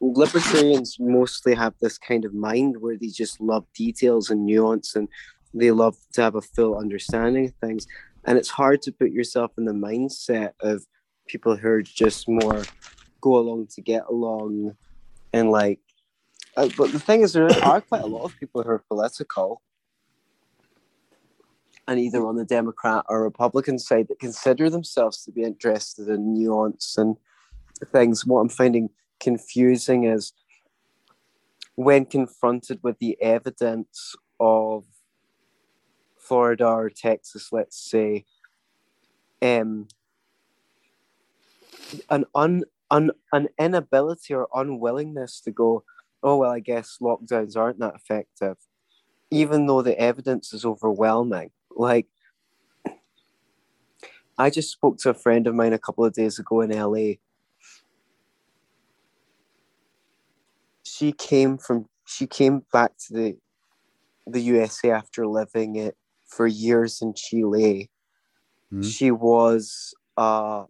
libertarians 0.00 0.98
mostly 1.00 1.54
have 1.54 1.74
this 1.80 1.98
kind 1.98 2.24
of 2.24 2.34
mind 2.34 2.76
where 2.80 2.96
they 2.96 3.08
just 3.08 3.40
love 3.40 3.64
details 3.74 4.30
and 4.30 4.44
nuance 4.44 4.94
and 4.94 5.08
they 5.54 5.70
love 5.70 5.96
to 6.12 6.22
have 6.22 6.34
a 6.34 6.42
full 6.42 6.76
understanding 6.76 7.46
of 7.46 7.54
things. 7.54 7.86
And 8.24 8.36
it's 8.36 8.50
hard 8.50 8.82
to 8.82 8.92
put 8.92 9.10
yourself 9.10 9.52
in 9.56 9.64
the 9.64 9.72
mindset 9.72 10.52
of 10.60 10.84
people 11.26 11.56
who 11.56 11.68
are 11.68 11.82
just 11.82 12.28
more 12.28 12.64
go 13.20 13.36
along 13.36 13.66
to 13.66 13.80
get 13.80 14.04
along 14.08 14.76
and 15.32 15.50
like 15.50 15.80
uh, 16.56 16.68
but 16.76 16.90
the 16.92 16.98
thing 16.98 17.20
is 17.22 17.32
there 17.32 17.48
are 17.64 17.80
quite 17.82 18.02
a 18.02 18.06
lot 18.06 18.24
of 18.24 18.38
people 18.38 18.62
who 18.62 18.70
are 18.70 18.82
political. 18.88 19.60
And 21.88 22.00
either 22.00 22.26
on 22.26 22.34
the 22.36 22.44
democrat 22.44 23.04
or 23.08 23.22
republican 23.22 23.78
side 23.78 24.08
that 24.08 24.18
consider 24.18 24.68
themselves 24.68 25.22
to 25.24 25.30
be 25.30 25.42
interested 25.42 26.08
in 26.08 26.34
nuance 26.34 26.98
and 26.98 27.16
things. 27.92 28.26
What 28.26 28.40
i'm 28.40 28.48
finding 28.48 28.90
confusing 29.20 30.04
is 30.04 30.32
when 31.76 32.06
confronted 32.06 32.80
with 32.82 32.98
the 32.98 33.16
evidence 33.22 34.16
of 34.40 34.84
Florida 36.26 36.66
or 36.66 36.90
Texas, 36.90 37.50
let's 37.52 37.78
say, 37.78 38.24
um, 39.40 39.86
an 42.10 42.24
un, 42.34 42.64
un, 42.90 43.10
an 43.32 43.48
inability 43.58 44.34
or 44.34 44.48
unwillingness 44.54 45.40
to 45.42 45.50
go, 45.50 45.84
oh 46.22 46.36
well, 46.38 46.50
I 46.50 46.60
guess 46.60 46.98
lockdowns 47.00 47.56
aren't 47.56 47.78
that 47.80 47.94
effective, 47.94 48.56
even 49.30 49.66
though 49.66 49.82
the 49.82 49.98
evidence 49.98 50.52
is 50.52 50.64
overwhelming. 50.64 51.50
Like, 51.70 52.06
I 54.38 54.50
just 54.50 54.70
spoke 54.70 54.98
to 54.98 55.10
a 55.10 55.14
friend 55.14 55.46
of 55.46 55.54
mine 55.54 55.72
a 55.72 55.78
couple 55.78 56.04
of 56.04 56.12
days 56.12 56.38
ago 56.38 56.60
in 56.60 56.70
LA 56.70 57.14
she 60.96 61.12
came 61.12 61.58
from 61.58 61.86
she 62.06 62.26
came 62.26 62.62
back 62.72 62.92
to 62.96 63.12
the 63.12 63.36
the 64.26 64.40
USA 64.40 64.90
after 64.90 65.26
living 65.26 65.76
it 65.76 65.96
for 66.26 66.46
years 66.46 67.00
in 67.02 67.14
Chile. 67.14 67.90
Mm-hmm. 68.72 68.82
She 68.82 69.10
was 69.10 69.94
uh 70.16 70.64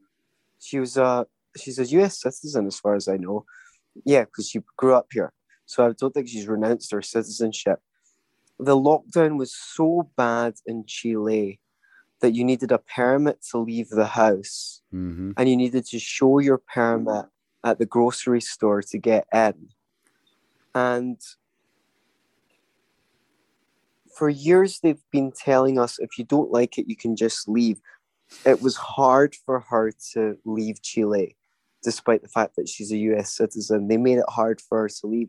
she 0.67 0.81
was 0.81 0.97
a 0.97 1.27
she's 1.57 1.79
a 1.79 1.87
US 1.99 2.21
citizen 2.21 2.67
as 2.67 2.79
far 2.81 2.97
as 2.97 3.07
I 3.07 3.17
know. 3.17 3.45
Yeah, 4.05 4.25
because 4.25 4.49
she 4.49 4.61
grew 4.77 4.95
up 4.95 5.07
here. 5.13 5.33
So 5.65 5.87
I 5.87 5.93
don't 5.93 6.13
think 6.13 6.29
she's 6.29 6.49
renounced 6.49 6.91
her 6.93 7.03
citizenship. 7.03 7.79
The 8.59 8.77
lockdown 8.77 9.39
was 9.39 9.55
so 9.55 10.11
bad 10.17 10.55
in 10.67 10.85
Chile 10.87 11.61
that 12.21 12.35
you 12.35 12.45
needed 12.45 12.73
a 12.73 12.79
permit 12.79 13.39
to 13.51 13.59
leave 13.59 13.91
the 13.91 14.07
house 14.07 14.83
mm-hmm. 14.93 15.33
and 15.37 15.49
you 15.49 15.57
needed 15.57 15.87
to 15.87 15.99
show 15.99 16.39
your 16.39 16.59
permit 16.59 17.27
at 17.63 17.79
the 17.79 17.87
grocery 17.87 18.41
store 18.41 18.83
to 18.83 18.99
get 18.99 19.27
in. 19.33 19.69
And 20.75 21.21
for 24.17 24.29
years, 24.29 24.81
they've 24.81 25.05
been 25.13 25.31
telling 25.31 25.79
us 25.79 25.99
if 25.99 26.19
you 26.19 26.25
don't 26.25 26.51
like 26.51 26.79
it, 26.79 26.89
you 26.89 26.97
can 26.97 27.17
just 27.17 27.49
leave. 27.49 27.81
It 28.45 28.63
was 28.63 28.77
hard 28.77 29.35
for 29.35 29.61
her 29.61 29.93
to 30.13 30.39
leave 30.45 30.83
Chile, 30.83 31.37
despite 31.83 32.23
the 32.23 32.29
fact 32.29 32.57
that 32.57 32.69
she's 32.69 32.93
a 32.93 32.97
US 32.97 33.35
citizen. 33.35 33.89
They 33.89 33.97
made 33.97 34.19
it 34.19 34.29
hard 34.29 34.61
for 34.61 34.83
her 34.83 34.89
to 34.89 35.07
leave. 35.07 35.29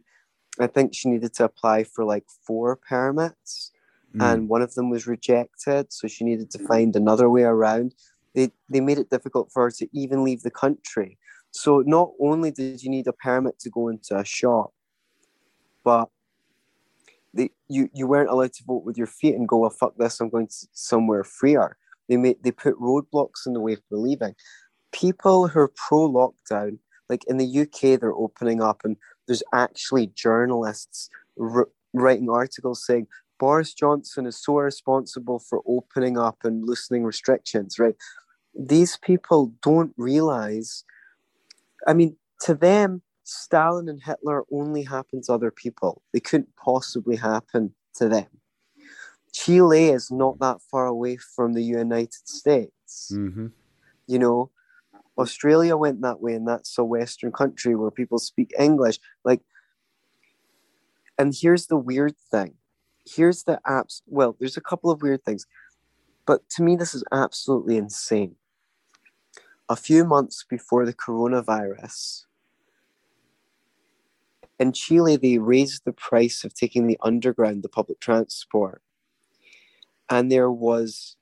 I 0.59 0.67
think 0.67 0.93
she 0.93 1.09
needed 1.09 1.33
to 1.35 1.43
apply 1.43 1.83
for 1.83 2.03
like 2.03 2.25
four 2.45 2.75
permits, 2.75 3.71
mm. 4.15 4.23
and 4.23 4.49
one 4.49 4.61
of 4.61 4.73
them 4.73 4.89
was 4.89 5.05
rejected. 5.07 5.93
So 5.93 6.07
she 6.07 6.23
needed 6.23 6.49
to 6.51 6.59
find 6.59 6.95
another 6.95 7.29
way 7.29 7.43
around. 7.43 7.93
They, 8.33 8.51
they 8.69 8.81
made 8.81 8.99
it 8.99 9.09
difficult 9.09 9.51
for 9.51 9.63
her 9.63 9.71
to 9.71 9.87
even 9.93 10.23
leave 10.23 10.41
the 10.41 10.51
country. 10.51 11.17
So 11.51 11.83
not 11.85 12.11
only 12.19 12.51
did 12.51 12.83
you 12.83 12.89
need 12.89 13.07
a 13.07 13.13
permit 13.13 13.59
to 13.59 13.69
go 13.69 13.87
into 13.87 14.17
a 14.17 14.25
shop, 14.25 14.73
but 15.83 16.09
they, 17.33 17.51
you 17.67 17.89
you 17.93 18.07
weren't 18.07 18.29
allowed 18.29 18.53
to 18.53 18.63
vote 18.63 18.83
with 18.83 18.97
your 18.97 19.07
feet 19.07 19.35
and 19.35 19.47
go, 19.47 19.57
well, 19.57 19.69
fuck 19.69 19.95
this, 19.97 20.19
I'm 20.19 20.29
going 20.29 20.47
to 20.47 20.67
somewhere 20.73 21.23
freer. 21.23 21.77
They 22.07 22.17
made 22.17 22.37
they 22.43 22.51
put 22.51 22.79
roadblocks 22.79 23.45
in 23.45 23.53
the 23.53 23.59
way 23.59 23.75
for 23.75 23.97
leaving. 23.97 24.35
People 24.91 25.47
who 25.47 25.59
are 25.59 25.71
pro 25.75 26.09
lockdown, 26.09 26.79
like 27.09 27.23
in 27.27 27.37
the 27.37 27.59
UK, 27.61 27.99
they're 27.99 28.13
opening 28.13 28.61
up, 28.61 28.81
and 28.83 28.97
there's 29.27 29.43
actually 29.53 30.07
journalists 30.07 31.09
r- 31.39 31.69
writing 31.93 32.29
articles 32.29 32.85
saying 32.85 33.07
Boris 33.39 33.73
Johnson 33.73 34.25
is 34.25 34.41
so 34.41 34.57
responsible 34.57 35.39
for 35.39 35.61
opening 35.67 36.17
up 36.17 36.37
and 36.43 36.65
loosening 36.65 37.03
restrictions. 37.03 37.77
Right? 37.77 37.95
These 38.57 38.97
people 38.97 39.53
don't 39.61 39.93
realize. 39.97 40.83
I 41.85 41.93
mean, 41.93 42.17
to 42.41 42.53
them, 42.53 43.01
Stalin 43.23 43.89
and 43.89 44.01
Hitler 44.03 44.43
only 44.51 44.83
happened 44.83 45.23
to 45.25 45.33
other 45.33 45.51
people. 45.51 46.01
They 46.13 46.19
couldn't 46.19 46.55
possibly 46.55 47.17
happen 47.17 47.75
to 47.95 48.07
them. 48.07 48.27
Chile 49.37 49.89
is 49.89 50.09
not 50.09 50.39
that 50.39 50.61
far 50.61 50.87
away 50.87 51.17
from 51.17 51.53
the 51.53 51.63
United 51.63 52.27
States. 52.27 53.11
Mm-hmm. 53.13 53.47
You 54.07 54.19
know, 54.19 54.49
Australia 55.17 55.77
went 55.77 56.01
that 56.01 56.21
way, 56.21 56.33
and 56.33 56.47
that's 56.47 56.75
a 56.77 56.83
Western 56.83 57.31
country 57.31 57.75
where 57.75 57.91
people 57.91 58.17
speak 58.17 58.51
English. 58.57 58.99
Like, 59.23 59.41
and 61.19 61.35
here's 61.39 61.67
the 61.67 61.77
weird 61.77 62.15
thing. 62.31 62.55
Here's 63.05 63.43
the 63.43 63.59
apps. 63.67 64.01
Well, 64.07 64.35
there's 64.39 64.57
a 64.57 64.61
couple 64.61 64.89
of 64.89 65.03
weird 65.03 65.23
things, 65.23 65.45
but 66.25 66.49
to 66.51 66.63
me, 66.63 66.75
this 66.75 66.95
is 66.95 67.03
absolutely 67.11 67.77
insane. 67.77 68.35
A 69.69 69.75
few 69.75 70.03
months 70.03 70.45
before 70.49 70.85
the 70.85 70.93
coronavirus, 70.93 72.23
in 74.59 74.71
Chile, 74.73 75.15
they 75.15 75.37
raised 75.37 75.85
the 75.85 75.93
price 75.93 76.43
of 76.43 76.55
taking 76.55 76.87
the 76.87 76.97
underground, 77.03 77.61
the 77.61 77.69
public 77.69 77.99
transport. 77.99 78.81
And 80.09 80.31
there 80.31 80.51
was 80.51 81.15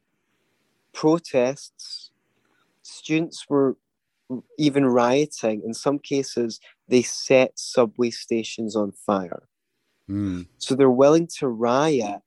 protests. 0.93 2.11
Students 2.81 3.45
were 3.49 3.77
even 4.57 4.85
rioting. 4.85 5.61
In 5.65 5.73
some 5.73 5.99
cases, 5.99 6.59
they 6.87 7.01
set 7.01 7.57
subway 7.57 8.09
stations 8.09 8.75
on 8.75 8.91
fire. 8.91 9.47
Mm. 10.09 10.47
So 10.57 10.75
they're 10.75 10.89
willing 10.89 11.27
to 11.39 11.47
riot 11.47 12.21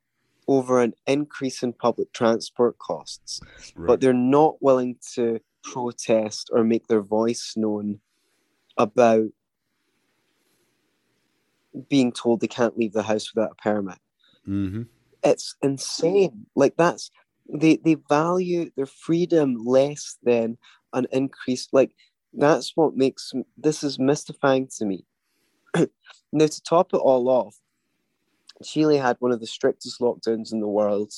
over 0.48 0.80
an 0.82 0.94
increase 1.06 1.62
in 1.62 1.72
public 1.72 2.12
transport 2.12 2.78
costs, 2.78 3.40
right. 3.74 3.86
but 3.86 4.00
they're 4.00 4.12
not 4.12 4.60
willing 4.62 4.96
to 5.14 5.40
protest 5.62 6.50
or 6.52 6.64
make 6.64 6.86
their 6.86 7.02
voice 7.02 7.54
known 7.56 8.00
about 8.78 9.26
being 11.88 12.10
told 12.10 12.40
they 12.40 12.46
can't 12.46 12.78
leave 12.78 12.92
the 12.92 13.02
house 13.02 13.32
without 13.34 13.52
a 13.52 13.62
permit. 13.62 13.98
Mm-hmm. 14.48 14.82
It's 15.32 15.54
insane. 15.62 16.46
Like 16.54 16.76
that's 16.76 17.10
they 17.52 17.76
they 17.84 17.96
value 18.08 18.70
their 18.76 18.86
freedom 18.86 19.56
less 19.64 20.16
than 20.22 20.58
an 20.92 21.06
increase. 21.12 21.68
Like 21.72 21.92
that's 22.32 22.72
what 22.76 22.96
makes 22.96 23.32
this 23.56 23.82
is 23.82 23.98
mystifying 23.98 24.68
to 24.78 24.84
me. 24.84 25.04
now 26.32 26.46
to 26.46 26.62
top 26.62 26.92
it 26.92 26.98
all 26.98 27.28
off, 27.28 27.56
Chile 28.62 28.96
had 28.96 29.16
one 29.20 29.32
of 29.32 29.40
the 29.40 29.46
strictest 29.46 30.00
lockdowns 30.00 30.52
in 30.52 30.60
the 30.60 30.68
world, 30.68 31.12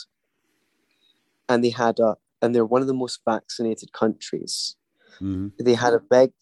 and 1.49 1.65
they 1.65 1.71
had 1.71 1.99
a 1.99 2.17
and 2.43 2.55
they're 2.55 2.65
one 2.65 2.83
of 2.83 2.89
the 2.89 2.95
most 2.95 3.21
vaccinated 3.25 3.93
countries. 3.93 4.77
Mm-hmm. 5.21 5.49
They 5.63 5.75
had 5.75 5.93
a 5.93 6.01
big 6.01 6.33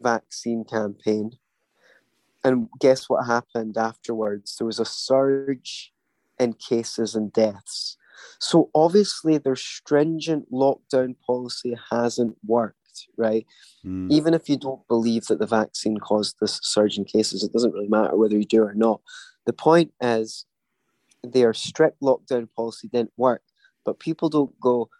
vaccine 0.00 0.64
campaign 0.64 1.38
and 2.44 2.68
guess 2.78 3.08
what 3.08 3.26
happened 3.26 3.78
afterwards? 3.78 4.56
There 4.56 4.66
was 4.66 4.78
a 4.78 4.84
surge 4.84 5.92
in 6.38 6.54
cases 6.54 7.14
and 7.14 7.32
deaths. 7.32 7.96
So 8.38 8.70
obviously, 8.74 9.38
their 9.38 9.56
stringent 9.56 10.50
lockdown 10.52 11.16
policy 11.26 11.76
hasn't 11.90 12.36
worked, 12.46 13.06
right? 13.16 13.46
Mm. 13.84 14.10
Even 14.10 14.34
if 14.34 14.48
you 14.48 14.56
don't 14.56 14.86
believe 14.88 15.26
that 15.26 15.38
the 15.38 15.46
vaccine 15.46 15.98
caused 15.98 16.36
this 16.40 16.60
surge 16.62 16.98
in 16.98 17.04
cases, 17.04 17.42
it 17.42 17.52
doesn't 17.52 17.72
really 17.72 17.88
matter 17.88 18.16
whether 18.16 18.36
you 18.36 18.44
do 18.44 18.62
or 18.62 18.74
not. 18.74 19.00
The 19.46 19.52
point 19.52 19.92
is, 20.00 20.46
their 21.22 21.54
strict 21.54 22.00
lockdown 22.02 22.48
policy 22.54 22.88
didn't 22.88 23.12
work, 23.16 23.42
but 23.84 23.98
people 23.98 24.28
don't 24.28 24.58
go, 24.60 24.90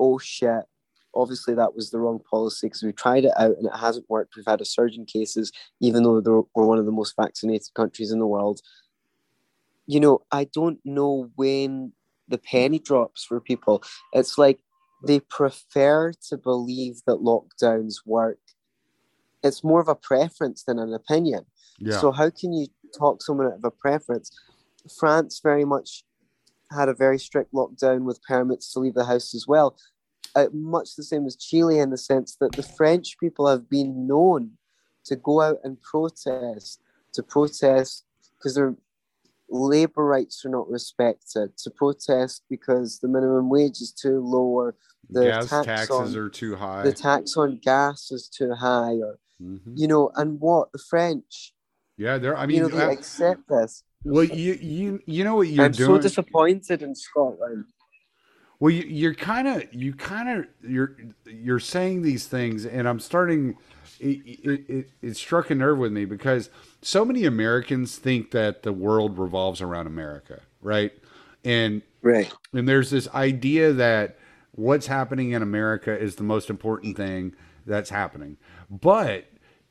oh 0.00 0.18
shit, 0.18 0.64
obviously 1.14 1.54
that 1.54 1.74
was 1.74 1.90
the 1.90 1.98
wrong 1.98 2.20
policy 2.30 2.66
because 2.66 2.82
we 2.82 2.92
tried 2.92 3.24
it 3.24 3.32
out 3.36 3.56
and 3.58 3.66
it 3.66 3.76
hasn't 3.76 4.08
worked. 4.08 4.34
We've 4.36 4.46
had 4.46 4.60
a 4.60 4.64
surge 4.64 4.96
in 4.96 5.04
cases, 5.04 5.52
even 5.80 6.02
though 6.02 6.46
we're 6.54 6.66
one 6.66 6.78
of 6.78 6.86
the 6.86 6.92
most 6.92 7.14
vaccinated 7.16 7.68
countries 7.74 8.10
in 8.10 8.18
the 8.18 8.26
world. 8.26 8.60
You 9.92 10.00
know, 10.00 10.22
I 10.30 10.44
don't 10.44 10.78
know 10.84 11.30
when 11.36 11.92
the 12.28 12.38
penny 12.38 12.78
drops 12.78 13.24
for 13.24 13.40
people. 13.40 13.82
It's 14.12 14.38
like 14.38 14.60
they 15.06 15.20
prefer 15.20 16.12
to 16.28 16.36
believe 16.36 16.96
that 17.06 17.18
lockdowns 17.18 17.96
work. 18.06 18.38
It's 19.42 19.64
more 19.64 19.80
of 19.80 19.88
a 19.88 19.94
preference 19.94 20.62
than 20.62 20.78
an 20.78 20.94
opinion. 20.94 21.44
Yeah. 21.78 21.98
So 21.98 22.12
how 22.12 22.30
can 22.30 22.52
you 22.52 22.68
talk 22.96 23.22
someone 23.22 23.48
out 23.48 23.54
of 23.54 23.64
a 23.64 23.70
preference? 23.70 24.30
France 24.98 25.40
very 25.42 25.64
much 25.64 26.04
had 26.70 26.88
a 26.88 26.94
very 26.94 27.18
strict 27.18 27.52
lockdown 27.52 28.04
with 28.04 28.22
permits 28.22 28.72
to 28.72 28.78
leave 28.78 28.94
the 28.94 29.04
house 29.04 29.34
as 29.34 29.46
well 29.46 29.76
uh, 30.34 30.46
much 30.52 30.96
the 30.96 31.02
same 31.02 31.26
as 31.26 31.36
Chile 31.36 31.78
in 31.78 31.90
the 31.90 31.98
sense 31.98 32.36
that 32.40 32.52
the 32.52 32.62
French 32.62 33.18
people 33.18 33.46
have 33.46 33.68
been 33.68 34.06
known 34.06 34.52
to 35.04 35.16
go 35.16 35.40
out 35.40 35.58
and 35.64 35.80
protest, 35.80 36.80
to 37.12 37.22
protest 37.22 38.04
because 38.38 38.54
their 38.54 38.74
labor 39.52 40.04
rights 40.04 40.44
are 40.44 40.48
not 40.48 40.68
respected, 40.68 41.56
to 41.58 41.70
protest 41.70 42.42
because 42.48 42.98
the 43.00 43.08
minimum 43.08 43.48
wage 43.50 43.80
is 43.80 43.92
too 43.92 44.20
low 44.20 44.44
or 44.44 44.76
the 45.10 45.24
gas 45.24 45.48
tax 45.50 45.66
taxes 45.66 46.16
on, 46.16 46.22
are 46.22 46.28
too 46.28 46.56
high. 46.56 46.82
the 46.82 46.92
tax 46.92 47.36
on 47.36 47.58
gas 47.62 48.10
is 48.10 48.28
too 48.28 48.52
high 48.54 48.94
or 48.94 49.18
Mhm. 49.40 49.72
you 49.76 49.86
know, 49.88 50.10
and 50.16 50.40
what 50.40 50.72
the 50.72 50.78
French, 50.78 51.54
Yeah, 51.96 52.18
they're 52.18 52.36
I 52.36 52.46
mean, 52.46 52.56
you 52.56 52.62
know, 52.62 52.68
they 52.68 52.84
uh, 52.84 52.90
accept 52.90 53.48
this. 53.48 53.84
well, 54.04 54.24
you 54.24 54.54
you 54.54 55.00
you 55.06 55.22
know 55.24 55.36
what 55.36 55.48
you're 55.48 55.64
I'm 55.66 55.74
so 55.74 55.98
disappointed 55.98 56.82
in 56.82 56.94
Scotland. 56.94 57.66
Well, 58.62 58.70
you, 58.70 58.84
you're 58.84 59.14
kind 59.14 59.48
of 59.48 59.74
you 59.74 59.92
kind 59.92 60.28
of 60.28 60.46
you're 60.62 60.96
you're 61.26 61.58
saying 61.58 62.02
these 62.02 62.28
things, 62.28 62.64
and 62.64 62.88
I'm 62.88 63.00
starting. 63.00 63.56
It, 63.98 64.20
it, 64.24 64.70
it, 64.70 64.90
it 65.02 65.16
struck 65.16 65.50
a 65.50 65.56
nerve 65.56 65.78
with 65.78 65.90
me 65.90 66.04
because 66.04 66.48
so 66.80 67.04
many 67.04 67.24
Americans 67.24 67.96
think 67.96 68.30
that 68.30 68.62
the 68.62 68.72
world 68.72 69.18
revolves 69.18 69.60
around 69.60 69.88
America, 69.88 70.42
right? 70.60 70.92
And 71.44 71.82
Right. 72.02 72.32
and 72.52 72.68
there's 72.68 72.90
this 72.90 73.08
idea 73.08 73.72
that 73.72 74.16
what's 74.52 74.86
happening 74.86 75.32
in 75.32 75.42
America 75.42 75.98
is 75.98 76.14
the 76.16 76.22
most 76.22 76.48
important 76.48 76.96
thing 76.96 77.34
that's 77.66 77.90
happening. 77.90 78.36
But 78.70 79.26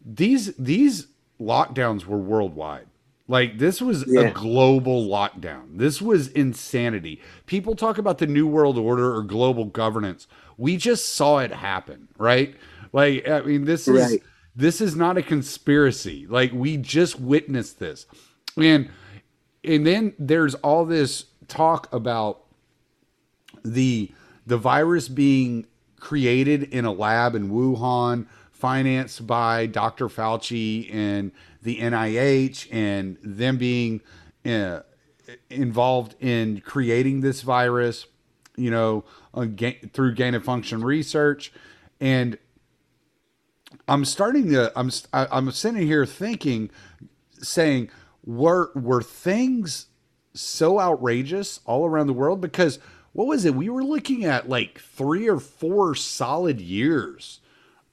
these 0.06 0.54
these 0.58 1.08
lockdowns 1.40 2.06
were 2.06 2.18
worldwide. 2.20 2.88
Like 3.28 3.60
this 3.60 3.82
was 3.82 4.06
Yeah. 4.08 4.22
a 4.22 4.32
global 4.32 5.08
lockdown. 5.08 5.78
This 5.78 6.02
was 6.02 6.28
insanity. 6.30 7.22
People 7.46 7.76
talk 7.76 7.98
about 7.98 8.18
the 8.18 8.28
new 8.28 8.46
world 8.48 8.78
order 8.78 9.16
or 9.16 9.24
global 9.24 9.66
governance. 9.66 10.28
We 10.58 10.78
just 10.78 11.10
saw 11.16 11.40
it 11.40 11.52
happen, 11.52 12.10
right? 12.18 12.56
Like 12.92 13.28
I 13.28 13.42
mean 13.42 13.66
this 13.66 13.88
is 13.88 14.20
this 14.56 14.82
is 14.82 14.96
not 14.96 15.18
a 15.18 15.22
conspiracy. 15.22 16.28
Like 16.28 16.52
we 16.52 16.78
just 16.78 17.20
witnessed 17.20 17.80
this. 17.80 18.06
And 18.58 18.90
and 19.64 19.86
then 19.88 20.14
there's 20.20 20.56
all 20.56 20.86
this 20.86 21.26
talk 21.48 21.92
about 21.94 22.42
the 23.64 24.12
the 24.46 24.58
virus 24.58 25.08
being 25.08 25.68
created 26.00 26.64
in 26.64 26.84
a 26.84 26.92
lab 26.92 27.36
in 27.36 27.52
Wuhan, 27.52 28.26
financed 28.62 29.26
by 29.26 29.66
Dr. 29.66 30.08
Fauci 30.08 30.94
and 30.94 31.32
the 31.64 31.80
NIH, 31.80 32.68
and 32.72 33.18
them 33.24 33.58
being 33.58 34.02
uh, 34.46 34.82
involved 35.50 36.16
in 36.20 36.62
creating 36.62 37.22
this 37.22 37.42
virus, 37.42 38.06
you 38.56 38.70
know, 38.70 39.04
uh, 39.34 39.48
through 39.94 40.14
gain 40.14 40.36
of 40.36 40.44
function 40.44 40.84
research, 40.84 41.52
and 42.00 42.38
I'm 43.88 44.06
starting 44.06 44.50
to 44.50 44.72
I'm 44.76 44.92
I'm 45.12 45.52
sitting 45.52 45.88
here 45.88 46.06
thinking, 46.06 46.70
saying, 47.42 47.90
were 48.24 48.72
were 48.76 49.02
things 49.02 49.88
so 50.34 50.80
outrageous 50.80 51.60
all 51.66 51.86
around 51.86 52.08
the 52.08 52.14
world 52.14 52.40
because 52.40 52.80
what 53.12 53.28
was 53.28 53.44
it 53.44 53.54
we 53.54 53.68
were 53.68 53.84
looking 53.84 54.24
at 54.24 54.48
like 54.48 54.80
three 54.80 55.28
or 55.28 55.40
four 55.40 55.94
solid 55.94 56.62
years 56.62 57.42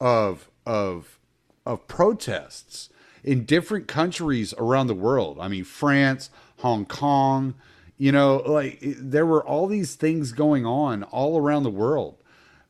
of 0.00 0.47
of 0.68 1.18
of 1.66 1.88
protests 1.88 2.90
in 3.24 3.44
different 3.44 3.88
countries 3.88 4.54
around 4.58 4.86
the 4.86 4.94
world 4.94 5.38
i 5.40 5.48
mean 5.48 5.64
france 5.64 6.30
hong 6.58 6.84
kong 6.84 7.54
you 7.96 8.12
know 8.12 8.36
like 8.46 8.78
there 8.82 9.26
were 9.26 9.44
all 9.44 9.66
these 9.66 9.94
things 9.96 10.30
going 10.32 10.64
on 10.64 11.02
all 11.04 11.38
around 11.38 11.62
the 11.64 11.70
world 11.70 12.16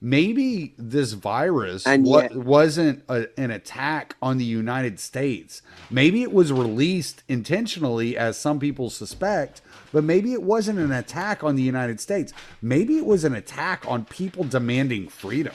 maybe 0.00 0.74
this 0.78 1.12
virus 1.12 1.84
wa- 2.04 2.20
yet- 2.22 2.36
wasn't 2.36 3.02
a, 3.08 3.26
an 3.38 3.50
attack 3.50 4.14
on 4.22 4.38
the 4.38 4.44
United 4.44 5.00
States. 5.00 5.60
Maybe 5.90 6.22
it 6.22 6.32
was 6.32 6.52
released 6.52 7.24
intentionally, 7.28 8.16
as 8.16 8.38
some 8.38 8.60
people 8.60 8.90
suspect, 8.90 9.60
but 9.92 10.04
maybe 10.04 10.32
it 10.32 10.42
wasn't 10.42 10.78
an 10.78 10.92
attack 10.92 11.42
on 11.42 11.56
the 11.56 11.62
United 11.64 11.98
States. 12.00 12.32
Maybe 12.62 12.96
it 12.96 13.06
was 13.06 13.24
an 13.24 13.34
attack 13.34 13.84
on 13.88 14.04
people 14.04 14.44
demanding 14.44 15.08
freedom. 15.08 15.54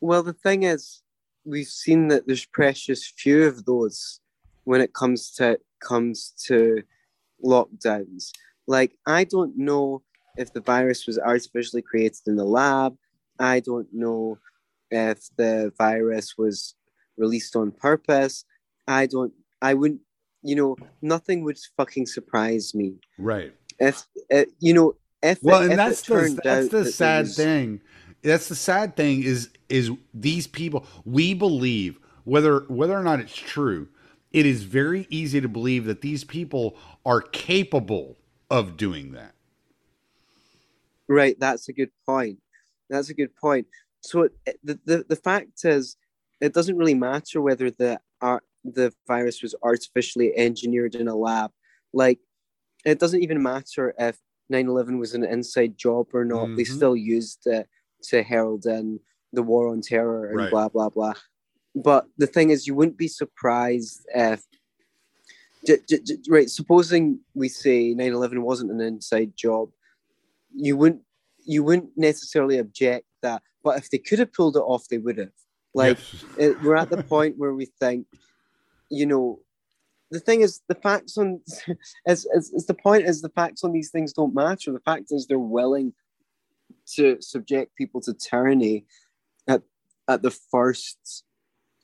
Well, 0.00 0.22
the 0.22 0.32
thing 0.32 0.62
is, 0.62 1.02
we've 1.44 1.66
seen 1.66 2.08
that 2.08 2.26
there's 2.26 2.46
precious 2.46 3.06
few 3.06 3.44
of 3.44 3.64
those 3.64 4.20
when 4.64 4.80
it 4.80 4.92
comes 4.92 5.30
to 5.32 5.58
comes 5.80 6.32
to 6.46 6.82
lockdowns. 7.44 8.30
Like, 8.66 8.92
I 9.06 9.24
don't 9.24 9.56
know 9.56 10.02
if 10.36 10.52
the 10.52 10.60
virus 10.60 11.06
was 11.06 11.18
artificially 11.18 11.82
created 11.82 12.20
in 12.26 12.36
the 12.36 12.44
lab. 12.44 12.96
I 13.38 13.60
don't 13.60 13.88
know 13.92 14.38
if 14.90 15.28
the 15.36 15.72
virus 15.76 16.36
was 16.36 16.74
released 17.16 17.56
on 17.56 17.72
purpose. 17.72 18.44
I 18.86 19.06
don't. 19.06 19.32
I 19.62 19.74
wouldn't. 19.74 20.00
You 20.42 20.56
know, 20.56 20.76
nothing 21.02 21.44
would 21.44 21.58
fucking 21.76 22.06
surprise 22.06 22.74
me 22.74 22.94
Right. 23.18 23.52
if 23.78 24.06
uh, 24.32 24.44
you 24.58 24.72
know 24.72 24.94
if 25.22 25.38
Well, 25.42 25.60
it, 25.60 25.64
and 25.64 25.72
if 25.72 25.76
that's 25.76 26.02
the 26.02 26.40
that's 26.42 26.68
the 26.68 26.84
sad 26.86 27.28
thing. 27.28 27.80
That's 28.22 28.48
the 28.48 28.54
sad 28.54 28.96
thing 28.96 29.22
is 29.22 29.50
is 29.68 29.90
these 30.12 30.46
people 30.46 30.86
we 31.04 31.32
believe 31.34 31.98
whether 32.24 32.60
whether 32.68 32.96
or 32.98 33.02
not 33.02 33.20
it's 33.20 33.36
true, 33.36 33.88
it 34.32 34.46
is 34.46 34.64
very 34.64 35.06
easy 35.10 35.40
to 35.40 35.48
believe 35.48 35.84
that 35.86 36.02
these 36.02 36.24
people 36.24 36.76
are 37.04 37.20
capable 37.20 38.16
of 38.50 38.76
doing 38.76 39.12
that. 39.12 39.34
Right, 41.08 41.38
that's 41.38 41.68
a 41.68 41.72
good 41.72 41.90
point. 42.06 42.38
That's 42.88 43.08
a 43.10 43.14
good 43.14 43.34
point. 43.36 43.66
So 44.02 44.22
it, 44.22 44.58
the, 44.62 44.78
the 44.84 45.04
the 45.08 45.16
fact 45.16 45.64
is, 45.64 45.96
it 46.40 46.54
doesn't 46.54 46.76
really 46.76 46.94
matter 46.94 47.40
whether 47.40 47.70
the 47.70 48.00
art 48.20 48.44
the 48.64 48.92
virus 49.06 49.42
was 49.42 49.54
artificially 49.62 50.36
engineered 50.36 50.94
in 50.94 51.08
a 51.08 51.16
lab. 51.16 51.50
Like, 51.92 52.20
it 52.84 52.98
doesn't 53.00 53.22
even 53.22 53.42
matter 53.42 53.94
if 53.98 54.18
9-11 54.52 54.98
was 54.98 55.14
an 55.14 55.24
inside 55.24 55.76
job 55.78 56.08
or 56.14 56.24
not. 56.24 56.50
They 56.56 56.64
Mhm. 56.64 56.66
still 56.66 56.96
used 56.96 57.46
it 57.46 57.68
to 58.04 58.22
herald 58.22 58.66
in 58.66 59.00
the 59.32 59.42
war 59.42 59.68
on 59.68 59.80
terror 59.80 60.26
and 60.26 60.36
Right. 60.36 60.50
blah 60.50 60.68
blah 60.68 60.88
blah. 60.88 61.14
But 61.74 62.06
the 62.18 62.26
thing 62.26 62.50
is, 62.50 62.66
you 62.66 62.74
wouldn't 62.74 62.96
be 62.98 63.08
surprised 63.08 64.06
if. 64.14 64.42
j- 65.66 65.78
j- 65.88 66.00
j- 66.00 66.16
right, 66.28 66.48
supposing 66.50 67.20
we 67.34 67.48
say 67.48 67.94
9-11 67.94 68.38
wasn't 68.42 68.70
an 68.70 68.80
inside 68.80 69.32
job, 69.36 69.70
you 70.54 70.76
wouldn't 70.76 71.02
you 71.44 71.62
wouldn't 71.64 71.90
necessarily 71.96 72.58
object 72.58 73.06
that 73.22 73.42
but 73.64 73.78
if 73.78 73.88
they 73.90 73.98
could 73.98 74.18
have 74.18 74.32
pulled 74.32 74.56
it 74.56 74.60
off 74.60 74.86
they 74.88 74.98
would 74.98 75.16
have 75.18 75.32
like 75.74 75.96
Yes. 75.98 76.24
it, 76.38 76.62
we're 76.62 76.76
at 76.76 76.90
the 76.90 77.02
point 77.02 77.36
where 77.38 77.54
we 77.54 77.66
think 77.80 78.06
you 78.90 79.06
know 79.06 79.40
the 80.10 80.20
thing 80.20 80.40
is 80.42 80.60
the 80.68 80.74
facts 80.74 81.16
on 81.16 81.40
is, 82.06 82.26
is, 82.34 82.52
is 82.52 82.66
the 82.66 82.74
point 82.74 83.04
is 83.06 83.22
the 83.22 83.30
facts 83.30 83.64
on 83.64 83.72
these 83.72 83.90
things 83.90 84.12
don't 84.12 84.34
matter 84.34 84.70
the 84.72 84.80
fact 84.80 85.06
is 85.12 85.26
they're 85.26 85.38
willing 85.38 85.92
to 86.96 87.20
subject 87.20 87.76
people 87.76 88.00
to 88.02 88.14
tyranny 88.14 88.84
at 89.48 89.62
at 90.08 90.22
the 90.22 90.30
first 90.30 91.24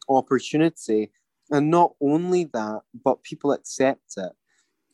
opportunity. 0.09 1.11
And 1.51 1.71
not 1.71 1.95
only 2.01 2.45
that 2.45 2.81
but 3.05 3.23
people 3.23 3.53
accept 3.53 4.15
it. 4.17 4.33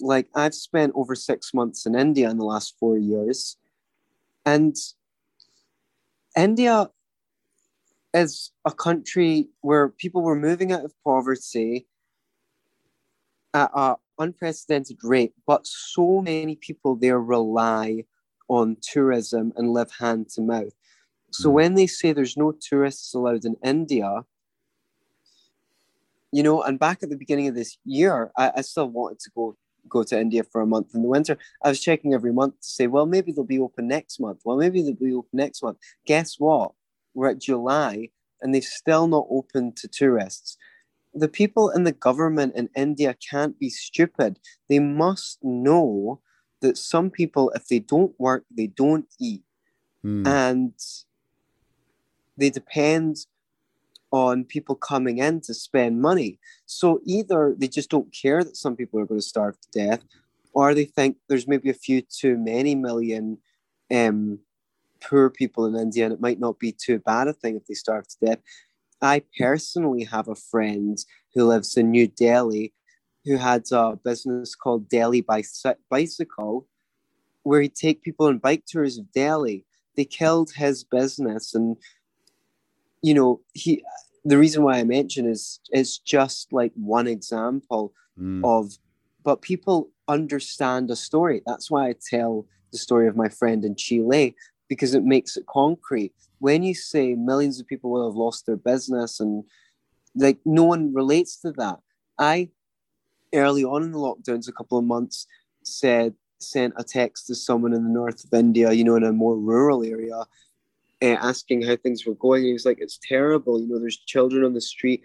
Like 0.01 0.29
i've 0.35 0.55
spent 0.55 0.93
over 0.95 1.15
six 1.15 1.55
months 1.55 1.87
in 1.87 1.95
india 1.95 2.29
in 2.29 2.39
the 2.39 2.45
last 2.45 2.75
four 2.81 2.99
years 2.99 3.57
and 4.45 4.75
india 6.37 6.91
is 8.15 8.51
a 8.65 8.73
country 8.73 9.49
where 9.61 9.89
people 9.89 10.23
were 10.23 10.37
moving 10.37 10.73
out 10.73 10.85
of 10.85 10.93
poverty 11.05 11.87
at 13.55 13.71
an 13.75 13.97
unprecedented 14.19 14.99
rate, 15.03 15.33
but 15.47 15.67
so 15.67 16.21
many 16.23 16.57
people 16.57 16.97
there 16.97 17.21
rely 17.21 18.05
on 18.53 18.77
tourism 18.81 19.53
and 19.57 19.73
live 19.73 19.91
hand 19.99 20.29
to 20.31 20.43
mouth. 20.43 20.75
So 21.31 21.49
Mm. 21.49 21.53
when 21.55 21.75
they 21.75 21.87
say 21.87 22.13
there's 22.13 22.37
no 22.37 22.53
tourists 22.53 23.15
allowed 23.15 23.45
in 23.45 23.57
India, 23.65 24.27
you 26.31 26.43
know, 26.43 26.63
and 26.63 26.79
back 26.79 27.03
at 27.03 27.11
the 27.11 27.17
beginning 27.17 27.49
of 27.49 27.55
this 27.55 27.79
year, 27.85 28.31
I, 28.37 28.53
I 28.57 28.61
still 28.63 28.89
wanted 28.89 29.21
to 29.21 29.31
go 29.35 29.57
go 29.89 30.05
to 30.05 30.21
India 30.21 30.45
for 30.45 30.61
a 30.61 30.67
month 30.67 30.95
in 30.95 31.03
the 31.03 31.09
winter. 31.09 31.37
I 31.65 31.69
was 31.69 31.81
checking 31.81 32.15
every 32.15 32.33
month 32.33 32.55
to 32.61 32.69
say, 32.69 32.87
well, 32.87 33.05
maybe 33.05 33.33
they'll 33.33 33.45
be 33.45 33.59
open 33.59 33.89
next 33.89 34.21
month. 34.21 34.41
Well, 34.45 34.57
maybe 34.57 34.81
they'll 34.81 34.95
be 34.95 35.13
open 35.13 35.37
next 35.45 35.63
month. 35.63 35.79
Guess 36.07 36.39
what? 36.39 36.73
We're 37.15 37.31
at 37.31 37.41
July 37.41 38.11
and 38.41 38.55
they've 38.55 38.63
still 38.65 39.09
not 39.09 39.27
opened 39.29 39.77
to 39.79 39.89
tourists. 39.89 40.57
The 41.15 41.29
people 41.29 41.69
in 41.71 41.83
the 41.85 41.93
government 41.93 42.55
in 42.55 42.71
India 42.77 43.17
can't 43.29 43.59
be 43.59 43.71
stupid. 43.71 44.39
They 44.69 44.79
must 44.79 45.39
know 45.43 46.21
that 46.63 46.79
some 46.79 47.11
people, 47.11 47.51
if 47.55 47.69
they 47.69 47.79
don't 47.79 48.19
work, 48.19 48.45
they 48.51 48.69
don't 48.69 49.07
eat. 49.21 49.43
Hmm. 50.03 50.27
And 50.27 50.73
they 52.37 52.51
depend 52.51 53.27
on 54.11 54.45
people 54.45 54.75
coming 54.75 55.19
in 55.19 55.41
to 55.43 55.55
spend 55.55 56.01
money. 56.01 56.39
So 56.67 57.01
either 57.05 57.55
they 57.57 57.69
just 57.69 57.91
don't 57.91 58.13
care 58.13 58.43
that 58.45 58.57
some 58.57 58.77
people 58.77 59.01
are 59.01 59.07
going 59.07 59.21
to 59.21 59.27
starve 59.27 59.57
to 59.61 59.69
death, 59.71 60.03
or 60.53 60.75
they 60.75 60.85
think 60.85 61.17
there's 61.29 61.49
maybe 61.49 61.71
a 61.71 61.75
few 61.75 62.03
too 62.03 62.37
many 62.37 62.75
million 62.75 63.39
um, 63.93 64.39
poor 65.03 65.31
people 65.31 65.67
in 65.67 65.77
India 65.77 66.05
and 66.05 66.13
it 66.13 66.21
might 66.21 66.39
not 66.39 66.59
be 66.59 66.73
too 66.73 66.99
bad 66.99 67.29
a 67.29 67.33
thing 67.33 67.57
if 67.57 67.67
they 67.67 67.75
starve 67.75 68.07
to 68.09 68.17
death. 68.25 68.39
I 69.01 69.23
personally 69.39 70.05
have 70.05 70.29
a 70.29 70.37
friend 70.37 70.99
who 71.35 71.45
lives 71.45 71.77
in 71.77 71.91
New 71.91 72.07
Delhi 72.07 72.73
who 73.25 73.37
had 73.37 73.65
a 73.73 73.97
business 73.97 74.55
called 74.55 74.89
Delhi 74.89 75.25
Bicycle, 75.91 76.67
where 77.43 77.61
he'd 77.61 77.75
take 77.75 78.03
people 78.03 78.27
on 78.27 78.39
bike 78.39 78.65
tours 78.67 78.99
of 78.99 79.11
Delhi. 79.13 79.65
They 79.97 80.05
killed 80.05 80.53
his 80.55 80.85
business, 80.85 81.55
and 81.55 81.77
you 83.03 83.15
know 83.15 83.41
he. 83.55 83.85
The 84.25 84.39
reason 84.39 84.63
why 84.63 84.79
I 84.79 84.85
mention 84.85 85.27
is 85.27 85.59
it's 85.71 85.99
just 85.99 86.53
like 86.53 86.73
one 86.75 87.09
example 87.09 87.93
mm. 88.19 88.41
of, 88.45 88.79
but 89.25 89.43
people 89.43 89.91
understand 90.07 90.91
a 90.91 90.97
story. 90.97 91.43
That's 91.45 91.71
why 91.71 91.89
I 91.89 91.95
tell 92.09 92.47
the 92.71 92.79
story 92.79 93.09
of 93.09 93.17
my 93.17 93.29
friend 93.29 93.65
in 93.65 93.75
Chile 93.75 94.37
because 94.69 94.95
it 94.95 95.05
makes 95.05 95.37
it 95.37 95.47
concrete. 95.47 96.15
When 96.39 96.63
you 96.63 96.73
say 96.73 97.15
millions 97.15 97.61
of 97.61 97.67
people 97.67 97.91
will 97.91 98.09
have 98.09 98.17
lost 98.17 98.47
their 98.47 98.57
business 98.57 99.19
and 99.19 99.45
like 100.15 100.39
no 100.45 100.65
one 100.65 100.95
relates 100.95 101.37
to 101.41 101.53
that. 101.53 101.79
I 102.19 102.51
early 103.35 103.65
on 103.65 103.83
in 103.83 103.93
the 103.93 103.99
lockdowns, 103.99 104.49
a 104.49 104.53
couple 104.53 104.79
of 104.79 104.85
months, 104.85 105.27
said 105.63 106.15
sent 106.39 106.75
a 106.77 106.85
text 106.85 107.27
to 107.29 107.35
someone 107.35 107.73
in 107.73 107.85
the 107.85 107.91
north 107.91 108.25
of 108.25 108.35
India, 108.35 108.73
you 108.73 108.85
know, 108.85 108.97
in 108.97 109.05
a 109.05 109.13
more 109.13 109.39
rural 109.39 109.85
area, 109.85 110.17
uh, 110.17 110.25
asking 111.05 111.63
how 111.63 111.77
things 111.77 112.05
were 112.05 112.15
going. 112.15 112.45
He 112.45 112.53
was 112.53 112.67
like, 112.67 112.79
"It's 112.81 112.99
terrible. 113.01 113.61
You 113.61 113.69
know, 113.69 113.79
there's 113.79 113.99
children 113.99 114.45
on 114.45 114.55
the 114.55 114.61
street 114.61 115.03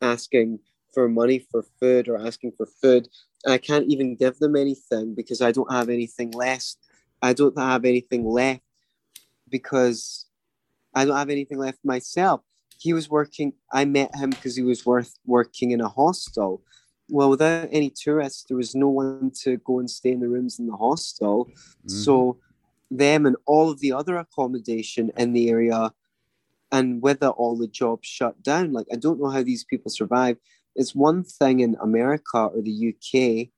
asking 0.00 0.60
for 0.94 1.08
money 1.08 1.38
for 1.38 1.62
food 1.80 2.08
or 2.08 2.18
asking 2.18 2.52
for 2.56 2.66
food. 2.66 3.08
I 3.46 3.58
can't 3.58 3.86
even 3.86 4.16
give 4.16 4.38
them 4.38 4.56
anything 4.56 5.14
because 5.14 5.40
I 5.40 5.52
don't 5.52 5.70
have 5.72 5.88
anything 5.88 6.30
left. 6.32 6.76
I 7.22 7.32
don't 7.32 7.58
have 7.58 7.84
anything 7.84 8.24
left 8.24 8.62
because 9.48 10.26
I 10.94 11.04
don't 11.04 11.16
have 11.16 11.30
anything 11.30 11.58
left 11.58 11.78
myself. 11.84 12.40
He 12.78 12.92
was 12.92 13.10
working. 13.10 13.52
I 13.72 13.84
met 13.84 14.14
him 14.14 14.30
because 14.30 14.56
he 14.56 14.62
was 14.62 14.86
worth 14.86 15.14
working 15.26 15.72
in 15.72 15.80
a 15.80 15.88
hostel 15.88 16.62
well, 17.08 17.30
without 17.30 17.68
any 17.72 17.90
tourists, 17.90 18.44
there 18.44 18.56
was 18.56 18.74
no 18.74 18.88
one 18.88 19.30
to 19.42 19.56
go 19.58 19.78
and 19.78 19.90
stay 19.90 20.12
in 20.12 20.20
the 20.20 20.28
rooms 20.28 20.58
in 20.58 20.66
the 20.66 20.76
hostel. 20.76 21.46
Mm-hmm. 21.46 21.88
So, 21.88 22.38
them 22.90 23.26
and 23.26 23.36
all 23.46 23.70
of 23.70 23.80
the 23.80 23.92
other 23.92 24.16
accommodation 24.16 25.10
in 25.16 25.32
the 25.32 25.50
area, 25.50 25.92
and 26.72 27.02
whether 27.02 27.28
all 27.28 27.56
the 27.56 27.66
jobs 27.66 28.06
shut 28.06 28.42
down. 28.42 28.72
Like, 28.72 28.86
I 28.92 28.96
don't 28.96 29.20
know 29.20 29.30
how 29.30 29.42
these 29.42 29.64
people 29.64 29.90
survive. 29.90 30.36
It's 30.76 30.94
one 30.94 31.24
thing 31.24 31.60
in 31.60 31.76
America 31.82 32.38
or 32.38 32.62
the 32.62 32.94
UK, 32.94 33.48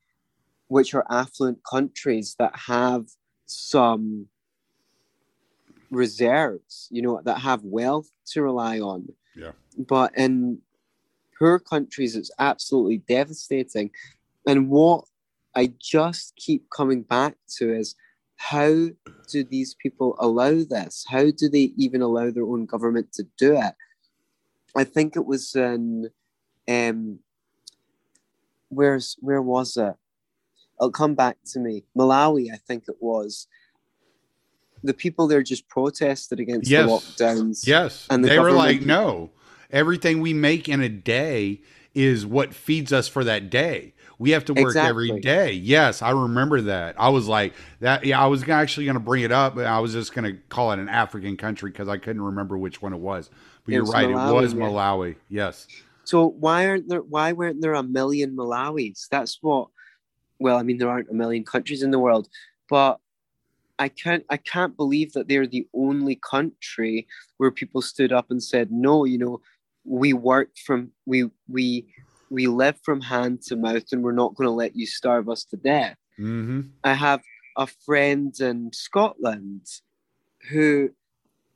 which 0.69 0.95
are 0.95 1.07
affluent 1.11 1.59
countries 1.69 2.37
that 2.39 2.55
have 2.55 3.07
some 3.47 4.29
reserves, 5.91 6.89
you 6.91 7.03
know, 7.03 7.21
that 7.25 7.39
have 7.39 7.63
wealth 7.65 8.11
to 8.33 8.43
rely 8.43 8.79
on. 8.79 9.13
Yeah. 9.37 9.53
But 9.77 10.17
in 10.17 10.61
poor 11.41 11.59
countries, 11.59 12.15
it's 12.15 12.31
absolutely 12.39 12.99
devastating. 12.99 13.91
And 14.47 14.69
what 14.69 15.05
I 15.57 15.73
just 15.81 16.37
keep 16.37 16.69
coming 16.71 17.03
back 17.03 17.35
to 17.57 17.75
is 17.75 17.97
how 18.37 18.89
do 19.29 19.45
these 19.45 19.75
people 19.75 20.17
allow 20.19 20.63
this? 20.63 21.05
How 21.09 21.31
do 21.31 21.49
they 21.49 21.73
even 21.77 22.03
allow 22.03 22.31
their 22.31 22.45
own 22.45 22.67
government 22.67 23.13
to 23.15 23.25
do 23.37 23.57
it? 23.57 23.75
I 24.77 24.85
think 24.85 25.17
it 25.17 25.27
was 25.27 25.55
in 25.55 26.11
um 26.69 27.19
where's 28.69 29.17
where 29.21 29.43
was 29.43 29.77
it? 29.77 29.95
It'll 30.81 30.93
come 30.93 31.15
back 31.15 31.37
to 31.53 31.59
me. 31.59 31.85
Malawi, 31.97 32.53
I 32.53 32.57
think 32.57 32.85
it 32.89 32.97
was. 33.01 33.47
The 34.83 34.95
people 34.95 35.27
there 35.27 35.43
just 35.43 35.69
protested 35.69 36.41
against 36.41 36.71
yes. 36.71 36.87
the 36.87 36.91
lockdowns. 36.91 37.67
Yes. 37.67 38.07
And 38.09 38.25
the 38.25 38.29
they 38.29 38.39
were 38.39 38.53
like, 38.53 38.81
no, 38.81 39.31
Everything 39.71 40.21
we 40.21 40.35
make 40.35 40.69
in 40.69 40.81
a 40.81 40.89
day 40.89 41.61
is 41.95 42.25
what 42.27 42.55
feeds 42.55 42.93
us 42.93 43.09
for 43.09 43.25
that 43.25 43.51
day. 43.51 43.93
We 44.19 44.31
have 44.33 44.45
to 44.47 44.53
work 44.55 44.67
exactly. 44.67 45.11
every 45.11 45.21
day. 45.21 45.53
Yes, 45.53 46.03
I 46.03 46.11
remember 46.11 46.61
that. 46.63 46.95
I 46.99 47.09
was 47.09 47.27
like 47.27 47.55
that. 47.81 48.05
Yeah, 48.05 48.23
I 48.23 48.27
was 48.27 48.47
actually 48.49 48.85
going 48.85 48.95
to 48.95 49.01
bring 49.01 49.23
it 49.23 49.33
up, 49.33 49.55
but 49.55 49.65
I 49.65 49.79
was 49.79 49.95
just 49.95 50.15
going 50.15 50.31
to 50.31 50.39
call 50.51 50.73
it 50.73 50.79
an 50.79 50.91
African 50.91 51.39
country 51.39 51.71
because 51.71 51.89
I 51.89 51.97
couldn't 51.97 52.21
remember 52.21 52.59
which 52.59 52.83
one 52.83 52.93
it 52.93 52.99
was. 52.99 53.31
But 53.65 53.73
it 53.73 53.77
you're 53.77 53.87
right. 53.87 54.09
Malawi, 54.09 54.29
it 54.31 54.35
was 54.35 54.53
yeah. 54.53 54.61
Malawi. 54.61 55.17
Yes. 55.31 55.67
So 56.05 56.27
why 56.27 56.69
aren't 56.69 56.89
there? 56.89 57.01
Why 57.01 57.33
weren't 57.33 57.63
there 57.63 57.75
a 57.75 57.83
million 57.83 58.37
Malawis? 58.37 59.09
That's 59.09 59.39
what. 59.41 59.69
Well, 60.39 60.59
I 60.59 60.63
mean, 60.63 60.77
there 60.77 60.91
aren't 60.91 61.11
a 61.11 61.15
million 61.15 61.45
countries 61.45 61.83
in 61.83 61.91
the 61.91 61.99
world, 61.99 62.29
but 62.69 63.01
I 63.79 63.89
can't 63.89 64.25
I 64.29 64.37
can't 64.37 64.77
believe 64.77 65.15
that 65.15 65.29
they're 65.29 65.47
the 65.47 65.67
only 65.73 66.17
country 66.17 67.09
where 67.39 67.51
people 67.51 67.81
stood 67.81 68.13
up 68.13 68.31
and 68.31 68.43
said, 68.43 68.71
no, 68.71 69.07
you 69.07 69.17
know, 69.17 69.41
we 69.85 70.13
work 70.13 70.51
from 70.65 70.91
we 71.07 71.31
we 71.49 71.87
we 72.31 72.47
live 72.47 72.79
from 72.83 73.01
hand 73.01 73.43
to 73.43 73.57
mouth 73.57 73.85
and 73.93 74.03
we're 74.03 74.13
not 74.13 74.35
going 74.35 74.47
to 74.47 74.53
let 74.53 74.77
you 74.77 74.87
starve 74.87 75.29
us 75.29 75.45
to 75.45 75.57
death 75.57 75.97
mm-hmm. 76.19 76.61
i 76.85 76.93
have 76.93 77.21
a 77.57 77.67
friend 77.67 78.35
in 78.41 78.71
scotland 78.73 79.67
who 80.51 80.91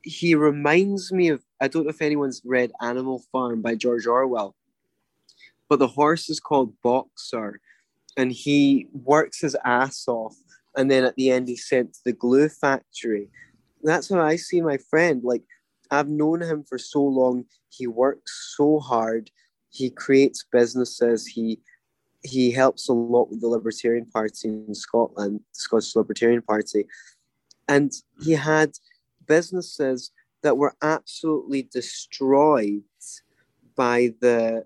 he 0.03 0.35
reminds 0.35 1.13
me 1.13 1.29
of 1.29 1.43
i 1.61 1.69
don't 1.69 1.85
know 1.85 1.91
if 1.91 2.03
anyone's 2.03 2.43
read 2.45 2.73
animal 2.81 3.23
farm 3.31 3.63
by 3.63 3.75
george 3.75 4.07
orwell 4.07 4.55
but 5.69 5.79
the 5.79 5.89
horse 5.89 6.29
is 6.29 6.41
called 6.41 6.73
boxer 6.83 7.61
and 8.17 8.33
he 8.33 8.89
works 8.93 9.41
his 9.41 9.57
ass 9.65 10.05
off 10.09 10.37
and 10.77 10.91
then 10.91 11.05
at 11.05 11.15
the 11.17 11.31
end 11.31 11.49
he's 11.49 11.69
sent 11.69 11.93
to 11.93 12.01
the 12.05 12.13
glue 12.13 12.49
factory 12.49 13.29
that's 13.83 14.09
how 14.09 14.21
i 14.21 14.37
see 14.37 14.61
my 14.61 14.79
friend 14.79 15.23
like 15.25 15.43
I've 15.91 16.09
known 16.09 16.43
him 16.43 16.65
for 16.65 16.79
so 16.79 17.03
long. 17.03 17.45
He 17.69 17.87
works 17.87 18.55
so 18.57 18.79
hard. 18.79 19.31
He 19.71 19.91
creates 19.91 20.45
businesses. 20.51 21.27
He 21.27 21.61
he 22.23 22.51
helps 22.51 22.89
a 22.89 22.93
lot 22.93 23.31
with 23.31 23.43
the 23.43 23.49
Libertarian 23.49 24.07
Party 24.07 24.49
in 24.49 24.75
Scotland, 24.75 25.41
the 25.41 25.61
Scottish 25.61 25.95
Libertarian 25.95 26.41
Party, 26.41 26.87
and 27.69 27.93
he 28.23 28.33
had 28.33 28.73
businesses 29.27 30.11
that 30.43 30.57
were 30.57 30.75
absolutely 30.81 31.69
destroyed 31.71 32.83
by 33.77 34.15
the 34.21 34.65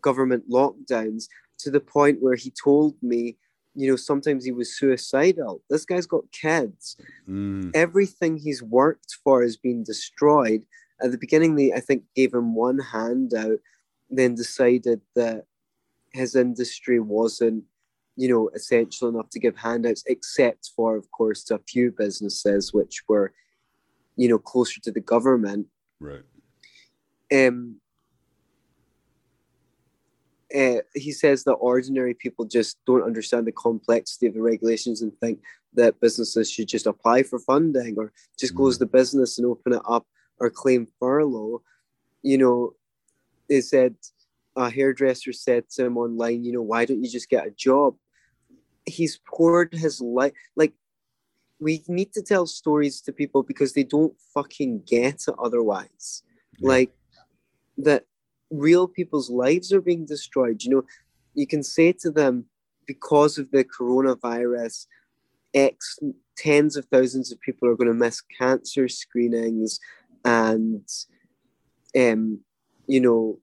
government 0.00 0.50
lockdowns 0.50 1.28
to 1.58 1.70
the 1.70 1.80
point 1.80 2.20
where 2.20 2.34
he 2.34 2.50
told 2.50 2.94
me 3.02 3.36
you 3.74 3.88
know, 3.88 3.96
sometimes 3.96 4.44
he 4.44 4.52
was 4.52 4.76
suicidal. 4.76 5.62
This 5.70 5.84
guy's 5.84 6.06
got 6.06 6.30
kids. 6.32 6.96
Mm. 7.28 7.70
Everything 7.74 8.36
he's 8.36 8.62
worked 8.62 9.16
for 9.24 9.42
has 9.42 9.56
been 9.56 9.82
destroyed. 9.82 10.66
At 11.02 11.10
the 11.10 11.18
beginning, 11.18 11.56
they, 11.56 11.72
I 11.72 11.80
think, 11.80 12.04
gave 12.14 12.34
him 12.34 12.54
one 12.54 12.78
handout, 12.78 13.58
then 14.10 14.34
decided 14.34 15.00
that 15.16 15.46
his 16.12 16.36
industry 16.36 17.00
wasn't, 17.00 17.64
you 18.16 18.28
know, 18.28 18.50
essential 18.54 19.08
enough 19.08 19.30
to 19.30 19.40
give 19.40 19.56
handouts, 19.56 20.04
except 20.06 20.70
for, 20.76 20.96
of 20.96 21.10
course, 21.10 21.42
to 21.44 21.54
a 21.54 21.60
few 21.66 21.90
businesses 21.90 22.74
which 22.74 23.02
were, 23.08 23.32
you 24.16 24.28
know, 24.28 24.38
closer 24.38 24.80
to 24.82 24.92
the 24.92 25.00
government. 25.00 25.66
Right. 25.98 26.22
Um, 27.32 27.76
uh, 30.54 30.82
he 30.94 31.12
says 31.12 31.44
that 31.44 31.52
ordinary 31.52 32.14
people 32.14 32.44
just 32.44 32.78
don't 32.86 33.02
understand 33.02 33.46
the 33.46 33.52
complexity 33.52 34.26
of 34.26 34.34
the 34.34 34.42
regulations 34.42 35.02
and 35.02 35.12
think 35.18 35.40
that 35.74 36.00
businesses 36.00 36.50
should 36.50 36.68
just 36.68 36.86
apply 36.86 37.22
for 37.22 37.38
funding 37.38 37.94
or 37.96 38.12
just 38.38 38.54
close 38.54 38.76
mm. 38.76 38.80
the 38.80 38.86
business 38.86 39.38
and 39.38 39.46
open 39.46 39.72
it 39.72 39.82
up 39.88 40.06
or 40.38 40.50
claim 40.50 40.86
furlough. 40.98 41.62
You 42.22 42.38
know, 42.38 42.74
they 43.48 43.60
said 43.60 43.94
a 44.56 44.70
hairdresser 44.70 45.32
said 45.32 45.68
to 45.70 45.86
him 45.86 45.96
online, 45.96 46.44
you 46.44 46.52
know, 46.52 46.62
why 46.62 46.84
don't 46.84 47.02
you 47.02 47.10
just 47.10 47.30
get 47.30 47.46
a 47.46 47.50
job? 47.50 47.96
He's 48.84 49.20
poured 49.26 49.72
his 49.72 50.00
life 50.00 50.32
like 50.56 50.72
we 51.60 51.82
need 51.86 52.12
to 52.12 52.22
tell 52.22 52.46
stories 52.46 53.00
to 53.02 53.12
people 53.12 53.42
because 53.42 53.72
they 53.72 53.84
don't 53.84 54.14
fucking 54.34 54.82
get 54.86 55.22
it 55.28 55.34
otherwise. 55.42 56.22
Yeah. 56.58 56.68
Like 56.68 56.92
that 57.78 58.04
real 58.52 58.86
people's 58.86 59.30
lives 59.30 59.72
are 59.72 59.80
being 59.80 60.04
destroyed. 60.06 60.62
You 60.62 60.70
know, 60.70 60.82
you 61.34 61.46
can 61.46 61.62
say 61.62 61.92
to 62.00 62.10
them, 62.10 62.44
because 62.86 63.38
of 63.38 63.50
the 63.50 63.64
coronavirus, 63.64 64.86
X 65.54 65.98
tens 66.36 66.76
of 66.76 66.84
thousands 66.86 67.30
of 67.32 67.40
people 67.40 67.68
are 67.68 67.76
going 67.76 67.88
to 67.88 67.94
miss 67.94 68.20
cancer 68.20 68.88
screenings, 68.88 69.80
and 70.24 70.86
um, 71.96 72.40
you 72.86 73.00
know, 73.00 73.38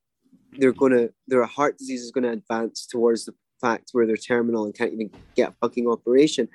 they're 0.53 0.73
going 0.73 0.91
to 0.91 1.13
their 1.27 1.45
heart 1.45 1.77
disease 1.77 2.01
is 2.01 2.11
going 2.11 2.23
to 2.23 2.31
advance 2.31 2.85
towards 2.85 3.25
the 3.25 3.33
fact 3.61 3.89
where 3.91 4.05
they're 4.07 4.17
terminal 4.17 4.65
and 4.65 4.73
can't 4.73 4.93
even 4.93 5.11
get 5.35 5.49
a 5.49 5.55
fucking 5.61 5.87
operation. 5.87 6.47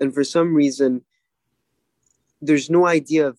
And 0.00 0.12
for 0.12 0.24
some 0.24 0.54
reason, 0.54 1.04
there's 2.40 2.70
no 2.70 2.86
idea 2.86 3.28
of 3.28 3.38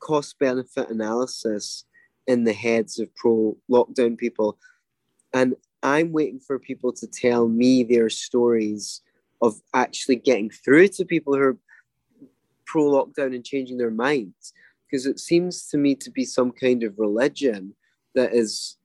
cost 0.00 0.38
benefit 0.38 0.90
analysis 0.90 1.84
in 2.26 2.44
the 2.44 2.52
heads 2.52 2.98
of 2.98 3.14
pro 3.14 3.56
lockdown 3.70 4.16
people. 4.16 4.58
And 5.32 5.54
I'm 5.82 6.12
waiting 6.12 6.40
for 6.40 6.58
people 6.58 6.92
to 6.92 7.06
tell 7.06 7.48
me 7.48 7.82
their 7.82 8.08
stories 8.08 9.00
of 9.40 9.60
actually 9.74 10.16
getting 10.16 10.50
through 10.50 10.88
to 10.88 11.04
people 11.04 11.34
who 11.34 11.40
are 11.40 11.58
pro 12.66 12.84
lockdown 12.84 13.34
and 13.34 13.44
changing 13.44 13.78
their 13.78 13.90
minds. 13.90 14.52
Because 14.88 15.06
it 15.06 15.18
seems 15.18 15.68
to 15.68 15.78
me 15.78 15.94
to 15.96 16.10
be 16.10 16.24
some 16.24 16.52
kind 16.52 16.82
of 16.82 16.98
religion 16.98 17.74
that 18.14 18.34
is 18.34 18.76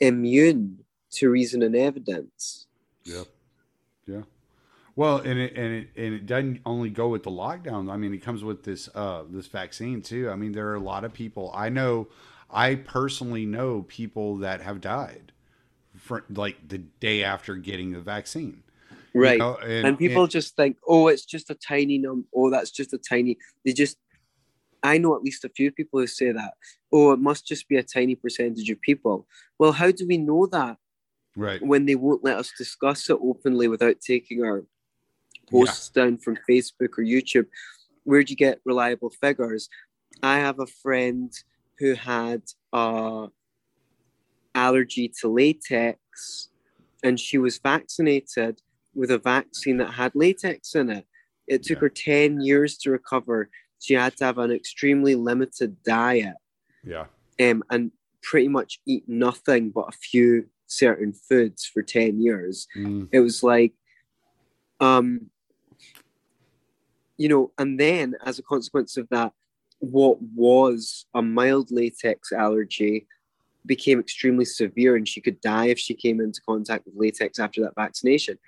immune 0.00 0.78
to 1.12 1.30
reason 1.30 1.62
and 1.62 1.76
evidence. 1.76 2.66
Yeah. 3.04 3.22
Yeah. 4.06 4.22
Well, 4.94 5.18
and 5.18 5.38
it 5.38 5.56
and 5.56 5.72
it 5.72 5.88
and 5.96 6.14
it 6.14 6.26
doesn't 6.26 6.60
only 6.66 6.90
go 6.90 7.08
with 7.08 7.22
the 7.22 7.30
lockdown. 7.30 7.90
I 7.90 7.96
mean, 7.96 8.12
it 8.12 8.18
comes 8.18 8.44
with 8.44 8.64
this 8.64 8.88
uh 8.94 9.22
this 9.28 9.46
vaccine 9.46 10.02
too. 10.02 10.28
I 10.30 10.36
mean, 10.36 10.52
there 10.52 10.68
are 10.68 10.74
a 10.74 10.80
lot 10.80 11.04
of 11.04 11.12
people 11.12 11.50
I 11.54 11.68
know. 11.68 12.08
I 12.52 12.74
personally 12.74 13.46
know 13.46 13.82
people 13.88 14.36
that 14.38 14.60
have 14.60 14.80
died 14.80 15.32
for 15.96 16.24
like 16.28 16.68
the 16.68 16.78
day 16.78 17.24
after 17.24 17.56
getting 17.56 17.92
the 17.92 18.00
vaccine. 18.00 18.62
you 19.14 19.20
Right. 19.20 19.38
know, 19.38 19.56
and, 19.56 19.98
people 19.98 20.26
just 20.26 20.56
think, 20.56 20.76
oh, 20.86 21.08
it's 21.08 21.24
just 21.24 21.50
a 21.50 21.54
tiny 21.54 21.98
num. 21.98 22.26
Oh, 22.34 22.50
that's 22.50 22.70
just 22.70 22.92
a 22.92 22.98
tiny. 22.98 23.38
They 23.64 23.72
just. 23.72 23.96
I 24.84 24.98
know 24.98 25.14
at 25.14 25.22
least 25.22 25.44
a 25.44 25.48
few 25.48 25.70
people 25.70 26.00
who 26.00 26.08
say 26.08 26.32
that. 26.32 26.54
Oh, 26.92 27.12
it 27.12 27.20
must 27.20 27.46
just 27.46 27.68
be 27.68 27.76
a 27.76 27.84
tiny 27.84 28.16
percentage 28.16 28.68
of 28.68 28.80
people. 28.80 29.28
Well, 29.58 29.70
how 29.70 29.92
do 29.92 30.06
we 30.08 30.18
know 30.18 30.46
that 30.46 30.76
right. 31.36 31.62
when 31.62 31.86
they 31.86 31.94
won't 31.94 32.24
let 32.24 32.36
us 32.36 32.52
discuss 32.58 33.08
it 33.08 33.18
openly 33.22 33.68
without 33.68 34.00
taking 34.00 34.42
our 34.42 34.64
posts 35.48 35.88
down 35.90 36.18
from 36.18 36.36
Facebook 36.50 36.98
or 36.98 37.04
YouTube? 37.04 37.46
Where 38.02 38.24
do 38.24 38.32
you 38.32 38.36
get 38.36 38.58
reliable 38.64 39.10
figures? 39.10 39.68
I 40.20 40.38
have 40.38 40.58
a 40.58 40.66
friend 40.66 41.32
who 41.82 41.94
had 41.94 42.42
uh, 42.72 43.26
allergy 44.54 45.12
to 45.20 45.26
latex, 45.28 46.48
and 47.02 47.18
she 47.18 47.38
was 47.38 47.58
vaccinated 47.58 48.62
with 48.94 49.10
a 49.10 49.18
vaccine 49.18 49.78
that 49.78 49.90
had 49.94 50.12
latex 50.14 50.76
in 50.76 50.88
it. 50.90 51.06
It 51.48 51.64
took 51.64 51.78
Yeah. 51.78 51.80
her 51.80 51.88
10 51.88 52.40
years 52.40 52.78
to 52.78 52.92
recover. 52.92 53.50
She 53.80 53.94
had 53.94 54.16
to 54.18 54.24
have 54.26 54.38
an 54.38 54.52
extremely 54.52 55.16
limited 55.16 55.82
diet 55.82 56.36
Yeah. 56.84 57.06
um, 57.40 57.64
and 57.68 57.90
pretty 58.22 58.46
much 58.46 58.80
eat 58.86 59.08
nothing 59.08 59.70
but 59.70 59.88
a 59.88 59.98
few 60.10 60.48
certain 60.68 61.12
foods 61.12 61.66
for 61.66 61.82
10 61.82 62.20
years. 62.22 62.68
Mm, 62.76 63.08
It 63.10 63.18
was 63.18 63.42
like, 63.42 63.74
um, 64.78 65.30
you 67.16 67.28
know, 67.28 67.50
and 67.58 67.80
then 67.80 68.14
as 68.24 68.38
a 68.38 68.42
consequence 68.44 68.96
of 68.96 69.08
that, 69.08 69.32
what 69.82 70.22
was 70.22 71.06
a 71.12 71.20
mild 71.20 71.72
latex 71.72 72.30
allergy 72.30 73.04
became 73.66 73.98
extremely 73.98 74.44
severe, 74.44 74.94
and 74.94 75.08
she 75.08 75.20
could 75.20 75.40
die 75.40 75.66
if 75.66 75.78
she 75.78 75.92
came 75.92 76.20
into 76.20 76.40
contact 76.46 76.86
with 76.86 76.94
latex 76.96 77.40
after 77.40 77.60
that 77.62 77.74
vaccination. 77.74 78.38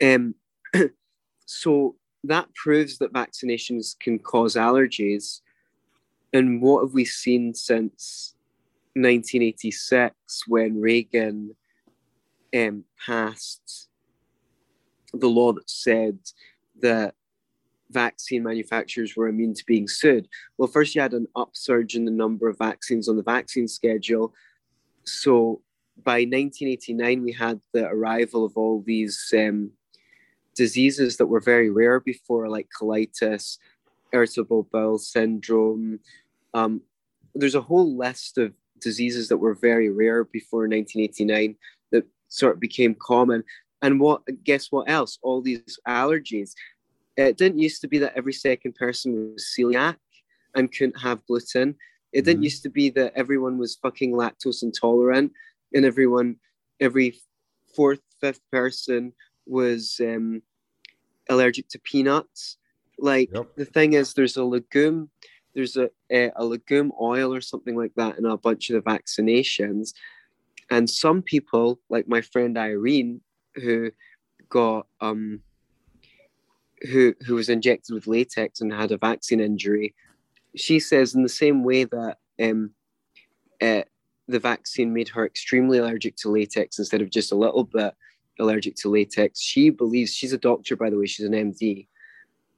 Um, 0.00 0.36
so 1.46 1.96
that 2.22 2.54
proves 2.54 2.98
that 2.98 3.12
vaccinations 3.12 3.98
can 3.98 4.20
cause 4.20 4.54
allergies. 4.54 5.40
And 6.32 6.62
what 6.62 6.84
have 6.84 6.94
we 6.94 7.04
seen 7.04 7.52
since 7.54 8.36
1986 8.94 10.14
when 10.46 10.80
Reagan 10.80 11.56
um, 12.54 12.84
passed 13.04 13.88
the 15.12 15.26
law 15.28 15.52
that 15.52 15.68
said 15.68 16.18
that 16.80 17.16
vaccine 17.94 18.42
manufacturers 18.42 19.16
were 19.16 19.28
immune 19.28 19.54
to 19.54 19.64
being 19.66 19.88
sued. 19.88 20.28
Well, 20.58 20.68
first 20.68 20.94
you 20.94 21.00
had 21.00 21.14
an 21.14 21.28
upsurge 21.34 21.94
in 21.94 22.04
the 22.04 22.10
number 22.10 22.48
of 22.48 22.58
vaccines 22.58 23.08
on 23.08 23.16
the 23.16 23.22
vaccine 23.22 23.68
schedule. 23.68 24.34
So 25.04 25.62
by 26.02 26.20
1989, 26.24 27.22
we 27.22 27.32
had 27.32 27.60
the 27.72 27.86
arrival 27.86 28.44
of 28.44 28.56
all 28.56 28.82
these 28.84 29.32
um, 29.36 29.70
diseases 30.54 31.16
that 31.16 31.26
were 31.26 31.40
very 31.40 31.70
rare 31.70 32.00
before, 32.00 32.48
like 32.48 32.68
colitis, 32.78 33.58
irritable 34.12 34.68
bowel 34.72 34.98
syndrome. 34.98 36.00
Um, 36.52 36.82
there's 37.34 37.54
a 37.54 37.60
whole 37.60 37.96
list 37.96 38.38
of 38.38 38.52
diseases 38.80 39.28
that 39.28 39.38
were 39.38 39.54
very 39.54 39.88
rare 39.88 40.24
before 40.24 40.62
1989 40.62 41.56
that 41.92 42.04
sort 42.28 42.54
of 42.54 42.60
became 42.60 42.94
common. 43.00 43.44
And 43.82 44.00
what 44.00 44.22
guess 44.44 44.72
what 44.72 44.88
else? 44.88 45.18
All 45.22 45.42
these 45.42 45.78
allergies. 45.86 46.52
It 47.16 47.36
didn't 47.36 47.58
used 47.58 47.80
to 47.82 47.88
be 47.88 47.98
that 47.98 48.16
every 48.16 48.32
second 48.32 48.74
person 48.74 49.32
was 49.34 49.54
celiac 49.56 49.96
and 50.54 50.72
couldn't 50.72 51.00
have 51.00 51.24
gluten. 51.26 51.76
It 52.12 52.24
didn't 52.24 52.40
Mhm. 52.40 52.44
used 52.44 52.62
to 52.64 52.70
be 52.70 52.90
that 52.90 53.12
everyone 53.14 53.58
was 53.58 53.76
fucking 53.76 54.12
lactose 54.12 54.62
intolerant 54.62 55.32
and 55.74 55.84
everyone, 55.84 56.36
every 56.80 57.20
fourth, 57.74 58.00
fifth 58.20 58.40
person 58.50 59.12
was 59.46 60.00
um, 60.00 60.42
allergic 61.28 61.68
to 61.68 61.78
peanuts. 61.80 62.56
Like 62.98 63.30
Yep. 63.34 63.56
the 63.56 63.64
thing 63.64 63.92
is, 63.94 64.14
there's 64.14 64.36
a 64.36 64.44
legume, 64.44 65.10
there's 65.54 65.76
a, 65.76 65.90
a 66.10 66.30
a 66.36 66.44
legume 66.44 66.92
oil 67.00 67.34
or 67.34 67.40
something 67.40 67.76
like 67.76 67.92
that 67.96 68.18
in 68.18 68.24
a 68.24 68.36
bunch 68.36 68.70
of 68.70 68.74
the 68.74 68.90
vaccinations, 68.90 69.94
and 70.70 70.88
some 70.88 71.22
people, 71.22 71.80
like 71.88 72.06
my 72.08 72.20
friend 72.20 72.56
Irene, 72.56 73.20
who 73.56 73.90
got 74.48 74.86
um, 75.00 75.42
who 76.90 77.14
who 77.26 77.34
was 77.34 77.48
injected 77.48 77.94
with 77.94 78.06
latex 78.06 78.60
and 78.60 78.72
had 78.72 78.92
a 78.92 78.98
vaccine 78.98 79.40
injury, 79.40 79.94
she 80.56 80.78
says 80.78 81.14
in 81.14 81.22
the 81.22 81.28
same 81.28 81.64
way 81.64 81.84
that 81.84 82.18
um, 82.42 82.70
uh, 83.60 83.82
the 84.28 84.38
vaccine 84.38 84.92
made 84.92 85.08
her 85.08 85.26
extremely 85.26 85.78
allergic 85.78 86.16
to 86.16 86.30
latex 86.30 86.78
instead 86.78 87.02
of 87.02 87.10
just 87.10 87.32
a 87.32 87.36
little 87.36 87.64
bit 87.64 87.94
allergic 88.38 88.74
to 88.76 88.88
latex. 88.88 89.40
She 89.40 89.70
believes 89.70 90.14
she's 90.14 90.32
a 90.32 90.38
doctor, 90.38 90.76
by 90.76 90.90
the 90.90 90.98
way. 90.98 91.06
She's 91.06 91.26
an 91.26 91.32
MD. 91.32 91.86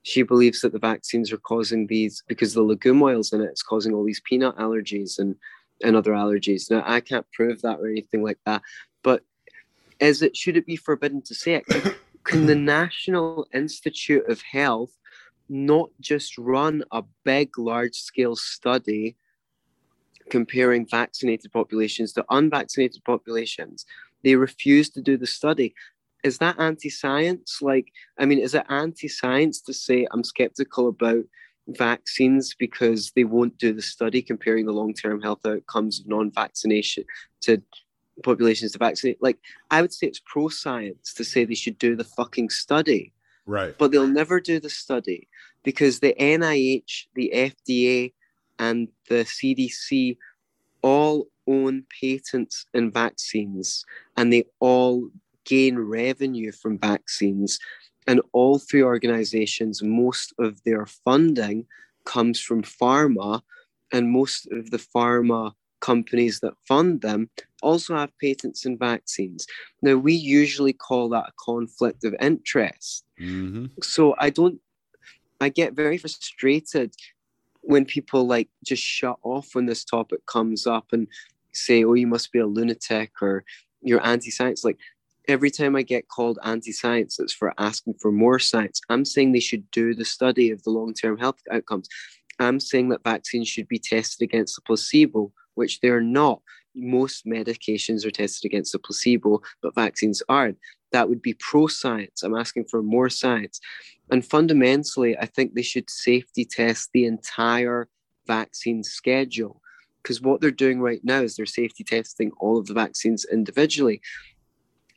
She 0.03 0.23
believes 0.23 0.61
that 0.61 0.73
the 0.73 0.79
vaccines 0.79 1.33
are 1.33 1.39
causing 1.39 1.87
these 1.87 2.23
because 2.29 2.55
the 2.55 2.63
legume 2.63 3.03
oils 3.03 3.33
in 3.33 3.41
it 3.41 3.53
is 3.53 3.63
causing 3.63 3.93
all 3.93 4.05
these 4.05 4.21
peanut 4.21 4.57
allergies 4.57 5.19
and 5.19 5.37
and 5.83 5.97
other 5.97 6.13
allergies. 6.13 6.71
Now 6.71 6.83
I 6.87 7.01
can't 7.01 7.27
prove 7.33 7.63
that 7.63 7.81
or 7.81 7.89
anything 7.89 8.23
like 8.23 8.39
that, 8.47 8.63
but 9.03 9.23
is 10.01 10.23
it 10.23 10.37
should 10.37 10.57
it 10.57 10.67
be 10.67 10.77
forbidden 10.77 11.23
to 11.23 11.35
say 11.35 11.55
it? 11.55 11.97
Can, 12.27 12.47
the 12.47 12.55
National 12.79 13.47
Institute 13.55 14.29
of 14.29 14.43
Health 14.43 14.93
not 15.49 15.91
just 16.01 16.37
run 16.37 16.83
a 16.91 17.03
big, 17.25 17.57
large 17.59 17.95
scale 17.95 18.37
study 18.37 19.17
comparing 20.29 20.87
vaccinated 20.87 21.53
populations 21.53 22.13
to 22.15 22.25
unvaccinated 22.31 23.03
populations? 23.05 23.87
They 24.25 24.35
refuse 24.35 24.91
to 24.91 25.01
do 25.01 25.17
the 25.17 25.27
study. 25.27 25.75
Is 26.25 26.39
that 26.39 26.59
anti 26.59 26.91
science? 26.91 27.59
Like, 27.63 27.93
I 28.19 28.27
mean, 28.27 28.41
is 28.41 28.55
it 28.55 28.67
anti 28.69 29.09
science 29.09 29.61
to 29.63 29.73
say 29.73 30.07
I'm 30.11 30.25
skeptical 30.25 30.89
about 30.89 31.25
vaccines 31.69 32.55
because 32.59 33.13
they 33.13 33.25
won't 33.25 33.59
do 33.59 33.73
the 33.73 33.83
study 33.83 34.23
comparing 34.23 34.67
the 34.67 34.73
long 34.73 34.95
term 34.95 35.21
health 35.21 35.45
outcomes 35.47 36.01
of 36.01 36.07
non 36.07 36.31
vaccination 36.31 37.05
to 37.43 37.63
populations 38.23 38.73
to 38.73 38.79
vaccinate? 38.79 39.23
Like, 39.23 39.39
I 39.71 39.81
would 39.83 39.93
say 39.93 40.07
it's 40.07 40.23
pro 40.25 40.49
science 40.49 41.15
to 41.15 41.25
say 41.25 41.45
they 41.45 41.55
should 41.55 41.79
do 41.79 41.97
the 41.97 42.05
fucking 42.05 42.51
study 42.51 43.13
Right. 43.47 43.77
but 43.79 43.93
they'll 43.93 44.09
never 44.09 44.41
do 44.41 44.59
the 44.59 44.71
study 44.71 45.29
because 45.63 46.01
the 46.01 46.15
NIH, 46.19 47.07
the 47.15 47.31
FDA, 47.35 48.13
and 48.59 48.89
the 49.09 49.25
CDC 49.25 50.17
all 50.83 51.29
own 51.47 51.85
patents 52.01 52.67
in 52.75 52.91
vaccines 52.91 53.85
and 54.17 54.33
they 54.33 54.45
all 54.59 55.11
gain 55.45 55.79
revenue 55.79 56.53
from 56.53 56.79
vaccines. 56.79 57.59
And 58.09 58.21
all 58.33 58.59
three 58.59 58.83
organizations, 58.83 59.83
most 59.83 60.33
of 60.39 60.63
their 60.65 60.87
funding 60.87 61.67
comes 62.05 62.41
from 62.41 62.63
pharma, 62.63 63.43
and 63.93 64.11
most 64.11 64.47
of 64.53 64.71
the 64.71 64.79
pharma 64.79 65.53
companies 65.81 66.41
that 66.41 66.55
fund 66.67 67.01
them 67.01 67.31
also 67.63 67.97
have 67.97 68.11
patents 68.21 68.65
in 68.65 68.79
vaccines. 68.79 69.47
Now, 69.83 69.97
we 69.97 70.13
usually 70.13 70.73
call 70.73 71.09
that 71.11 71.29
a 71.29 71.33
conflict 71.39 72.05
of 72.05 72.15
interest. 72.21 73.05
Hmm 73.19 73.67
so 73.83 74.15
i 74.19 74.31
don't 74.31 74.59
i 75.41 75.49
get 75.49 75.75
very 75.75 75.99
frustrated 75.99 76.95
when 77.63 77.85
people 77.85 78.27
like 78.27 78.49
just 78.65 78.83
shut 78.83 79.19
off 79.23 79.55
when 79.55 79.67
this 79.67 79.85
topic 79.85 80.25
comes 80.27 80.67
up 80.67 80.87
and 80.93 81.09
say 81.53 81.85
oh 81.85 81.95
you 81.95 82.07
must 82.07 82.33
be 82.33 82.39
a 82.39 82.47
lunatic 82.47 83.11
or 83.21 83.45
you're 83.83 84.05
anti-science. 84.05 84.65
Like 84.65 84.79
every 85.29 85.51
time 85.51 85.75
i 85.77 85.83
get 85.83 86.09
called 86.09 86.39
anti-science 86.45 87.19
it's 87.19 87.33
for 87.33 87.53
asking 87.59 87.95
for 88.01 88.13
more 88.13 88.39
science. 88.39 88.81
I'm 88.89 89.05
saying 89.05 89.33
they 89.33 89.41
should 89.41 89.71
do 89.71 89.95
the 89.95 90.05
study 90.05 90.51
of 90.51 90.63
the 90.63 90.71
long-term 90.71 91.19
health 91.19 91.41
outcomes. 91.51 91.89
I'm 92.39 92.61
saying 92.61 92.91
that 92.91 93.03
vaccines 93.05 93.49
should 93.49 93.69
be 93.69 93.79
tested 93.79 94.23
against 94.23 94.59
a 94.59 94.61
placebo 94.63 95.33
which 95.57 95.81
they're 95.81 96.01
not 96.01 96.41
most 96.79 97.25
medications 97.25 98.05
are 98.05 98.11
tested 98.11 98.45
against 98.45 98.75
a 98.75 98.79
placebo 98.79 99.41
but 99.63 99.75
vaccines 99.75 100.23
aren't 100.29 100.59
that 100.93 101.09
would 101.09 101.23
be 101.23 101.35
pro 101.35 101.67
science. 101.67 102.23
I'm 102.23 102.37
asking 102.37 102.67
for 102.71 102.83
more 102.83 103.11
science. 103.11 103.61
And 104.11 104.25
fundamentally, 104.25 105.17
I 105.19 105.27
think 105.27 105.55
they 105.55 105.63
should 105.63 105.91
safety 105.91 106.45
test 106.45 106.91
the 106.93 107.05
entire 107.05 107.89
vaccine 108.27 108.83
schedule. 108.83 109.61
Because 110.03 110.23
what 110.23 110.41
they're 110.41 110.51
doing 110.51 110.81
right 110.81 111.01
now 111.03 111.21
is 111.21 111.37
they're 111.37 111.47
safety 111.47 111.83
testing 111.83 112.31
all 112.39 112.59
of 112.59 112.67
the 112.67 112.75
vaccines 112.75 113.27
individually. 113.31 114.01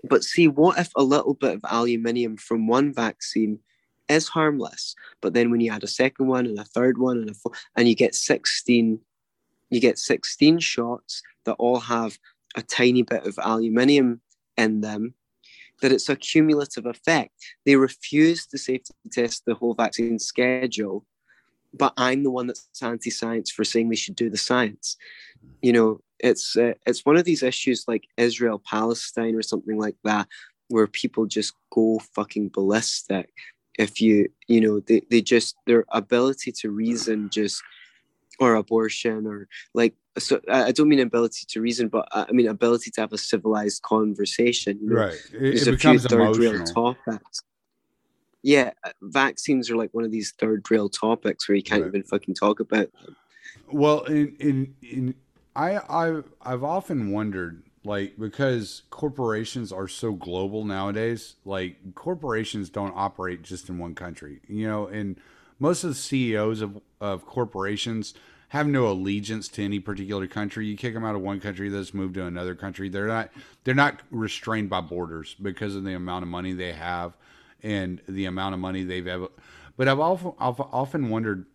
But 0.03 0.23
see, 0.23 0.47
what 0.47 0.77
if 0.77 0.89
a 0.95 1.03
little 1.03 1.33
bit 1.33 1.55
of 1.55 1.65
aluminium 1.69 2.37
from 2.37 2.67
one 2.67 2.93
vaccine 2.93 3.59
is 4.07 4.27
harmless, 4.27 4.95
but 5.21 5.33
then 5.33 5.51
when 5.51 5.59
you 5.59 5.71
add 5.71 5.83
a 5.83 5.87
second 5.87 6.27
one 6.27 6.45
and 6.45 6.57
a 6.57 6.63
third 6.63 6.97
one 6.97 7.17
and 7.17 7.29
a 7.29 7.33
fourth, 7.33 7.59
and 7.75 7.87
you 7.87 7.95
get 7.95 8.15
16 8.15 8.99
you 9.69 9.79
get 9.79 9.99
16 9.99 10.59
shots 10.59 11.21
that 11.45 11.53
all 11.53 11.79
have 11.79 12.17
a 12.55 12.61
tiny 12.61 13.03
bit 13.03 13.25
of 13.25 13.37
aluminium 13.41 14.21
in 14.57 14.81
them, 14.81 15.13
that 15.81 15.91
it's 15.91 16.09
a 16.09 16.15
cumulative 16.15 16.85
effect. 16.85 17.31
They 17.65 17.75
refuse 17.75 18.45
to 18.47 18.57
safety 18.57 18.93
test 19.11 19.43
the 19.45 19.55
whole 19.55 19.73
vaccine 19.73 20.19
schedule, 20.19 21.05
but 21.73 21.93
I'm 21.97 22.23
the 22.23 22.31
one 22.31 22.47
that's 22.47 22.67
anti-science 22.81 23.51
for 23.51 23.63
saying 23.63 23.89
they 23.89 23.95
should 23.95 24.15
do 24.15 24.29
the 24.29 24.37
science. 24.37 24.97
You 25.61 25.73
know, 25.73 26.01
it's 26.19 26.57
uh, 26.57 26.73
it's 26.85 27.05
one 27.05 27.17
of 27.17 27.25
these 27.25 27.43
issues 27.43 27.85
like 27.87 28.07
Israel 28.17 28.61
Palestine 28.65 29.35
or 29.35 29.41
something 29.41 29.77
like 29.77 29.95
that, 30.03 30.27
where 30.67 30.87
people 30.87 31.25
just 31.25 31.53
go 31.71 31.99
fucking 32.13 32.49
ballistic. 32.49 33.31
If 33.77 34.01
you 34.01 34.29
you 34.47 34.59
know 34.59 34.79
they, 34.81 35.01
they 35.09 35.21
just 35.21 35.55
their 35.65 35.85
ability 35.91 36.51
to 36.59 36.71
reason 36.71 37.29
just 37.29 37.61
or 38.39 38.55
abortion 38.55 39.27
or 39.27 39.47
like 39.73 39.95
so 40.17 40.41
I 40.49 40.71
don't 40.71 40.89
mean 40.89 40.99
ability 40.99 41.45
to 41.47 41.61
reason, 41.61 41.87
but 41.87 42.07
uh, 42.11 42.25
I 42.27 42.31
mean 42.31 42.47
ability 42.47 42.91
to 42.91 43.01
have 43.01 43.13
a 43.13 43.17
civilized 43.17 43.81
conversation. 43.83 44.79
You 44.81 44.89
know? 44.89 44.95
Right. 44.95 45.21
It, 45.33 45.39
There's 45.39 45.67
it 45.67 45.73
a 45.73 45.77
few 45.77 45.99
third 45.99 46.37
rail 46.37 46.63
topics. 46.65 47.41
Yeah, 48.41 48.71
uh, 48.85 48.91
vaccines 49.01 49.69
are 49.69 49.75
like 49.75 49.93
one 49.93 50.05
of 50.05 50.11
these 50.11 50.33
third 50.39 50.69
rail 50.71 50.89
topics 50.89 51.47
where 51.47 51.55
you 51.55 51.63
can't 51.63 51.81
right. 51.81 51.89
even 51.89 52.03
fucking 52.03 52.35
talk 52.35 52.59
about 52.59 52.91
them. 52.93 53.15
Well, 53.71 54.03
in 54.05 54.35
in 54.39 54.75
in 54.81 55.15
I 55.55 55.77
I 55.77 56.21
I've 56.41 56.63
often 56.63 57.11
wondered 57.11 57.63
like 57.83 58.17
because 58.17 58.83
corporations 58.89 59.71
are 59.71 59.87
so 59.87 60.13
global 60.13 60.65
nowadays, 60.65 61.35
like 61.45 61.95
corporations 61.95 62.69
don't 62.69 62.93
operate 62.95 63.41
just 63.41 63.69
in 63.69 63.77
one 63.77 63.95
country. 63.95 64.39
You 64.47 64.67
know, 64.67 64.87
and 64.87 65.19
most 65.59 65.83
of 65.83 65.91
the 65.91 65.95
CEOs 65.95 66.61
of 66.61 66.81
of 66.99 67.25
corporations 67.25 68.13
have 68.49 68.67
no 68.67 68.87
allegiance 68.87 69.47
to 69.47 69.63
any 69.63 69.79
particular 69.79 70.27
country. 70.27 70.65
You 70.65 70.75
kick 70.75 70.93
them 70.93 71.05
out 71.05 71.15
of 71.15 71.21
one 71.21 71.39
country, 71.39 71.69
they 71.69 71.77
just 71.77 71.93
move 71.93 72.13
to 72.13 72.25
another 72.25 72.55
country. 72.55 72.89
They're 72.89 73.07
not 73.07 73.29
they're 73.63 73.75
not 73.75 74.01
restrained 74.09 74.69
by 74.69 74.81
borders 74.81 75.35
because 75.41 75.75
of 75.75 75.83
the 75.83 75.93
amount 75.93 76.23
of 76.23 76.29
money 76.29 76.53
they 76.53 76.73
have 76.73 77.15
and 77.61 78.01
the 78.07 78.25
amount 78.25 78.53
of 78.53 78.59
money 78.59 78.83
they've 78.83 79.07
ever. 79.07 79.27
But 79.77 79.87
I've 79.87 79.99
often 79.99 80.33
I've 80.39 80.59
often 80.59 81.09
wondered 81.09 81.45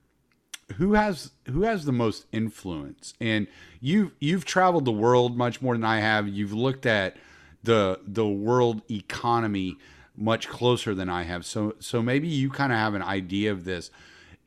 who 0.77 0.95
has 0.95 1.33
who 1.47 1.63
has 1.63 1.85
the 1.85 1.93
most 1.93 2.27
influence. 2.33 3.15
And 3.21 3.49
you've 3.81 4.13
you've 4.21 4.45
traveled 4.45 4.85
the 4.85 4.93
world 4.93 5.37
much 5.37 5.61
more 5.61 5.75
than 5.75 5.85
I 5.85 5.99
have. 5.99 6.29
You've 6.29 6.55
looked 6.55 6.87
at 6.87 7.17
the 7.63 8.01
the 8.07 8.27
world 8.27 8.83
economy 8.91 9.79
much 10.17 10.49
closer 10.49 10.95
than 10.95 11.09
I 11.09 11.25
have. 11.25 11.45
So 11.45 11.75
so 11.81 12.03
maybe 12.03 12.29
you 12.29 12.51
kind 12.51 12.73
of 12.73 12.79
have 12.79 12.95
an 12.95 13.03
idea 13.03 13.53
of 13.53 13.65
this 13.65 13.91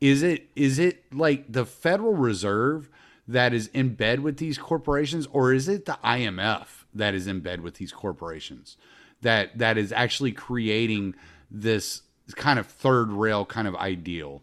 is 0.00 0.22
it 0.22 0.48
is 0.54 0.78
it 0.78 1.12
like 1.12 1.50
the 1.50 1.64
Federal 1.64 2.14
Reserve 2.14 2.88
that 3.26 3.52
is 3.52 3.68
in 3.68 3.94
bed 3.94 4.20
with 4.20 4.38
these 4.38 4.56
corporations, 4.56 5.26
or 5.32 5.52
is 5.52 5.68
it 5.68 5.84
the 5.84 5.98
IMF 6.04 6.84
that 6.94 7.14
is 7.14 7.26
in 7.26 7.40
bed 7.40 7.60
with 7.60 7.74
these 7.74 7.92
corporations 7.92 8.76
that 9.20 9.58
that 9.58 9.76
is 9.76 9.92
actually 9.92 10.32
creating 10.32 11.14
this 11.50 12.02
kind 12.36 12.58
of 12.58 12.66
third 12.66 13.10
rail 13.10 13.44
kind 13.44 13.66
of 13.66 13.74
ideal? 13.76 14.42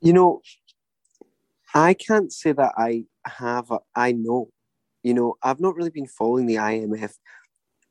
You 0.00 0.12
know, 0.12 0.42
I 1.74 1.94
can't 1.94 2.32
say 2.32 2.52
that 2.52 2.72
I 2.76 3.04
have. 3.24 3.70
A, 3.70 3.78
I 3.94 4.12
know, 4.12 4.50
you 5.04 5.14
know, 5.14 5.36
I've 5.42 5.60
not 5.60 5.76
really 5.76 5.90
been 5.90 6.08
following 6.08 6.46
the 6.46 6.56
IMF. 6.56 7.14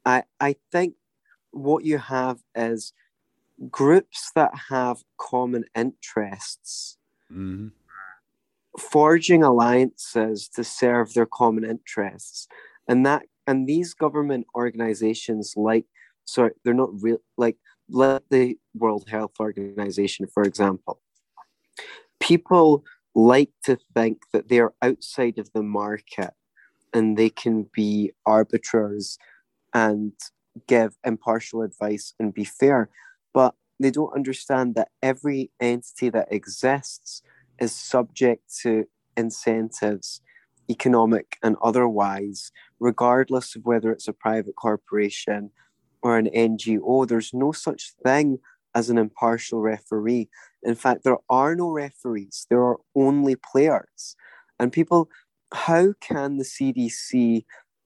I 0.06 0.24
I 0.40 0.56
think 0.72 0.96
what 1.52 1.84
you 1.84 1.98
have 1.98 2.40
is 2.56 2.94
groups 3.70 4.32
that 4.36 4.52
have 4.70 5.04
common 5.20 5.66
interests 5.76 6.98
mm-hmm. 7.32 7.68
forging 8.80 9.44
alliances 9.44 10.48
to 10.50 10.64
serve 10.64 11.14
their 11.14 11.28
common 11.28 11.64
interests 11.64 12.48
and 12.88 13.06
that 13.06 13.24
and 13.46 13.68
these 13.68 13.94
government 13.94 14.48
organizations 14.56 15.54
like 15.56 15.86
sorry 16.26 16.52
they're 16.64 16.74
not 16.74 16.90
real 17.02 17.18
like 17.38 17.58
let 17.90 18.24
the 18.30 18.58
world 18.74 19.08
health 19.08 19.34
organization 19.40 20.26
for 20.26 20.44
example 20.44 21.00
people 22.20 22.84
like 23.14 23.52
to 23.64 23.78
think 23.94 24.22
that 24.32 24.48
they're 24.48 24.74
outside 24.82 25.38
of 25.38 25.52
the 25.54 25.64
market 25.64 26.32
and 26.94 27.18
they 27.18 27.30
can 27.30 27.68
be 27.74 28.12
arbiters 28.26 29.18
and 29.74 30.14
give 30.68 30.98
impartial 31.06 31.62
advice 31.62 32.14
and 32.20 32.34
be 32.34 32.44
fair 32.44 32.90
but 33.34 33.56
they 33.80 33.92
don't 33.92 34.16
understand 34.16 34.76
that 34.76 34.90
every 35.02 35.52
entity 35.60 36.10
that 36.10 36.32
exists 36.32 37.24
is 37.60 37.76
subject 37.76 38.44
to 38.62 38.86
incentives, 39.18 40.22
economic 40.70 41.38
and 41.44 41.56
otherwise, 41.62 42.52
regardless 42.80 43.56
of 43.56 43.66
whether 43.66 43.92
it's 43.92 44.08
a 44.08 44.14
private 44.14 44.56
corporation 44.56 45.52
or 46.02 46.18
an 46.18 46.28
NGO. 46.28 47.08
There's 47.08 47.34
no 47.34 47.52
such 47.52 47.94
thing 48.04 48.40
as 48.74 48.90
an 48.90 48.98
impartial 48.98 49.62
referee. 49.62 50.30
In 50.64 50.76
fact, 50.76 51.04
there 51.04 51.18
are 51.30 51.56
no 51.56 51.70
referees, 51.70 52.46
there 52.50 52.64
are 52.64 52.78
only 52.96 53.36
players. 53.36 54.16
And 54.60 54.72
people, 54.72 55.10
how 55.54 55.94
can 56.00 56.38
the 56.38 56.46
CDC 56.46 57.46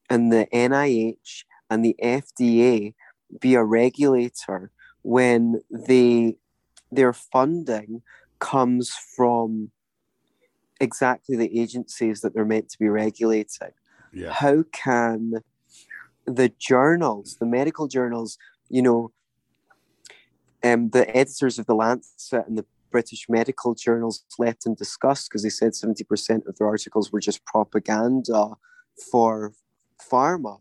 and 0.09 0.31
the 0.31 0.47
NIH 0.53 1.43
and 1.69 1.83
the 1.83 1.95
FDA 2.01 2.93
be 3.39 3.55
a 3.55 3.63
regulator 3.63 4.71
when 5.01 5.61
they 5.69 6.37
their 6.91 7.13
funding 7.13 8.01
comes 8.39 8.95
from 9.15 9.71
exactly 10.79 11.35
the 11.35 11.59
agencies 11.59 12.21
that 12.21 12.33
they're 12.33 12.45
meant 12.45 12.69
to 12.69 12.79
be 12.79 12.87
regulating. 12.87 13.71
Yeah. 14.13 14.31
How 14.31 14.63
can 14.71 15.33
the 16.25 16.51
journals, 16.59 17.37
the 17.39 17.45
medical 17.45 17.87
journals, 17.87 18.37
you 18.69 18.81
know, 18.81 19.11
um, 20.63 20.89
the 20.89 21.07
editors 21.15 21.59
of 21.59 21.65
the 21.65 21.75
Lancet 21.75 22.47
and 22.47 22.57
the 22.57 22.65
British 22.91 23.27
medical 23.29 23.75
journals 23.75 24.23
left 24.39 24.65
in 24.65 24.73
disgust 24.73 25.29
because 25.29 25.43
they 25.43 25.49
said 25.49 25.73
70% 25.73 26.47
of 26.47 26.57
their 26.57 26.67
articles 26.67 27.11
were 27.11 27.19
just 27.19 27.45
propaganda 27.45 28.51
for 29.11 29.53
pharma. 30.11 30.59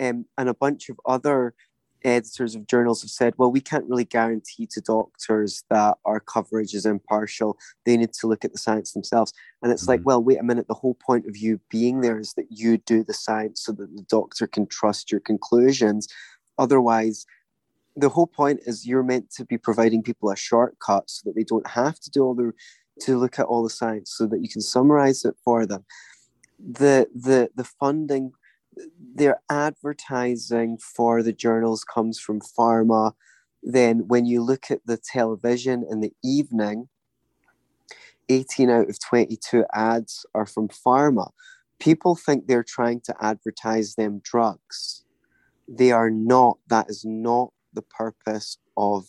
Um, 0.00 0.26
and 0.36 0.48
a 0.48 0.54
bunch 0.54 0.88
of 0.88 0.98
other 1.06 1.54
editors 2.04 2.54
of 2.54 2.66
journals 2.66 3.00
have 3.02 3.10
said, 3.10 3.34
well, 3.38 3.50
we 3.50 3.60
can't 3.60 3.88
really 3.88 4.04
guarantee 4.04 4.66
to 4.66 4.80
doctors 4.80 5.64
that 5.70 5.96
our 6.04 6.20
coverage 6.20 6.74
is 6.74 6.86
impartial. 6.86 7.56
They 7.86 7.96
need 7.96 8.12
to 8.14 8.26
look 8.26 8.44
at 8.44 8.52
the 8.52 8.58
science 8.58 8.92
themselves. 8.92 9.32
And 9.62 9.72
it's 9.72 9.82
mm-hmm. 9.82 9.90
like, 9.90 10.00
well, 10.04 10.22
wait 10.22 10.38
a 10.38 10.42
minute. 10.42 10.68
The 10.68 10.74
whole 10.74 10.94
point 10.94 11.26
of 11.26 11.36
you 11.36 11.60
being 11.70 12.02
there 12.02 12.18
is 12.18 12.34
that 12.34 12.46
you 12.50 12.78
do 12.78 13.02
the 13.02 13.14
science 13.14 13.62
so 13.62 13.72
that 13.72 13.96
the 13.96 14.02
doctor 14.02 14.46
can 14.46 14.66
trust 14.66 15.10
your 15.10 15.20
conclusions. 15.20 16.08
Otherwise, 16.58 17.24
the 17.96 18.08
whole 18.08 18.26
point 18.26 18.60
is 18.66 18.86
you're 18.86 19.02
meant 19.02 19.30
to 19.32 19.44
be 19.44 19.56
providing 19.56 20.02
people 20.02 20.30
a 20.30 20.36
shortcut 20.36 21.08
so 21.08 21.22
that 21.24 21.36
they 21.36 21.44
don't 21.44 21.66
have 21.66 21.98
to 22.00 22.10
do 22.10 22.22
all 22.22 22.34
the 22.34 22.52
to 23.00 23.18
look 23.18 23.40
at 23.40 23.46
all 23.46 23.62
the 23.64 23.70
science 23.70 24.14
so 24.16 24.24
that 24.26 24.40
you 24.40 24.48
can 24.48 24.60
summarize 24.60 25.24
it 25.24 25.34
for 25.44 25.66
them. 25.66 25.84
The 26.58 27.08
the 27.14 27.50
the 27.54 27.64
funding 27.64 28.32
their 29.14 29.40
advertising 29.50 30.78
for 30.78 31.22
the 31.22 31.32
journals 31.32 31.84
comes 31.84 32.18
from 32.18 32.40
pharma. 32.40 33.12
Then, 33.62 34.08
when 34.08 34.26
you 34.26 34.42
look 34.42 34.70
at 34.70 34.80
the 34.84 34.96
television 34.98 35.84
in 35.88 36.00
the 36.00 36.12
evening, 36.22 36.88
18 38.28 38.70
out 38.70 38.88
of 38.88 38.98
22 39.00 39.64
ads 39.72 40.26
are 40.34 40.46
from 40.46 40.68
pharma. 40.68 41.30
People 41.78 42.16
think 42.16 42.46
they're 42.46 42.64
trying 42.64 43.00
to 43.02 43.14
advertise 43.20 43.94
them 43.94 44.20
drugs. 44.24 45.04
They 45.68 45.92
are 45.92 46.10
not. 46.10 46.58
That 46.68 46.88
is 46.88 47.04
not 47.04 47.52
the 47.72 47.82
purpose 47.82 48.58
of 48.76 49.06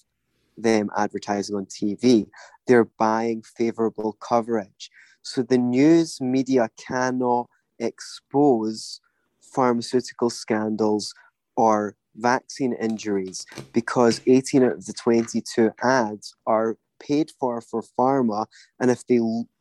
them 0.57 0.89
advertising 0.97 1.55
on 1.55 1.65
TV. 1.65 2.27
They're 2.67 2.89
buying 2.97 3.43
favorable 3.43 4.13
coverage. 4.13 4.89
So 5.21 5.41
the 5.41 5.57
news 5.57 6.21
media 6.21 6.69
cannot 6.77 7.49
expose 7.79 9.01
pharmaceutical 9.55 10.29
scandals 10.29 11.13
or 11.55 11.95
vaccine 12.17 12.73
injuries 12.73 13.45
because 13.73 14.21
18 14.27 14.63
out 14.63 14.71
of 14.73 14.85
the 14.85 14.93
22 14.93 15.71
ads 15.83 16.35
are 16.45 16.77
paid 16.99 17.31
for 17.39 17.61
for 17.61 17.83
pharma 17.97 18.45
and 18.79 18.89
if 18.91 19.05
they 19.07 19.19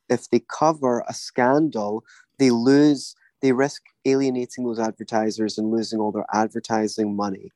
if 0.08 0.28
they 0.30 0.40
cover 0.48 1.04
a 1.08 1.14
scandal 1.14 2.04
they 2.38 2.50
lose 2.50 3.14
they 3.42 3.52
risk 3.52 3.82
alienating 4.04 4.64
those 4.64 4.78
advertisers 4.78 5.58
and 5.58 5.70
losing 5.70 5.98
all 5.98 6.12
their 6.12 6.26
advertising 6.32 7.16
money 7.16 7.50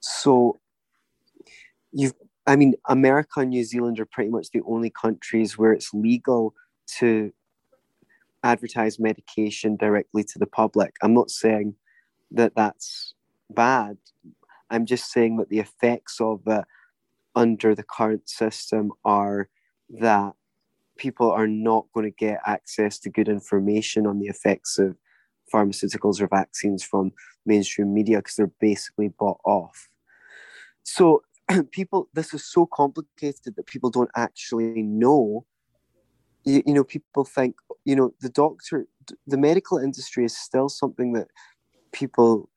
so 0.00 0.58
you've 1.92 2.14
i 2.48 2.56
mean 2.56 2.74
america 2.88 3.38
and 3.40 3.50
new 3.50 3.62
zealand 3.62 4.00
are 4.00 4.06
pretty 4.06 4.30
much 4.30 4.50
the 4.50 4.62
only 4.66 4.90
countries 4.90 5.56
where 5.56 5.72
it's 5.72 5.94
legal 5.94 6.52
to 6.88 7.32
advertise 8.42 8.98
medication 8.98 9.76
directly 9.76 10.24
to 10.24 10.38
the 10.38 10.46
public. 10.46 10.94
I'm 11.02 11.14
not 11.14 11.30
saying 11.30 11.74
that 12.32 12.54
that's 12.54 13.14
bad. 13.48 13.96
I'm 14.70 14.86
just 14.86 15.10
saying 15.12 15.36
that 15.38 15.48
the 15.48 15.58
effects 15.58 16.20
of 16.20 16.42
it 16.46 16.64
under 17.34 17.74
the 17.74 17.82
current 17.82 18.28
system 18.28 18.92
are 19.04 19.48
that 19.88 20.34
people 20.96 21.30
are 21.30 21.46
not 21.46 21.86
going 21.94 22.04
to 22.04 22.16
get 22.16 22.40
access 22.46 22.98
to 23.00 23.10
good 23.10 23.28
information 23.28 24.06
on 24.06 24.18
the 24.18 24.26
effects 24.26 24.78
of 24.78 24.96
pharmaceuticals 25.52 26.20
or 26.20 26.28
vaccines 26.28 26.84
from 26.84 27.12
mainstream 27.46 27.92
media 27.92 28.18
because 28.18 28.36
they're 28.36 28.52
basically 28.60 29.08
bought 29.08 29.40
off. 29.44 29.88
So 30.82 31.22
people, 31.70 32.08
this 32.14 32.34
is 32.34 32.44
so 32.44 32.66
complicated 32.66 33.56
that 33.56 33.66
people 33.66 33.90
don't 33.90 34.10
actually 34.16 34.82
know. 34.82 35.46
You, 36.44 36.62
you 36.66 36.74
know, 36.74 36.84
people 36.84 37.24
think, 37.24 37.56
you 37.84 37.96
know, 37.96 38.12
the 38.20 38.28
doctor, 38.28 38.86
the 39.26 39.38
medical 39.38 39.78
industry 39.78 40.24
is 40.24 40.36
still 40.36 40.68
something 40.68 41.12
that 41.14 41.28
people 41.92 42.48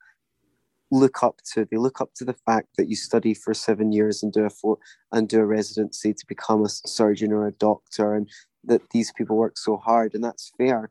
look 0.92 1.24
up 1.24 1.40
to. 1.54 1.66
They 1.66 1.78
look 1.78 2.00
up 2.02 2.14
to 2.16 2.26
the 2.26 2.34
fact 2.34 2.70
that 2.78 2.88
you 2.88 2.96
study 2.96 3.34
for 3.34 3.54
seven 3.54 3.92
years 3.92 4.22
and 4.22 4.32
do 4.32 4.46
a 4.46 4.50
four, 4.50 4.78
and 5.12 5.28
do 5.28 5.40
a 5.40 5.46
residency 5.46 6.14
to 6.14 6.26
become 6.28 6.64
a 6.64 6.70
surgeon 6.70 7.32
or 7.32 7.48
a 7.48 7.52
doctor, 7.52 8.14
and 8.14 8.30
that 8.64 8.90
these 8.92 9.12
people 9.12 9.36
work 9.36 9.58
so 9.58 9.78
hard, 9.78 10.14
and 10.14 10.24
that's 10.24 10.52
fair. 10.58 10.90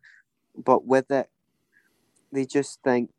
But 0.57 0.86
with 0.86 1.11
it, 1.11 1.30
they 2.32 2.45
just 2.45 2.80
think, 2.82 3.11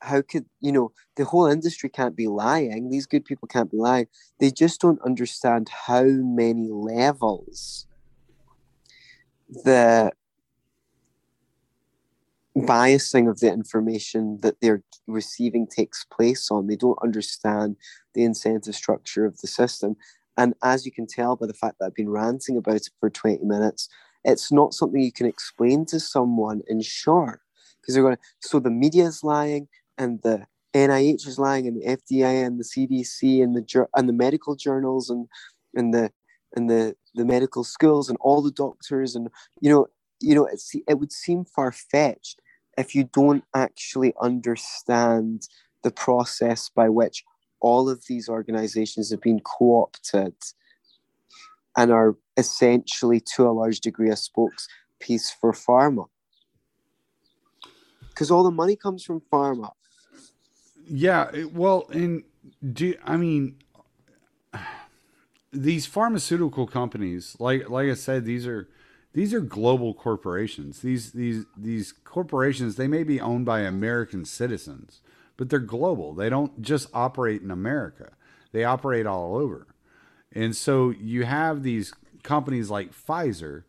how 0.00 0.22
could 0.22 0.46
you 0.60 0.72
know 0.72 0.92
the 1.16 1.24
whole 1.24 1.46
industry 1.46 1.88
can't 1.88 2.16
be 2.16 2.26
lying? 2.26 2.90
These 2.90 3.06
good 3.06 3.24
people 3.24 3.48
can't 3.48 3.70
be 3.70 3.78
lying. 3.78 4.06
They 4.40 4.50
just 4.50 4.80
don't 4.80 5.02
understand 5.02 5.68
how 5.86 6.04
many 6.04 6.70
levels 6.70 7.86
the 9.48 10.12
biasing 12.56 13.30
of 13.30 13.40
the 13.40 13.50
information 13.50 14.38
that 14.42 14.60
they're 14.60 14.82
receiving 15.06 15.66
takes 15.66 16.04
place 16.04 16.50
on. 16.50 16.66
They 16.66 16.76
don't 16.76 16.98
understand 17.02 17.76
the 18.14 18.24
incentive 18.24 18.74
structure 18.74 19.24
of 19.24 19.40
the 19.40 19.46
system. 19.46 19.96
And 20.36 20.54
as 20.62 20.84
you 20.84 20.92
can 20.92 21.06
tell 21.06 21.36
by 21.36 21.46
the 21.46 21.54
fact 21.54 21.78
that 21.78 21.86
I've 21.86 21.94
been 21.94 22.10
ranting 22.10 22.56
about 22.56 22.76
it 22.76 22.90
for 23.00 23.10
20 23.10 23.44
minutes, 23.44 23.88
it's 24.24 24.52
not 24.52 24.74
something 24.74 25.00
you 25.00 25.12
can 25.12 25.26
explain 25.26 25.84
to 25.86 26.00
someone 26.00 26.62
in 26.68 26.80
short. 26.80 27.40
Because 27.80 27.94
they're 27.94 28.04
going 28.04 28.16
to, 28.16 28.22
so 28.40 28.60
the 28.60 28.70
media 28.70 29.04
is 29.04 29.24
lying 29.24 29.68
and 29.98 30.22
the 30.22 30.46
NIH 30.74 31.26
is 31.26 31.38
lying 31.38 31.66
and 31.66 31.80
the 31.80 31.86
FDA 31.86 32.46
and 32.46 32.58
the 32.58 32.64
CDC 32.64 33.42
and 33.42 33.54
the 33.54 33.88
and 33.94 34.08
the 34.08 34.12
medical 34.12 34.56
journals 34.56 35.10
and 35.10 35.28
and 35.74 35.92
the 35.92 36.10
and 36.54 36.70
the 36.70 36.96
the 37.14 37.24
medical 37.24 37.64
schools 37.64 38.08
and 38.08 38.16
all 38.20 38.40
the 38.40 38.52
doctors 38.52 39.14
and 39.14 39.28
you 39.60 39.68
know 39.68 39.86
you 40.20 40.34
know 40.34 40.46
it's, 40.46 40.74
it 40.74 40.98
would 40.98 41.12
seem 41.12 41.44
far 41.44 41.72
fetched 41.72 42.40
if 42.78 42.94
you 42.94 43.04
don't 43.12 43.44
actually 43.54 44.14
understand 44.20 45.48
the 45.82 45.90
process 45.90 46.68
by 46.68 46.88
which 46.88 47.24
all 47.60 47.88
of 47.88 48.04
these 48.06 48.28
organizations 48.28 49.10
have 49.10 49.20
been 49.20 49.40
co 49.40 49.82
opted 49.82 50.34
and 51.76 51.90
are 51.90 52.16
essentially, 52.36 53.20
to 53.34 53.46
a 53.46 53.50
large 53.50 53.80
degree, 53.80 54.10
a 54.10 54.14
spokespiece 54.14 55.32
for 55.40 55.52
pharma. 55.52 56.06
Because 58.08 58.30
all 58.30 58.42
the 58.42 58.50
money 58.50 58.76
comes 58.76 59.04
from 59.04 59.22
pharma. 59.32 59.70
Yeah, 60.86 61.30
well, 61.52 61.86
and 61.92 62.24
do 62.72 62.94
I 63.04 63.16
mean 63.16 63.56
these 65.52 65.86
pharmaceutical 65.86 66.66
companies? 66.66 67.36
Like, 67.38 67.70
like 67.70 67.88
I 67.88 67.94
said, 67.94 68.24
these 68.24 68.46
are 68.46 68.68
these 69.12 69.34
are 69.34 69.40
global 69.40 69.94
corporations. 69.94 70.80
These 70.80 71.12
these 71.12 71.44
these 71.56 71.92
corporations 71.92 72.76
they 72.76 72.88
may 72.88 73.02
be 73.02 73.20
owned 73.20 73.44
by 73.44 73.60
American 73.60 74.24
citizens, 74.24 75.00
but 75.36 75.50
they're 75.50 75.58
global. 75.58 76.14
They 76.14 76.28
don't 76.28 76.62
just 76.62 76.88
operate 76.94 77.42
in 77.42 77.50
America. 77.50 78.12
They 78.52 78.64
operate 78.64 79.06
all 79.06 79.36
over. 79.36 79.66
And 80.34 80.56
so 80.56 80.90
you 80.90 81.24
have 81.24 81.62
these 81.62 81.92
companies 82.22 82.70
like 82.70 82.94
Pfizer 82.94 83.64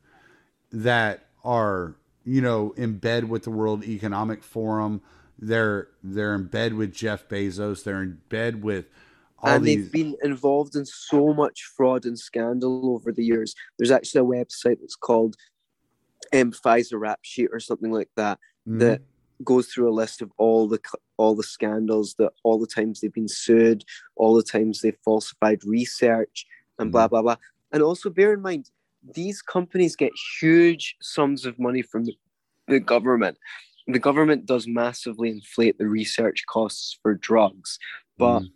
that 0.72 1.28
are, 1.44 1.96
you 2.24 2.42
know, 2.42 2.74
in 2.78 2.98
bed 2.98 3.30
with 3.30 3.44
the 3.44 3.52
World 3.52 3.84
Economic 3.84 4.44
Forum. 4.44 5.02
They're 5.38 5.90
they're 6.02 6.36
in 6.36 6.46
bed 6.46 6.76
with 6.76 6.94
Jeff 6.94 7.28
Bezos. 7.28 7.84
They're 7.84 8.02
in 8.02 8.22
bed 8.30 8.64
with 8.64 8.86
and 9.44 9.66
these... 9.66 9.84
they've 9.84 9.92
been 9.92 10.16
involved 10.24 10.76
in 10.76 10.86
so 10.86 11.34
much 11.34 11.64
fraud 11.76 12.06
and 12.06 12.18
scandal 12.18 12.92
over 12.94 13.12
the 13.12 13.24
years. 13.24 13.56
There's 13.78 13.92
actually 13.92 14.22
a 14.22 14.44
website 14.46 14.80
that's 14.80 14.96
called 14.96 15.36
um, 16.34 16.52
Pfizer 16.52 17.00
Rap 17.00 17.20
Sheet 17.22 17.50
or 17.52 17.60
something 17.60 17.92
like 17.92 18.10
that 18.16 18.40
mm. 18.68 18.80
that 18.80 19.02
goes 19.44 19.68
through 19.68 19.90
a 19.90 19.92
list 19.92 20.22
of 20.22 20.32
all 20.38 20.68
the 20.68 20.80
all 21.18 21.36
the 21.36 21.44
scandals 21.44 22.16
that 22.18 22.32
all 22.44 22.60
the 22.60 22.68
times 22.68 23.02
they've 23.02 23.14
been 23.14 23.28
sued, 23.28 23.84
all 24.16 24.36
the 24.36 24.44
times 24.44 24.82
they've 24.82 24.98
falsified 25.04 25.64
research, 25.66 26.46
and 26.80 26.90
mm. 26.90 26.92
blah 26.94 27.08
blah 27.08 27.22
blah. 27.22 27.36
And 27.72 27.84
also 27.84 28.10
bear 28.10 28.34
in 28.34 28.42
mind, 28.42 28.70
these 29.14 29.42
companies 29.42 29.96
get 29.96 30.12
huge 30.40 30.96
sums 31.02 31.46
of 31.46 31.60
money 31.60 31.82
from 31.82 32.06
the, 32.06 32.18
the 32.68 32.80
government. 32.80 33.38
The 33.88 34.00
government 34.00 34.46
does 34.46 34.66
massively 34.66 35.30
inflate 35.30 35.78
the 35.78 35.88
research 35.88 36.46
costs 36.48 36.98
for 37.02 37.16
drugs, 37.16 37.78
but 38.18 38.40
mm 38.42 38.50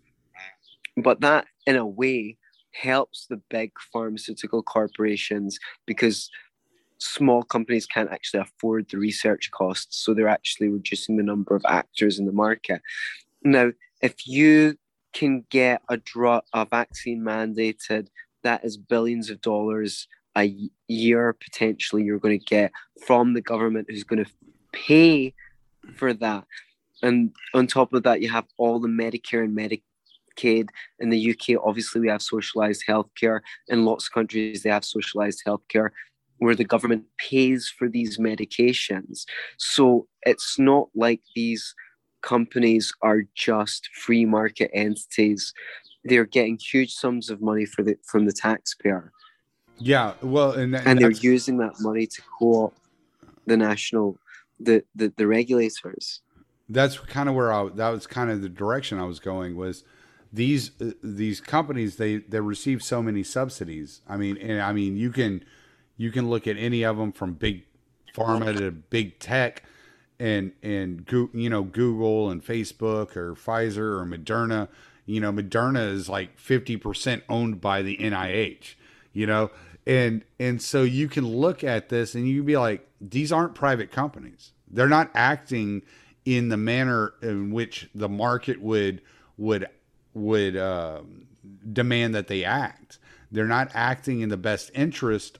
but 0.98 1.22
that, 1.22 1.46
in 1.66 1.76
a 1.76 1.86
way, 1.86 2.38
helps 2.72 3.28
the 3.28 3.42
big 3.50 3.72
pharmaceutical 3.92 4.62
corporations 4.62 5.60
because 5.86 6.30
small 7.00 7.44
companies 7.44 7.86
can't 7.86 8.12
actually 8.12 8.42
afford 8.42 8.90
the 8.90 8.98
research 8.98 9.52
costs. 9.52 9.98
So 10.04 10.14
they're 10.14 10.28
actually 10.28 10.70
reducing 10.70 11.18
the 11.18 11.24
number 11.24 11.56
of 11.56 11.64
actors 11.68 12.20
in 12.20 12.26
the 12.26 12.32
market. 12.32 12.82
Now, 13.44 13.72
if 14.02 14.28
you 14.28 14.78
can 15.14 15.46
get 15.50 15.82
a 15.90 15.98
drug, 15.98 16.44
a 16.54 16.66
vaccine 16.66 17.22
mandated, 17.22 18.08
that 18.44 18.64
is 18.64 18.78
billions 18.78 19.30
of 19.30 19.42
dollars 19.42 20.08
a 20.38 20.70
year 20.88 21.34
potentially 21.34 22.04
you're 22.04 22.20
going 22.20 22.38
to 22.38 22.46
get 22.46 22.72
from 23.06 23.34
the 23.34 23.42
government 23.42 23.88
who's 23.90 24.04
going 24.04 24.24
to 24.24 24.32
pay 24.72 25.34
for 25.96 26.14
that. 26.14 26.46
And 27.02 27.32
on 27.54 27.68
top 27.68 27.94
of 27.94 28.04
that, 28.04 28.22
you 28.22 28.30
have 28.30 28.46
all 28.58 28.80
the 28.80 28.88
Medicare 28.88 29.44
and 29.44 29.58
Medicaid 29.58 29.82
Medicaid. 30.38 30.70
In 31.00 31.10
the 31.10 31.32
UK, 31.32 31.60
obviously, 31.64 32.02
we 32.02 32.10
have 32.10 32.22
socialized 32.22 32.84
healthcare. 32.88 33.42
In 33.68 33.86
lots 33.86 34.08
of 34.08 34.14
countries, 34.14 34.64
they 34.64 34.70
have 34.70 34.86
socialized 34.86 35.44
healthcare 35.46 35.90
where 36.40 36.56
the 36.56 36.64
government 36.64 37.04
pays 37.18 37.72
for 37.78 37.90
these 37.90 38.18
medications. 38.18 39.26
So 39.58 40.08
it's 40.24 40.60
not 40.60 40.90
like 40.96 41.22
these 41.36 41.74
companies 42.22 42.94
are 43.02 43.24
just 43.36 43.90
free 43.96 44.26
market 44.26 44.70
entities. 44.74 45.54
They're 46.04 46.26
getting 46.26 46.58
huge 46.58 46.94
sums 46.94 47.30
of 47.30 47.42
money 47.42 47.66
for 47.66 47.84
the 47.84 47.96
from 48.06 48.26
the 48.26 48.34
taxpayer. 48.34 49.12
Yeah, 49.80 50.14
well, 50.22 50.52
and, 50.52 50.76
and, 50.76 50.88
and 50.88 51.00
they're 51.00 51.12
using 51.12 51.58
that 51.58 51.74
money 51.80 52.08
to 52.08 52.22
co-opt 52.40 52.80
the 53.46 53.58
national, 53.58 54.18
the, 54.60 54.84
the 54.96 55.14
the 55.18 55.28
regulators. 55.28 56.22
That's 56.70 56.98
kind 57.00 57.30
of 57.30 57.36
where 57.36 57.54
I. 57.54 57.70
That 57.70 57.90
was 57.90 58.08
kind 58.08 58.30
of 58.30 58.42
the 58.42 58.50
direction 58.50 59.00
I 59.00 59.06
was 59.06 59.20
going. 59.20 59.56
Was 59.56 59.84
these 60.38 60.72
uh, 60.80 60.92
these 61.04 61.42
companies 61.42 61.98
they 61.98 62.18
they 62.18 62.40
receive 62.40 62.82
so 62.82 63.04
many 63.04 63.24
subsidies. 63.24 64.02
I 64.08 64.16
mean, 64.16 64.38
and 64.38 64.62
I 64.62 64.72
mean 64.72 64.96
you 64.96 65.12
can 65.12 65.44
you 65.98 66.12
can 66.12 66.30
look 66.30 66.48
at 66.48 66.56
any 66.58 66.84
of 66.84 66.98
them 66.98 67.12
from 67.12 67.34
big 67.34 67.64
pharma 68.16 68.58
to 68.58 68.72
big 68.72 69.20
tech, 69.20 69.64
and 70.20 70.54
and 70.64 71.06
you 71.34 71.50
know 71.50 71.64
Google 71.64 72.30
and 72.30 72.44
Facebook 72.44 73.18
or 73.18 73.34
Pfizer 73.34 74.00
or 74.00 74.06
Moderna. 74.06 74.70
You 75.06 75.20
know, 75.20 75.32
Moderna 75.32 75.92
is 75.92 76.08
like 76.08 76.40
fifty 76.40 76.78
percent 76.78 77.24
owned 77.28 77.60
by 77.60 77.82
the 77.82 77.98
NIH. 77.98 78.76
You 79.12 79.26
know, 79.26 79.52
and 79.86 80.24
and 80.40 80.62
so 80.62 80.84
you 80.84 81.08
can 81.08 81.26
look 81.26 81.64
at 81.64 81.90
this 81.90 82.14
and 82.14 82.28
you 82.28 82.44
be 82.44 82.58
like, 82.58 82.88
these 83.02 83.32
aren't 83.32 83.56
private 83.56 83.92
companies. 83.92 84.52
They're 84.70 84.88
not 84.88 85.10
acting 85.16 85.82
in 86.26 86.50
the 86.50 86.58
manner 86.58 87.14
in 87.22 87.52
which 87.52 87.90
the 87.96 88.10
market 88.10 88.62
would 88.62 89.02
would 89.38 89.68
would 90.18 90.56
uh, 90.56 91.02
demand 91.72 92.16
that 92.16 92.28
they 92.28 92.44
act. 92.44 93.00
They're 93.32 93.46
not 93.46 93.70
acting 93.74 94.22
in 94.22 94.30
the 94.30 94.38
best 94.38 94.72
interest 94.74 95.40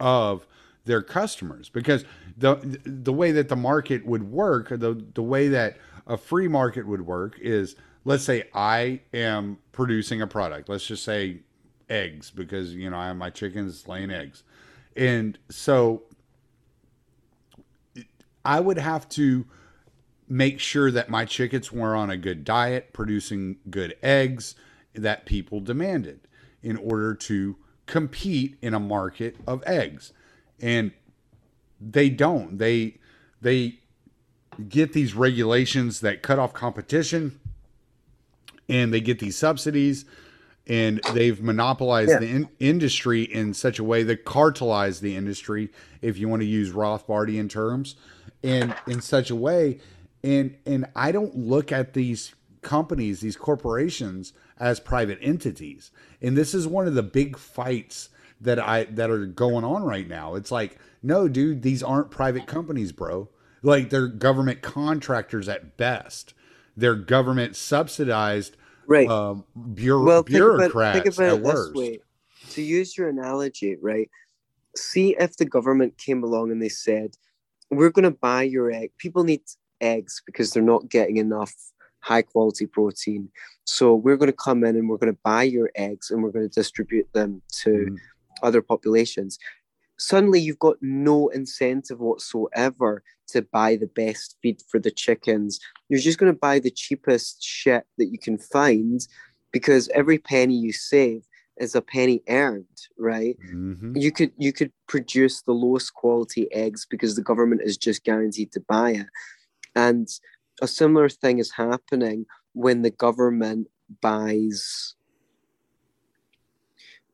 of 0.00 0.46
their 0.84 1.02
customers 1.02 1.68
because 1.68 2.04
the 2.36 2.56
the 2.84 3.12
way 3.12 3.32
that 3.32 3.48
the 3.48 3.56
market 3.56 4.04
would 4.06 4.30
work, 4.30 4.68
the 4.68 5.04
the 5.14 5.22
way 5.22 5.48
that 5.48 5.78
a 6.06 6.16
free 6.16 6.48
market 6.48 6.86
would 6.86 7.06
work 7.06 7.38
is 7.40 7.76
let's 8.04 8.24
say 8.24 8.44
I 8.54 9.00
am 9.12 9.58
producing 9.72 10.20
a 10.20 10.26
product. 10.26 10.68
Let's 10.68 10.86
just 10.86 11.04
say 11.04 11.40
eggs 11.88 12.30
because 12.30 12.74
you 12.74 12.90
know 12.90 12.98
I 12.98 13.06
have 13.06 13.16
my 13.16 13.30
chickens 13.30 13.88
laying 13.88 14.10
eggs. 14.10 14.42
And 14.96 15.38
so 15.50 16.02
I 18.44 18.60
would 18.60 18.78
have 18.78 19.08
to 19.10 19.46
make 20.34 20.58
sure 20.58 20.90
that 20.90 21.08
my 21.08 21.24
chickens 21.24 21.70
were 21.70 21.94
on 21.94 22.10
a 22.10 22.16
good 22.16 22.42
diet, 22.42 22.92
producing 22.92 23.54
good 23.70 23.94
eggs 24.02 24.56
that 24.92 25.24
people 25.26 25.60
demanded 25.60 26.18
in 26.60 26.76
order 26.76 27.14
to 27.14 27.54
compete 27.86 28.56
in 28.60 28.74
a 28.74 28.80
market 28.80 29.36
of 29.46 29.62
eggs. 29.64 30.12
And 30.60 30.90
they 31.80 32.10
don't. 32.10 32.58
They 32.58 32.96
they 33.40 33.78
get 34.68 34.92
these 34.92 35.14
regulations 35.14 36.00
that 36.00 36.20
cut 36.20 36.40
off 36.40 36.52
competition 36.52 37.38
and 38.68 38.92
they 38.92 39.00
get 39.00 39.20
these 39.20 39.36
subsidies 39.38 40.04
and 40.66 41.00
they've 41.12 41.40
monopolized 41.40 42.10
Yeah. 42.10 42.18
the 42.18 42.28
in- 42.28 42.48
industry 42.58 43.22
in 43.22 43.54
such 43.54 43.78
a 43.78 43.84
way 43.84 44.02
that 44.02 44.24
cartelized 44.24 44.98
the 45.00 45.14
industry, 45.14 45.70
if 46.02 46.18
you 46.18 46.28
want 46.28 46.42
to 46.42 46.46
use 46.46 46.72
Rothbardian 46.72 47.48
terms, 47.48 47.94
and 48.42 48.74
in 48.88 49.00
such 49.00 49.30
a 49.30 49.36
way, 49.36 49.78
and 50.24 50.56
and 50.66 50.86
I 50.96 51.12
don't 51.12 51.36
look 51.36 51.70
at 51.70 51.92
these 51.92 52.34
companies, 52.62 53.20
these 53.20 53.36
corporations, 53.36 54.32
as 54.58 54.80
private 54.80 55.18
entities, 55.20 55.90
and 56.22 56.36
this 56.36 56.54
is 56.54 56.66
one 56.66 56.86
of 56.88 56.94
the 56.94 57.02
big 57.02 57.36
fights 57.38 58.08
that 58.40 58.58
I 58.58 58.84
that 58.84 59.10
are 59.10 59.26
going 59.26 59.64
on 59.64 59.84
right 59.84 60.08
now. 60.08 60.34
It's 60.34 60.50
like, 60.50 60.78
no, 61.02 61.28
dude, 61.28 61.62
these 61.62 61.82
aren't 61.82 62.10
private 62.10 62.46
companies, 62.46 62.90
bro. 62.90 63.28
Like 63.62 63.90
they're 63.90 64.08
government 64.08 64.62
contractors 64.62 65.48
at 65.48 65.76
best. 65.76 66.34
They're 66.76 66.96
government 66.96 67.54
subsidized 67.56 68.56
Right. 68.86 69.08
um, 69.08 69.44
bureau- 69.74 70.04
well, 70.04 70.22
think 70.22 70.36
about, 70.36 70.56
bureaucrats 70.58 70.98
think 71.02 71.14
about 71.16 71.38
at 71.38 71.42
worst. 71.42 71.74
way. 71.74 72.00
To 72.50 72.62
use 72.62 72.98
your 72.98 73.08
analogy, 73.08 73.76
right? 73.80 74.10
See 74.76 75.16
if 75.18 75.36
the 75.36 75.46
government 75.46 75.96
came 75.96 76.22
along 76.22 76.50
and 76.50 76.60
they 76.60 76.68
said, 76.68 77.16
"We're 77.70 77.90
going 77.90 78.04
to 78.04 78.10
buy 78.10 78.42
your 78.42 78.70
egg. 78.70 78.90
People 78.98 79.24
need 79.24 79.40
eggs 79.80 80.22
because 80.26 80.52
they're 80.52 80.62
not 80.62 80.88
getting 80.88 81.16
enough 81.16 81.54
high 82.00 82.22
quality 82.22 82.66
protein. 82.66 83.30
So 83.64 83.94
we're 83.94 84.16
going 84.16 84.30
to 84.30 84.36
come 84.36 84.62
in 84.64 84.76
and 84.76 84.88
we're 84.88 84.98
going 84.98 85.12
to 85.12 85.18
buy 85.24 85.44
your 85.44 85.70
eggs 85.74 86.10
and 86.10 86.22
we're 86.22 86.30
going 86.32 86.48
to 86.48 86.54
distribute 86.54 87.08
them 87.14 87.42
to 87.62 87.70
Mhm. 87.70 87.96
other 88.42 88.62
populations." 88.62 89.38
Suddenly, 89.96 90.40
you've 90.40 90.58
got 90.58 90.76
no 90.82 91.28
incentive 91.28 92.00
whatsoever 92.00 93.02
to 93.28 93.42
buy 93.42 93.76
the 93.76 93.86
best 93.86 94.36
feed 94.42 94.60
for 94.68 94.78
the 94.80 94.90
chickens. 94.90 95.60
You're 95.88 96.00
just 96.00 96.18
going 96.18 96.32
to 96.32 96.38
buy 96.38 96.58
the 96.58 96.70
cheapest 96.70 97.42
shit 97.42 97.86
that 97.96 98.06
you 98.06 98.18
can 98.18 98.36
find 98.36 99.06
because 99.52 99.88
every 99.90 100.18
penny 100.18 100.56
you 100.56 100.72
save 100.72 101.22
is 101.58 101.76
a 101.76 101.80
penny 101.80 102.22
earned, 102.28 102.66
right? 102.98 103.38
Mhm. 103.54 103.94
You 104.02 104.10
could 104.10 104.32
you 104.36 104.52
could 104.52 104.72
produce 104.88 105.42
the 105.42 105.52
lowest 105.54 105.94
quality 105.94 106.52
eggs 106.52 106.84
because 106.84 107.14
the 107.14 107.22
government 107.22 107.62
is 107.62 107.76
just 107.78 108.02
guaranteed 108.02 108.50
to 108.52 108.60
buy 108.60 108.90
it. 108.90 109.06
And 109.74 110.08
a 110.62 110.68
similar 110.68 111.08
thing 111.08 111.38
is 111.38 111.52
happening 111.52 112.26
when 112.52 112.82
the 112.82 112.90
government 112.90 113.68
buys 114.00 114.94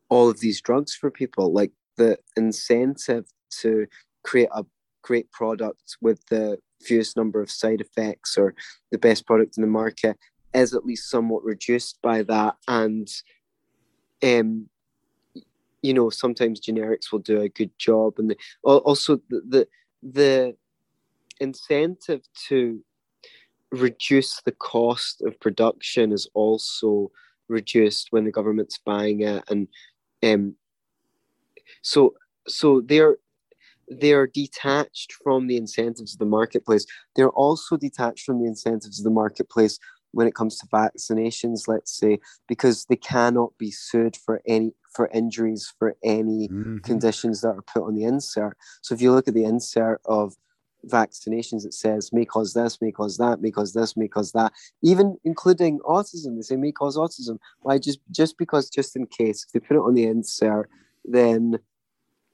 all 0.08 0.28
of 0.28 0.40
these 0.40 0.60
drugs 0.60 0.94
for 0.94 1.10
people. 1.10 1.52
Like 1.52 1.72
the 1.96 2.18
incentive 2.36 3.26
to 3.60 3.86
create 4.22 4.48
a 4.54 4.64
great 5.02 5.30
product 5.32 5.96
with 6.00 6.24
the 6.26 6.58
fewest 6.82 7.16
number 7.16 7.40
of 7.40 7.50
side 7.50 7.80
effects 7.80 8.36
or 8.36 8.54
the 8.90 8.98
best 8.98 9.26
product 9.26 9.56
in 9.56 9.62
the 9.62 9.66
market 9.66 10.16
is 10.54 10.74
at 10.74 10.84
least 10.84 11.10
somewhat 11.10 11.44
reduced 11.44 12.00
by 12.02 12.22
that. 12.22 12.56
And 12.68 13.08
um, 14.22 14.68
you 15.82 15.94
know, 15.94 16.10
sometimes 16.10 16.60
generics 16.60 17.10
will 17.10 17.20
do 17.20 17.40
a 17.40 17.48
good 17.48 17.70
job, 17.78 18.14
and 18.18 18.34
also 18.62 19.16
the, 19.30 19.40
the 19.48 19.68
the 20.02 20.56
incentive 21.40 22.22
to 22.48 22.82
reduce 23.72 24.40
the 24.42 24.52
cost 24.52 25.22
of 25.22 25.38
production 25.40 26.12
is 26.12 26.28
also 26.34 27.10
reduced 27.48 28.08
when 28.10 28.24
the 28.24 28.30
government's 28.32 28.78
buying 28.78 29.20
it, 29.22 29.44
and 29.48 29.68
um, 30.22 30.54
so 31.82 32.14
so 32.48 32.80
they're 32.80 33.16
they're 33.88 34.26
detached 34.26 35.12
from 35.14 35.46
the 35.48 35.56
incentives 35.56 36.14
of 36.14 36.18
the 36.18 36.24
marketplace. 36.26 36.86
They're 37.16 37.30
also 37.30 37.76
detached 37.76 38.24
from 38.24 38.40
the 38.40 38.46
incentives 38.46 39.00
of 39.00 39.04
the 39.04 39.10
marketplace 39.10 39.78
when 40.12 40.26
it 40.26 40.34
comes 40.34 40.58
to 40.58 40.66
vaccinations, 40.66 41.68
let's 41.68 41.96
say, 41.96 42.18
because 42.48 42.84
they 42.86 42.96
cannot 42.96 43.56
be 43.58 43.70
sued 43.70 44.16
for 44.16 44.42
any 44.46 44.72
for 44.94 45.08
injuries 45.08 45.72
for 45.78 45.96
any 46.02 46.48
Mhm. 46.48 46.82
conditions 46.82 47.40
that 47.40 47.50
are 47.56 47.62
put 47.62 47.82
on 47.84 47.94
the 47.94 48.04
insert. 48.04 48.56
So 48.82 48.94
if 48.94 49.00
you 49.00 49.12
look 49.12 49.28
at 49.28 49.34
the 49.34 49.44
insert 49.44 50.00
of 50.04 50.36
vaccinations, 50.88 51.64
it 51.64 51.74
says 51.74 52.12
may 52.12 52.24
cause 52.24 52.54
this, 52.54 52.80
may 52.80 52.92
cause 52.92 53.16
that, 53.18 53.40
may 53.40 53.50
cause 53.50 53.72
this, 53.72 53.96
may 53.96 54.08
cause 54.08 54.32
that, 54.32 54.52
even 54.82 55.16
including 55.24 55.78
autism. 55.80 56.36
They 56.36 56.42
say 56.42 56.56
may 56.56 56.72
cause 56.72 56.96
autism. 56.96 57.38
Why 57.60 57.78
just 57.78 58.00
just 58.10 58.38
because 58.38 58.70
just 58.70 58.96
in 58.96 59.06
case 59.06 59.44
if 59.44 59.52
they 59.52 59.60
put 59.60 59.76
it 59.76 59.80
on 59.80 59.94
the 59.94 60.04
insert, 60.04 60.70
then 61.04 61.58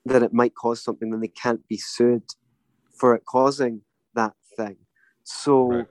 then 0.04 0.22
it 0.22 0.32
might 0.32 0.54
cause 0.54 0.82
something, 0.82 1.10
then 1.10 1.20
they 1.20 1.28
can't 1.28 1.66
be 1.68 1.76
sued 1.76 2.22
for 2.94 3.14
it 3.14 3.24
causing 3.24 3.82
that 4.14 4.34
thing. 4.56 4.76
So 5.24 5.64
Right. 5.66 5.86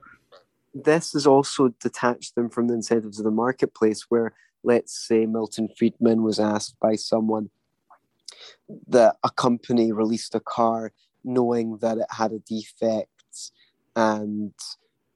this 0.74 1.14
has 1.14 1.28
also 1.28 1.70
detached 1.82 2.36
them 2.36 2.50
from 2.50 2.68
the 2.68 2.74
incentives 2.74 3.20
of 3.20 3.26
the 3.26 3.32
marketplace 3.32 4.06
where 4.10 4.34
let's 4.64 4.98
say 5.08 5.26
Milton 5.26 5.70
Friedman 5.78 6.24
was 6.24 6.40
asked 6.40 6.76
by 6.80 6.96
someone 6.96 7.50
that 8.88 9.18
a 9.24 9.30
company 9.30 9.92
released 9.92 10.34
a 10.34 10.40
car 10.40 10.92
knowing 11.26 11.78
that 11.82 11.98
it 11.98 12.08
had 12.12 12.32
a 12.32 12.40
defect 12.40 13.10
and 13.96 14.54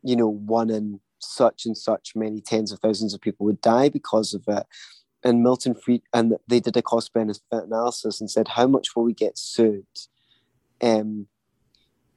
you 0.04 0.16
know 0.16 0.28
one 0.28 0.70
in 0.70 1.00
such 1.20 1.66
and 1.66 1.78
such 1.78 2.14
many 2.16 2.42
tens 2.42 2.72
of 2.72 2.80
thousands 2.80 3.14
of 3.14 3.22
people 3.22 3.46
would 3.46 3.62
die 3.62 3.90
because 3.90 4.34
of 4.34 4.44
it 4.48 4.66
and 5.24 5.44
Milton 5.44 5.76
Fried 5.76 6.02
and 6.14 6.36
they 6.48 6.60
did 6.60 6.78
a 6.78 6.82
cost 6.82 7.14
benefit 7.14 7.42
analysis 7.52 8.20
and 8.20 8.30
said 8.30 8.48
how 8.50 8.68
much 8.68 8.96
will 8.96 9.04
we 9.04 9.14
get 9.14 9.38
sued 9.38 9.86
um 10.82 11.28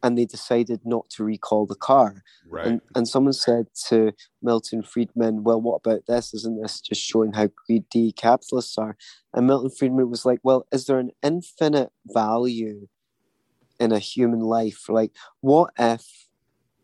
and 0.05 0.19
they 0.19 0.25
decided 0.25 0.81
not 0.85 1.09
to 1.11 1.23
recall 1.25 1.67
the 1.67 1.77
car 1.77 2.23
Right. 2.49 2.67
and, 2.67 2.81
and 2.95 3.09
someone 3.09 3.33
said 3.33 3.67
to 3.89 4.13
Milton 4.43 4.83
Friedman, 4.83 5.43
Well, 5.43 5.61
what 5.61 5.77
about 5.77 6.03
this? 6.07 6.35
Isn't 6.35 6.61
this 6.61 6.81
just 6.81 7.01
showing 7.01 7.33
how 7.33 7.49
greedy 7.67 8.13
capitalists 8.13 8.77
are? 8.77 8.97
And 9.33 9.47
Milton 9.47 9.71
Friedman 9.71 10.11
was 10.11 10.27
like, 10.27 10.41
Well, 10.43 10.67
is 10.73 10.85
there 10.87 10.99
an 10.99 11.13
infinite 11.23 11.91
value 12.07 12.89
in 13.83 13.93
a 13.93 13.99
human 13.99 14.41
life? 14.41 14.89
Like, 14.89 15.13
what 15.41 15.73
if, 15.79 16.07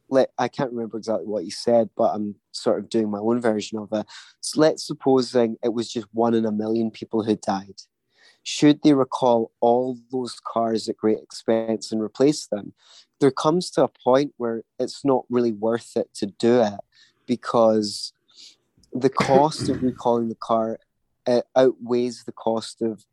like, 0.09 0.28
I 0.38 0.49
can't 0.49 0.72
remember 0.72 0.99
exactly 0.99 1.26
what 1.26 1.44
he 1.44 1.51
said, 1.51 1.90
but 1.96 2.14
I'm 2.14 2.34
sort 2.53 2.78
of 2.78 2.88
doing 2.88 3.11
my 3.11 3.18
own 3.18 3.40
version 3.40 3.78
of 3.78 3.88
it. 3.92 4.07
So 4.40 4.61
let's 4.61 4.86
supposing 4.86 5.57
it 5.62 5.72
was 5.72 5.92
just 5.92 6.07
one 6.12 6.34
in 6.34 6.46
a 6.46 6.53
million 6.53 6.90
people 6.90 7.22
who 7.22 7.36
died. 7.36 7.80
Should 8.42 8.82
they 8.82 8.94
recall 8.94 9.53
all 9.61 9.99
those 10.11 10.40
cars 10.40 10.88
at 10.88 10.96
great 10.96 11.18
expense 11.18 11.92
and 11.92 12.01
replace 12.01 12.46
them? 12.46 12.72
there 13.20 13.30
comes 13.30 13.70
to 13.70 13.84
a 13.84 13.88
point 13.88 14.32
where 14.36 14.62
it's 14.78 15.05
not 15.05 15.24
really 15.28 15.53
worth 15.53 15.96
it 15.96 16.12
to 16.14 16.26
do 16.26 16.62
it 16.62 16.80
because 17.26 18.12
the 18.92 19.11
cost 19.11 19.68
of 19.68 19.82
recalling 19.82 20.28
the 20.28 20.36
car 20.36 20.78
outweighs 21.57 22.24
the 22.24 22.32
cost 22.32 22.80
of 22.80 23.05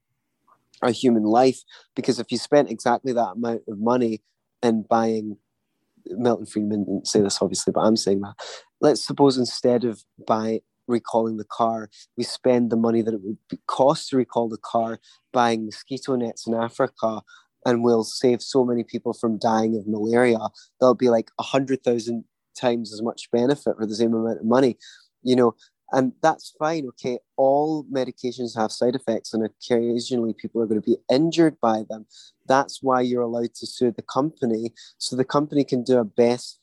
a 0.81 0.91
human 0.91 1.23
life 1.23 1.61
because 1.95 2.19
if 2.19 2.31
you 2.31 2.37
spent 2.37 2.69
exactly 2.69 3.13
that 3.13 3.33
amount 3.35 3.61
of 3.67 3.79
money 3.79 4.21
in 4.61 4.83
buying 4.83 5.37
Milton 6.07 6.45
Friedman 6.45 6.85
didn't 6.85 7.07
say 7.07 7.21
this 7.21 7.41
obviously, 7.41 7.71
but 7.71 7.81
I'm 7.81 7.97
saying 7.97 8.21
that. 8.21 8.35
Let's 8.81 9.05
suppose 9.05 9.37
instead 9.37 9.83
of 9.83 10.03
buy 10.27 10.61
recalling 10.87 11.37
the 11.37 11.45
car, 11.45 11.89
we 12.17 12.23
spend 12.23 12.69
the 12.69 12.77
money 12.77 13.01
that 13.01 13.13
it 13.13 13.21
would 13.23 13.37
cost 13.67 14.09
to 14.09 14.17
recall 14.17 14.49
the 14.49 14.57
car 14.57 14.99
buying 15.33 15.65
mosquito 15.65 16.15
nets 16.15 16.45
in 16.45 16.53
Africa 16.53 17.21
and 17.65 17.83
we'll 17.83 18.03
save 18.03 18.41
so 18.41 18.63
many 18.63 18.83
people 18.83 19.13
from 19.13 19.39
dying 19.39 19.75
of 19.75 19.87
malaria. 19.87 20.37
There'll 20.79 20.93
be 20.93 21.09
like 21.09 21.31
a 21.39 21.43
hundred 21.43 21.83
thousand 21.83 22.25
times 22.55 22.93
as 22.93 23.01
much 23.01 23.29
benefit 23.31 23.75
for 23.77 23.85
the 23.85 23.95
same 23.95 24.13
amount 24.13 24.39
of 24.39 24.45
money, 24.45 24.77
you 25.23 25.35
know, 25.35 25.55
and 25.91 26.13
that's 26.21 26.53
fine. 26.57 26.87
Okay, 26.89 27.19
all 27.37 27.85
medications 27.85 28.55
have 28.57 28.71
side 28.71 28.95
effects, 28.95 29.33
and 29.33 29.45
occasionally 29.45 30.33
people 30.33 30.61
are 30.61 30.67
going 30.67 30.81
to 30.81 30.89
be 30.89 30.97
injured 31.11 31.59
by 31.61 31.83
them. 31.89 32.05
That's 32.47 32.81
why 32.81 33.01
you're 33.01 33.21
allowed 33.21 33.53
to 33.55 33.67
sue 33.67 33.91
the 33.91 34.01
company, 34.01 34.73
so 34.97 35.15
the 35.15 35.25
company 35.25 35.63
can 35.63 35.83
do 35.83 35.97
a 35.97 36.05
best 36.05 36.59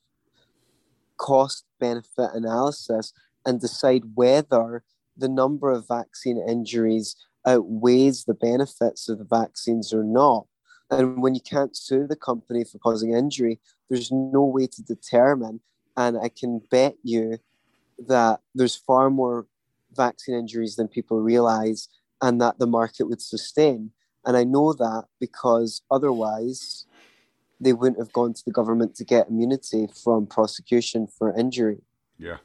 cost 1.19 1.65
benefit 1.79 2.31
analysis 2.35 3.13
and 3.47 3.61
decide 3.61 4.03
whether 4.15 4.83
the 5.17 5.29
number 5.29 5.71
of 5.71 5.87
vaccine 5.87 6.43
injuries 6.49 7.17
outweighs 7.47 8.25
the 8.25 8.35
benefits 8.35 9.09
of 9.09 9.19
the 9.19 9.25
vaccines 9.25 9.93
or 9.93 10.05
not. 10.05 10.47
And 10.91 11.23
when 11.23 11.35
you 11.35 11.41
can't 11.41 11.77
sue 11.77 12.07
the 12.07 12.17
company 12.17 12.65
for 12.65 12.79
causing 12.79 13.15
injury, 13.15 13.61
there's 13.89 14.13
no 14.13 14.45
way 14.45 14.67
to 14.67 14.83
determine. 14.83 15.61
And 15.97 16.19
I 16.19 16.29
can 16.29 16.61
bet 16.71 16.97
you 17.03 17.39
that 18.09 18.41
there's 18.55 18.77
far 18.77 19.11
more 19.11 19.47
vaccine 19.95 20.35
injuries 20.35 20.77
than 20.77 20.89
people 20.89 21.21
realize 21.21 21.89
and 22.21 22.41
that 22.41 22.59
the 22.59 22.67
market 22.67 23.09
would 23.09 23.21
sustain. 23.21 23.91
And 24.25 24.37
I 24.37 24.45
know 24.45 24.73
that 24.73 25.05
because 25.21 25.83
otherwise 25.91 26.87
they 27.61 27.73
wouldn't 27.73 27.99
have 27.99 28.13
gone 28.13 28.33
to 28.35 28.43
the 28.45 28.53
government 28.53 28.95
to 28.97 29.05
get 29.05 29.29
immunity 29.29 29.89
from 30.03 30.27
prosecution 30.27 31.07
for 31.07 31.37
injury. 31.37 31.83
Yeah. 32.19 32.39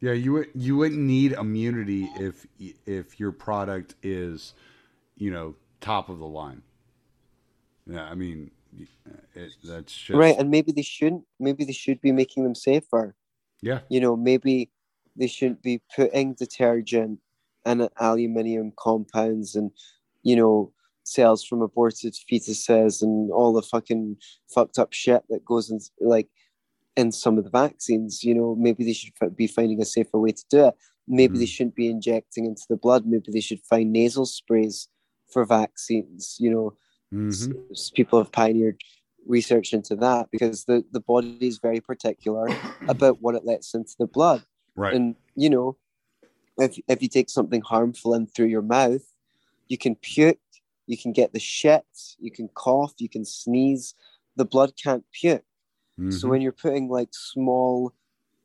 Yeah, 0.00 0.12
you 0.12 0.32
would 0.34 0.48
you 0.54 0.76
wouldn't 0.76 1.00
need 1.00 1.32
immunity 1.32 2.08
if 2.20 2.46
if 2.86 3.18
your 3.18 3.32
product 3.32 3.96
is, 4.00 4.54
you 5.16 5.32
know, 5.32 5.56
top 5.80 6.08
of 6.08 6.20
the 6.20 6.26
line. 6.26 6.62
Yeah, 7.84 8.04
I 8.04 8.14
mean, 8.14 8.52
it, 9.34 9.50
that's 9.64 9.92
just 9.92 10.10
Right. 10.16 10.38
And 10.38 10.50
maybe 10.50 10.70
they 10.70 10.82
shouldn't. 10.82 11.24
Maybe 11.40 11.64
they 11.64 11.72
should 11.72 12.00
be 12.00 12.12
making 12.12 12.44
them 12.44 12.54
safer. 12.54 13.16
Yeah, 13.60 13.80
You 13.88 14.00
know, 14.00 14.16
maybe 14.16 14.70
they 15.16 15.26
shouldn't 15.26 15.62
be 15.62 15.80
putting 15.94 16.34
detergent 16.34 17.18
and 17.64 17.88
aluminium 18.00 18.72
compounds 18.78 19.54
and 19.56 19.70
you 20.22 20.36
know 20.36 20.72
cells 21.04 21.44
from 21.44 21.62
aborted 21.62 22.14
fetuses 22.30 23.02
and 23.02 23.30
all 23.32 23.52
the 23.52 23.62
fucking 23.62 24.16
fucked 24.54 24.78
up 24.78 24.92
shit 24.92 25.22
that 25.28 25.44
goes 25.44 25.70
in 25.70 25.80
like 26.00 26.28
in 26.96 27.10
some 27.10 27.38
of 27.38 27.44
the 27.44 27.50
vaccines 27.50 28.22
you 28.22 28.34
know. 28.34 28.54
Maybe 28.58 28.84
they 28.84 28.92
should 28.92 29.12
be 29.36 29.46
finding 29.46 29.80
a 29.80 29.84
safer 29.84 30.18
way 30.18 30.32
to 30.32 30.44
do 30.50 30.66
it. 30.66 30.74
Maybe 31.06 31.36
mm. 31.36 31.40
they 31.40 31.46
shouldn't 31.46 31.74
be 31.74 31.90
injecting 31.90 32.46
into 32.46 32.64
the 32.68 32.76
blood. 32.76 33.06
Maybe 33.06 33.32
they 33.32 33.40
should 33.40 33.60
find 33.68 33.92
nasal 33.92 34.26
sprays 34.26 34.88
for 35.32 35.44
vaccines 35.44 36.36
you 36.38 36.50
know. 36.50 36.74
Mm-hmm. 37.10 37.52
people 37.94 38.18
have 38.18 38.30
pioneered 38.30 38.82
research 39.28 39.72
into 39.72 39.94
that 39.94 40.28
because 40.32 40.64
the 40.64 40.84
the 40.90 41.00
body 41.00 41.38
is 41.40 41.58
very 41.58 41.80
particular 41.80 42.48
about 42.88 43.22
what 43.22 43.34
it 43.34 43.44
lets 43.44 43.74
into 43.74 43.94
the 43.98 44.06
blood 44.06 44.42
right 44.74 44.94
and 44.94 45.14
you 45.36 45.48
know 45.48 45.76
if, 46.56 46.76
if 46.88 47.00
you 47.00 47.08
take 47.08 47.30
something 47.30 47.60
harmful 47.60 48.14
in 48.14 48.26
through 48.26 48.46
your 48.46 48.62
mouth 48.62 49.04
you 49.68 49.78
can 49.78 49.94
puke 49.94 50.40
you 50.88 50.96
can 50.96 51.12
get 51.12 51.32
the 51.32 51.38
shit, 51.38 51.84
you 52.18 52.32
can 52.32 52.48
cough, 52.48 52.94
you 52.98 53.08
can 53.08 53.24
sneeze. 53.24 53.94
The 54.36 54.46
blood 54.46 54.72
can't 54.82 55.04
puke. 55.12 55.44
Mm-hmm. 56.00 56.10
So 56.10 56.28
when 56.28 56.40
you're 56.40 56.50
putting 56.50 56.88
like 56.88 57.10
small 57.12 57.92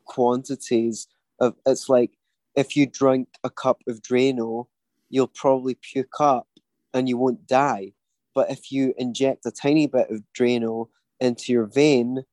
quantities 0.05 1.07
of, 1.39 1.55
it's 1.65 1.87
like 1.87 2.11
if 2.55 2.75
you 2.75 2.85
drink 2.85 3.29
a 3.43 3.49
cup 3.49 3.81
of 3.87 4.01
Drano, 4.01 4.67
you'll 5.09 5.27
probably 5.27 5.75
puke 5.75 6.19
up 6.19 6.47
and 6.93 7.07
you 7.07 7.17
won't 7.17 7.47
die. 7.47 7.93
But 8.35 8.49
if 8.49 8.71
you 8.71 8.93
inject 8.97 9.45
a 9.45 9.51
tiny 9.51 9.87
bit 9.87 10.09
of 10.09 10.23
Drano 10.37 10.89
into 11.19 11.51
your 11.51 11.65
vein, 11.65 12.23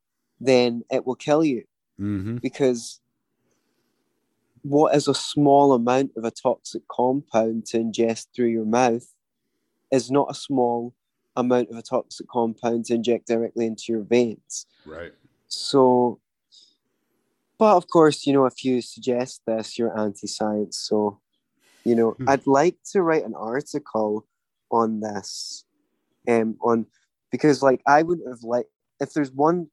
then 0.41 0.83
it 0.91 1.07
will 1.07 1.17
kill 1.17 1.45
you 1.45 1.65
mm-hmm. 2.01 2.37
because 2.37 3.01
what 4.63 4.95
is 4.95 5.09
a 5.09 5.15
small 5.15 5.73
amount 5.73 6.13
of 6.17 6.25
a 6.25 6.31
toxic 6.31 6.83
compound 6.89 7.67
to 7.67 7.79
ingest 7.79 8.27
through 8.35 8.49
your 8.49 8.65
mouth 8.65 9.07
is 9.91 10.11
not 10.11 10.31
a 10.31 10.35
small 10.35 10.95
amount 11.37 11.71
of 11.71 11.77
a 11.77 11.83
toxic 11.83 12.29
compound 12.29 12.87
to 12.87 12.95
inject 12.95 13.27
directly 13.27 13.67
into 13.67 13.85
your 13.89 14.03
veins. 14.03 14.67
Right. 14.85 15.13
So, 15.49 16.21
but 17.59 17.77
of 17.77 17.89
course, 17.89 18.27
you 18.27 18.33
know, 18.33 18.47
if 18.47 18.65
you 18.65 18.83
suggest 18.83 19.43
this, 19.47 19.79
you're 19.79 19.99
anti 19.99 20.27
science. 20.27 20.79
So, 20.79 21.21
you 21.85 21.95
know, 21.95 22.13
hmm. 22.13 22.29
I'd 22.29 22.47
like 22.47 22.77
to 22.93 23.03
write 23.03 23.25
an 23.25 23.35
article 23.35 24.27
on 24.71 25.01
this. 25.01 25.65
Um, 26.29 26.57
on 26.63 26.87
because 27.33 27.63
like 27.63 27.81
I 27.87 28.03
wouldn't 28.03 28.29
have 28.29 28.43
like 28.43 28.67
if 29.01 29.15
there's 29.15 29.33
one 29.33 29.69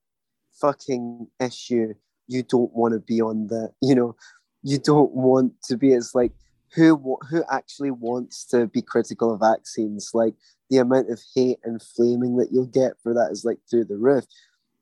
fucking 0.62 1.28
issue 1.40 1.94
you 2.28 2.44
don't 2.44 2.74
want 2.74 2.94
to 2.94 3.00
be 3.00 3.22
on 3.22 3.48
the 3.48 3.72
you 3.82 3.94
know 3.94 4.16
you 4.64 4.78
don't 4.78 5.12
want 5.12 5.54
to 5.64 5.78
be 5.78 5.94
it's 5.94 6.16
like 6.16 6.32
who 6.74 7.18
who 7.30 7.44
actually 7.50 7.92
wants 7.92 8.46
to 8.46 8.68
be 8.68 8.82
critical 8.82 9.34
of 9.34 9.40
vaccines? 9.40 10.12
Like 10.14 10.36
the 10.70 10.78
amount 10.78 11.10
of 11.10 11.22
hate 11.36 11.60
and 11.64 11.82
flaming 11.82 12.38
that 12.38 12.52
you'll 12.52 12.66
get 12.66 12.94
for 13.02 13.14
that 13.14 13.30
is 13.32 13.46
like 13.46 13.60
through 13.70 13.86
the 13.86 13.98
roof. 13.98 14.26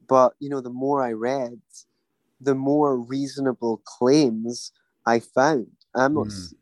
But 0.08 0.34
you 0.40 0.50
know, 0.50 0.62
the 0.62 0.70
more 0.70 1.04
I 1.04 1.12
read, 1.12 1.60
the 2.42 2.56
more 2.56 2.98
reasonable 2.98 3.82
claims 3.86 4.72
I 5.06 5.20
found. 5.20 5.68
I'm 5.96 6.14
not. 6.16 6.28
Mm. 6.28 6.54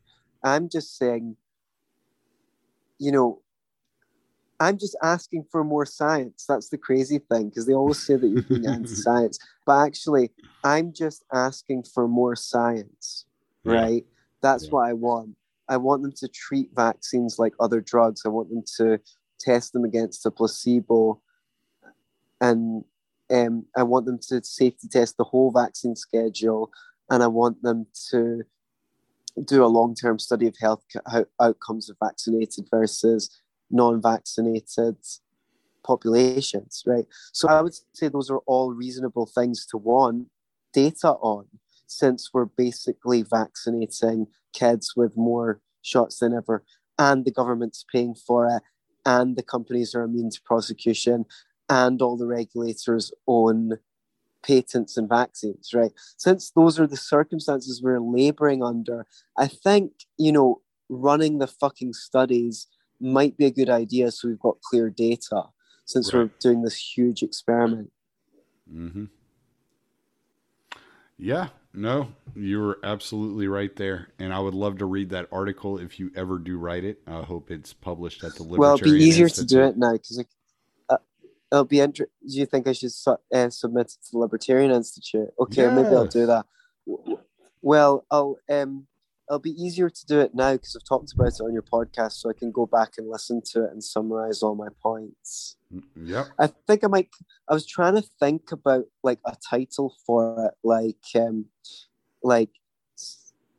I'm 0.42 0.68
just 0.68 0.96
saying. 0.96 1.36
You 2.98 3.12
know, 3.12 3.42
I'm 4.64 4.78
just 4.78 4.96
asking 5.02 5.44
for 5.50 5.62
more 5.62 5.84
science. 5.84 6.46
That's 6.48 6.70
the 6.70 6.78
crazy 6.78 7.20
thing 7.30 7.48
because 7.50 7.66
they 7.66 7.74
always 7.74 8.04
say 8.04 8.16
that 8.16 8.26
you're 8.26 8.42
being 8.48 8.66
anti-science, 8.66 9.38
but 9.66 9.86
actually, 9.86 10.30
I'm 10.64 10.92
just 10.92 11.24
asking 11.32 11.84
for 11.92 12.08
more 12.08 12.34
science, 12.34 13.26
yeah. 13.64 13.72
right? 13.72 14.04
That's 14.42 14.64
yeah. 14.64 14.70
what 14.70 14.88
I 14.88 14.92
want. 14.94 15.36
I 15.68 15.76
want 15.76 16.02
them 16.02 16.12
to 16.16 16.28
treat 16.28 16.70
vaccines 16.74 17.38
like 17.38 17.54
other 17.60 17.80
drugs. 17.80 18.22
I 18.24 18.28
want 18.28 18.50
them 18.50 18.64
to 18.78 19.00
test 19.38 19.72
them 19.72 19.84
against 19.84 20.26
a 20.26 20.30
placebo, 20.30 21.20
and 22.40 22.84
um, 23.30 23.66
I 23.76 23.82
want 23.82 24.06
them 24.06 24.18
to 24.28 24.42
safety 24.42 24.88
test 24.88 25.16
the 25.16 25.24
whole 25.24 25.50
vaccine 25.50 25.96
schedule, 25.96 26.70
and 27.10 27.22
I 27.22 27.26
want 27.26 27.62
them 27.62 27.86
to 28.10 28.42
do 29.44 29.64
a 29.64 29.66
long-term 29.66 30.18
study 30.18 30.46
of 30.46 30.54
health 30.60 30.84
outcomes 31.40 31.90
of 31.90 31.96
vaccinated 32.02 32.66
versus 32.70 33.30
non-vaccinated 33.70 34.96
populations. 35.84 36.82
Right. 36.86 37.06
So 37.32 37.48
I 37.48 37.60
would 37.60 37.74
say 37.92 38.08
those 38.08 38.30
are 38.30 38.38
all 38.46 38.72
reasonable 38.72 39.26
things 39.26 39.66
to 39.66 39.76
want 39.76 40.28
data 40.72 41.10
on 41.20 41.46
since 41.86 42.30
we're 42.32 42.46
basically 42.46 43.22
vaccinating 43.22 44.26
kids 44.52 44.94
with 44.96 45.16
more 45.16 45.60
shots 45.82 46.18
than 46.18 46.32
ever, 46.34 46.64
and 46.98 47.24
the 47.24 47.30
government's 47.30 47.84
paying 47.92 48.14
for 48.14 48.46
it, 48.46 48.62
and 49.04 49.36
the 49.36 49.42
companies 49.42 49.94
are 49.94 50.02
immune 50.02 50.30
to 50.30 50.40
prosecution, 50.42 51.26
and 51.68 52.00
all 52.00 52.16
the 52.16 52.26
regulators 52.26 53.12
own 53.26 53.78
patents 54.44 54.96
and 54.96 55.08
vaccines, 55.08 55.72
right? 55.74 55.92
Since 56.16 56.50
those 56.50 56.80
are 56.80 56.86
the 56.86 56.96
circumstances 56.96 57.82
we're 57.82 58.00
laboring 58.00 58.62
under, 58.62 59.06
I 59.38 59.46
think, 59.46 59.92
you 60.18 60.32
know, 60.32 60.62
running 60.88 61.38
the 61.38 61.46
fucking 61.46 61.92
studies 61.92 62.66
might 63.04 63.36
be 63.36 63.46
a 63.46 63.50
good 63.50 63.70
idea 63.70 64.10
so 64.10 64.28
we've 64.28 64.40
got 64.40 64.60
clear 64.62 64.90
data 64.90 65.44
since 65.84 66.12
right. 66.12 66.20
we're 66.20 66.30
doing 66.40 66.62
this 66.62 66.76
huge 66.76 67.22
experiment. 67.22 67.90
Mm-hmm. 68.72 69.04
Yeah, 71.16 71.48
no, 71.72 72.08
you 72.34 72.60
were 72.60 72.78
absolutely 72.82 73.46
right 73.46 73.74
there, 73.76 74.08
and 74.18 74.32
I 74.32 74.40
would 74.40 74.54
love 74.54 74.78
to 74.78 74.86
read 74.86 75.10
that 75.10 75.28
article 75.30 75.78
if 75.78 76.00
you 76.00 76.10
ever 76.16 76.38
do 76.38 76.58
write 76.58 76.84
it. 76.84 77.00
I 77.06 77.22
hope 77.22 77.50
it's 77.50 77.72
published 77.72 78.24
at 78.24 78.34
the 78.34 78.42
Libertarian 78.42 78.60
Well, 78.60 78.74
it'll 78.74 78.92
be 78.92 79.04
easier 79.04 79.26
Institute. 79.26 79.48
to 79.48 79.54
do 79.54 79.62
it 79.62 79.76
now 79.76 79.92
because 79.92 80.18
it, 80.18 80.26
uh, 80.88 80.96
it'll 81.52 81.64
be. 81.64 81.80
Inter- 81.80 82.06
do 82.06 82.36
you 82.36 82.46
think 82.46 82.66
I 82.66 82.72
should 82.72 82.92
su- 82.92 83.16
uh, 83.32 83.50
submit 83.50 83.86
it 83.86 84.04
to 84.06 84.12
the 84.12 84.18
Libertarian 84.18 84.72
Institute? 84.72 85.28
Okay, 85.38 85.62
yeah. 85.62 85.74
maybe 85.74 85.88
I'll 85.88 86.06
do 86.06 86.26
that. 86.26 86.46
Well, 87.62 88.04
I'll 88.10 88.36
um, 88.50 88.86
it'll 89.28 89.38
be 89.38 89.50
easier 89.50 89.88
to 89.88 90.06
do 90.06 90.20
it 90.20 90.34
now 90.34 90.52
because 90.52 90.76
I've 90.76 90.88
talked 90.88 91.12
about 91.12 91.28
it 91.28 91.40
on 91.40 91.52
your 91.52 91.62
podcast, 91.62 92.12
so 92.12 92.30
I 92.30 92.34
can 92.34 92.50
go 92.50 92.66
back 92.66 92.92
and 92.98 93.08
listen 93.08 93.42
to 93.52 93.64
it 93.64 93.72
and 93.72 93.82
summarize 93.82 94.42
all 94.42 94.54
my 94.54 94.68
points. 94.82 95.56
Mm, 95.72 95.82
yep. 96.04 96.26
I 96.38 96.48
think 96.66 96.84
I 96.84 96.88
might. 96.88 97.08
I 97.48 97.54
was 97.54 97.66
trying 97.66 97.94
to 97.94 98.02
think 98.20 98.52
about 98.52 98.84
like 99.02 99.20
a 99.26 99.36
title 99.48 99.94
for 100.06 100.46
it, 100.46 100.54
like 100.62 100.96
um, 101.14 101.46
like 102.22 102.50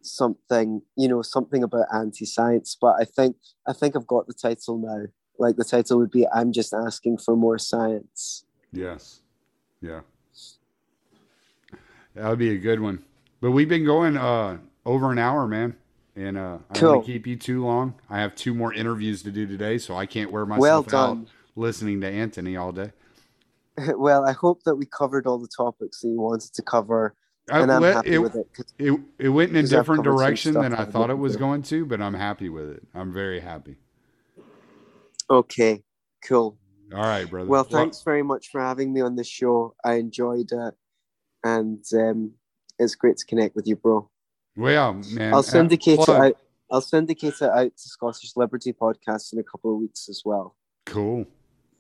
something, 0.02 0.82
you 0.96 1.08
know, 1.08 1.22
something 1.22 1.64
about 1.64 1.88
anti-science. 1.94 2.78
But 2.80 2.96
I 3.00 3.06
think 3.06 3.38
I 3.68 3.74
think 3.74 3.96
I've 3.96 4.08
got 4.08 4.28
the 4.28 4.34
title 4.34 4.78
now. 4.78 5.06
Like 5.38 5.58
the 5.58 5.66
title 5.66 5.98
would 6.00 6.12
be 6.12 6.28
"I'm 6.34 6.52
just 6.52 6.74
asking 6.74 7.18
for 7.18 7.36
more 7.36 7.58
science." 7.58 8.46
Yes. 8.72 9.22
Yeah. 9.82 10.02
That 12.16 12.30
would 12.30 12.40
be 12.40 12.52
a 12.52 12.58
good 12.58 12.80
one. 12.80 13.04
But 13.42 13.52
we've 13.52 13.68
been 13.68 13.86
going 13.86 14.16
uh 14.16 14.58
over 14.86 15.12
an 15.12 15.20
hour, 15.20 15.48
man. 15.48 15.76
And 16.16 16.38
uh, 16.38 16.60
I 16.70 16.74
don't 16.74 16.92
want 16.92 17.06
to 17.06 17.12
keep 17.12 17.28
you 17.28 17.36
too 17.36 17.66
long. 17.66 17.96
I 18.10 18.20
have 18.20 18.36
two 18.36 18.54
more 18.54 18.74
interviews 18.74 19.22
to 19.24 19.32
do 19.32 19.46
today, 19.46 19.78
so 19.78 19.98
I 19.98 20.06
can't 20.06 20.32
wear 20.32 20.46
myself 20.46 20.92
well 20.92 21.12
out 21.12 21.18
listening 21.56 22.02
to 22.02 22.08
Antony 22.08 22.56
all 22.56 22.72
day. 22.72 22.92
Well, 23.98 24.26
I 24.26 24.32
hope 24.32 24.64
that 24.64 24.76
we 24.76 24.86
covered 24.86 25.28
all 25.28 25.38
the 25.38 25.50
topics 25.50 26.00
that 26.00 26.08
you 26.08 26.22
wanted 26.22 26.54
to 26.54 26.62
cover. 26.62 27.14
And 27.50 27.70
I, 27.70 27.76
am 27.76 27.84
happy 27.84 28.14
it, 28.14 28.20
with 28.20 28.36
it. 28.36 28.48
It, 28.80 28.98
it 29.20 29.28
went 29.28 29.50
in 29.50 29.66
a 29.66 29.68
different 29.68 30.06
direction 30.06 30.54
than 30.54 30.74
I 30.74 30.86
thought 30.86 31.10
it 31.10 31.18
was 31.18 31.36
going 31.36 31.62
to, 31.64 31.86
but 31.86 32.02
I'm 32.02 32.14
happy 32.14 32.48
with 32.48 32.70
it. 32.70 32.84
I'm 32.94 33.12
very 33.12 33.42
happy. 33.42 33.76
Okay, 35.30 35.84
cool. 36.26 36.58
All 36.94 37.02
right, 37.02 37.30
brother. 37.30 37.50
Well, 37.50 37.66
thanks 37.66 37.98
well, 37.98 38.14
very 38.14 38.24
much 38.24 38.48
for 38.48 38.62
having 38.62 38.94
me 38.94 39.02
on 39.02 39.18
the 39.18 39.26
show. 39.26 39.76
I 39.84 39.96
enjoyed 39.96 40.54
it, 40.54 40.74
and 41.44 41.84
um, 41.96 42.32
it's 42.80 42.96
great 42.96 43.18
to 43.18 43.26
connect 43.26 43.58
with 43.58 43.68
you, 43.68 43.76
bro. 43.76 44.10
Well, 44.56 45.02
man, 45.12 45.34
I'll 45.34 45.44
syndicate 45.44 46.00
it 46.00 46.10
out. 46.10 46.38
I'll 46.72 46.82
syndicate 46.82 47.42
it 47.42 47.50
out 47.50 47.76
to 47.76 47.90
Scottish 47.90 48.36
Liberty 48.36 48.74
podcast 48.74 49.34
in 49.34 49.40
a 49.40 49.44
couple 49.44 49.74
of 49.74 49.80
weeks 49.80 50.08
as 50.10 50.22
well. 50.24 50.56
Cool. 50.86 51.26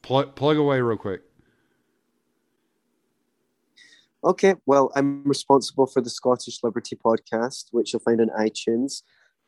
Plug 0.01 0.35
plug 0.35 0.57
away 0.57 0.81
real 0.81 0.97
quick. 0.97 1.21
Okay, 4.23 4.55
well, 4.65 4.91
I'm 4.95 5.23
responsible 5.23 5.85
for 5.85 6.01
the 6.01 6.09
Scottish 6.09 6.63
Liberty 6.63 6.95
podcast, 6.95 7.65
which 7.71 7.93
you'll 7.93 8.01
find 8.01 8.19
on 8.19 8.29
iTunes, 8.29 9.03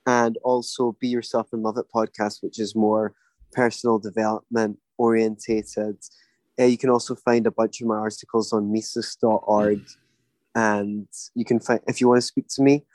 and 0.05 0.37
also 0.43 0.95
Be 1.01 1.07
Yourself 1.07 1.47
and 1.51 1.63
Love 1.63 1.77
It 1.77 1.87
podcast, 1.93 2.43
which 2.43 2.59
is 2.59 2.75
more 2.75 3.13
personal 3.51 3.97
development 3.97 4.77
orientated. 4.97 5.97
Uh, 6.59 6.65
you 6.65 6.77
can 6.77 6.91
also 6.91 7.15
find 7.15 7.47
a 7.47 7.51
bunch 7.51 7.81
of 7.81 7.87
my 7.87 7.95
articles 7.95 8.53
on 8.53 8.71
Mises.org, 8.71 9.81
and 10.55 11.07
you 11.33 11.43
can 11.43 11.59
find 11.59 11.81
if 11.87 11.99
you 11.99 12.07
want 12.07 12.19
to 12.19 12.27
speak 12.27 12.47
to 12.49 12.61
me 12.61 12.85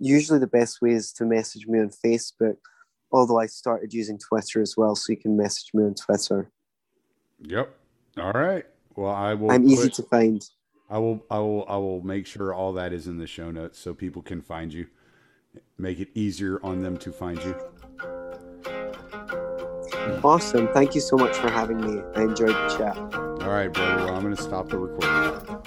usually 0.00 0.38
the 0.38 0.46
best 0.46 0.82
way 0.82 0.90
is 0.90 1.12
to 1.12 1.24
message 1.24 1.66
me 1.66 1.78
on 1.78 1.90
Facebook, 1.90 2.56
although 3.12 3.38
I 3.38 3.46
started 3.46 3.94
using 3.94 4.18
Twitter 4.18 4.60
as 4.60 4.76
well, 4.76 4.96
so 4.96 5.12
you 5.12 5.18
can 5.18 5.36
message 5.36 5.70
me 5.74 5.84
on 5.84 5.94
Twitter. 5.94 6.50
Yep. 7.42 7.74
All 8.18 8.32
right. 8.32 8.64
Well, 8.96 9.12
I 9.12 9.34
will. 9.34 9.52
I'm 9.52 9.62
put, 9.62 9.70
easy 9.70 9.90
to 9.90 10.02
find. 10.02 10.44
I 10.88 10.98
will. 10.98 11.24
I 11.30 11.38
will. 11.38 11.64
I 11.68 11.76
will 11.76 12.02
make 12.02 12.26
sure 12.26 12.52
all 12.52 12.72
that 12.72 12.92
is 12.92 13.06
in 13.06 13.18
the 13.18 13.26
show 13.26 13.50
notes 13.50 13.78
so 13.78 13.94
people 13.94 14.22
can 14.22 14.40
find 14.40 14.72
you. 14.72 14.86
make 15.78 16.00
it 16.00 16.08
easier 16.14 16.60
on 16.64 16.82
them 16.82 16.96
to 16.98 17.12
find 17.12 17.42
you. 17.42 17.54
Awesome. 20.22 20.68
Thank 20.72 20.94
you 20.94 21.00
so 21.00 21.16
much 21.16 21.36
for 21.36 21.50
having 21.50 21.80
me. 21.80 22.02
I 22.14 22.22
enjoyed 22.22 22.50
the 22.50 22.76
chat. 22.76 22.96
All 23.42 23.50
right, 23.50 23.68
brother. 23.68 24.04
Well, 24.04 24.14
I'm 24.14 24.22
going 24.22 24.36
to 24.36 24.42
stop 24.42 24.68
the 24.68 24.78
recording. 24.78 25.59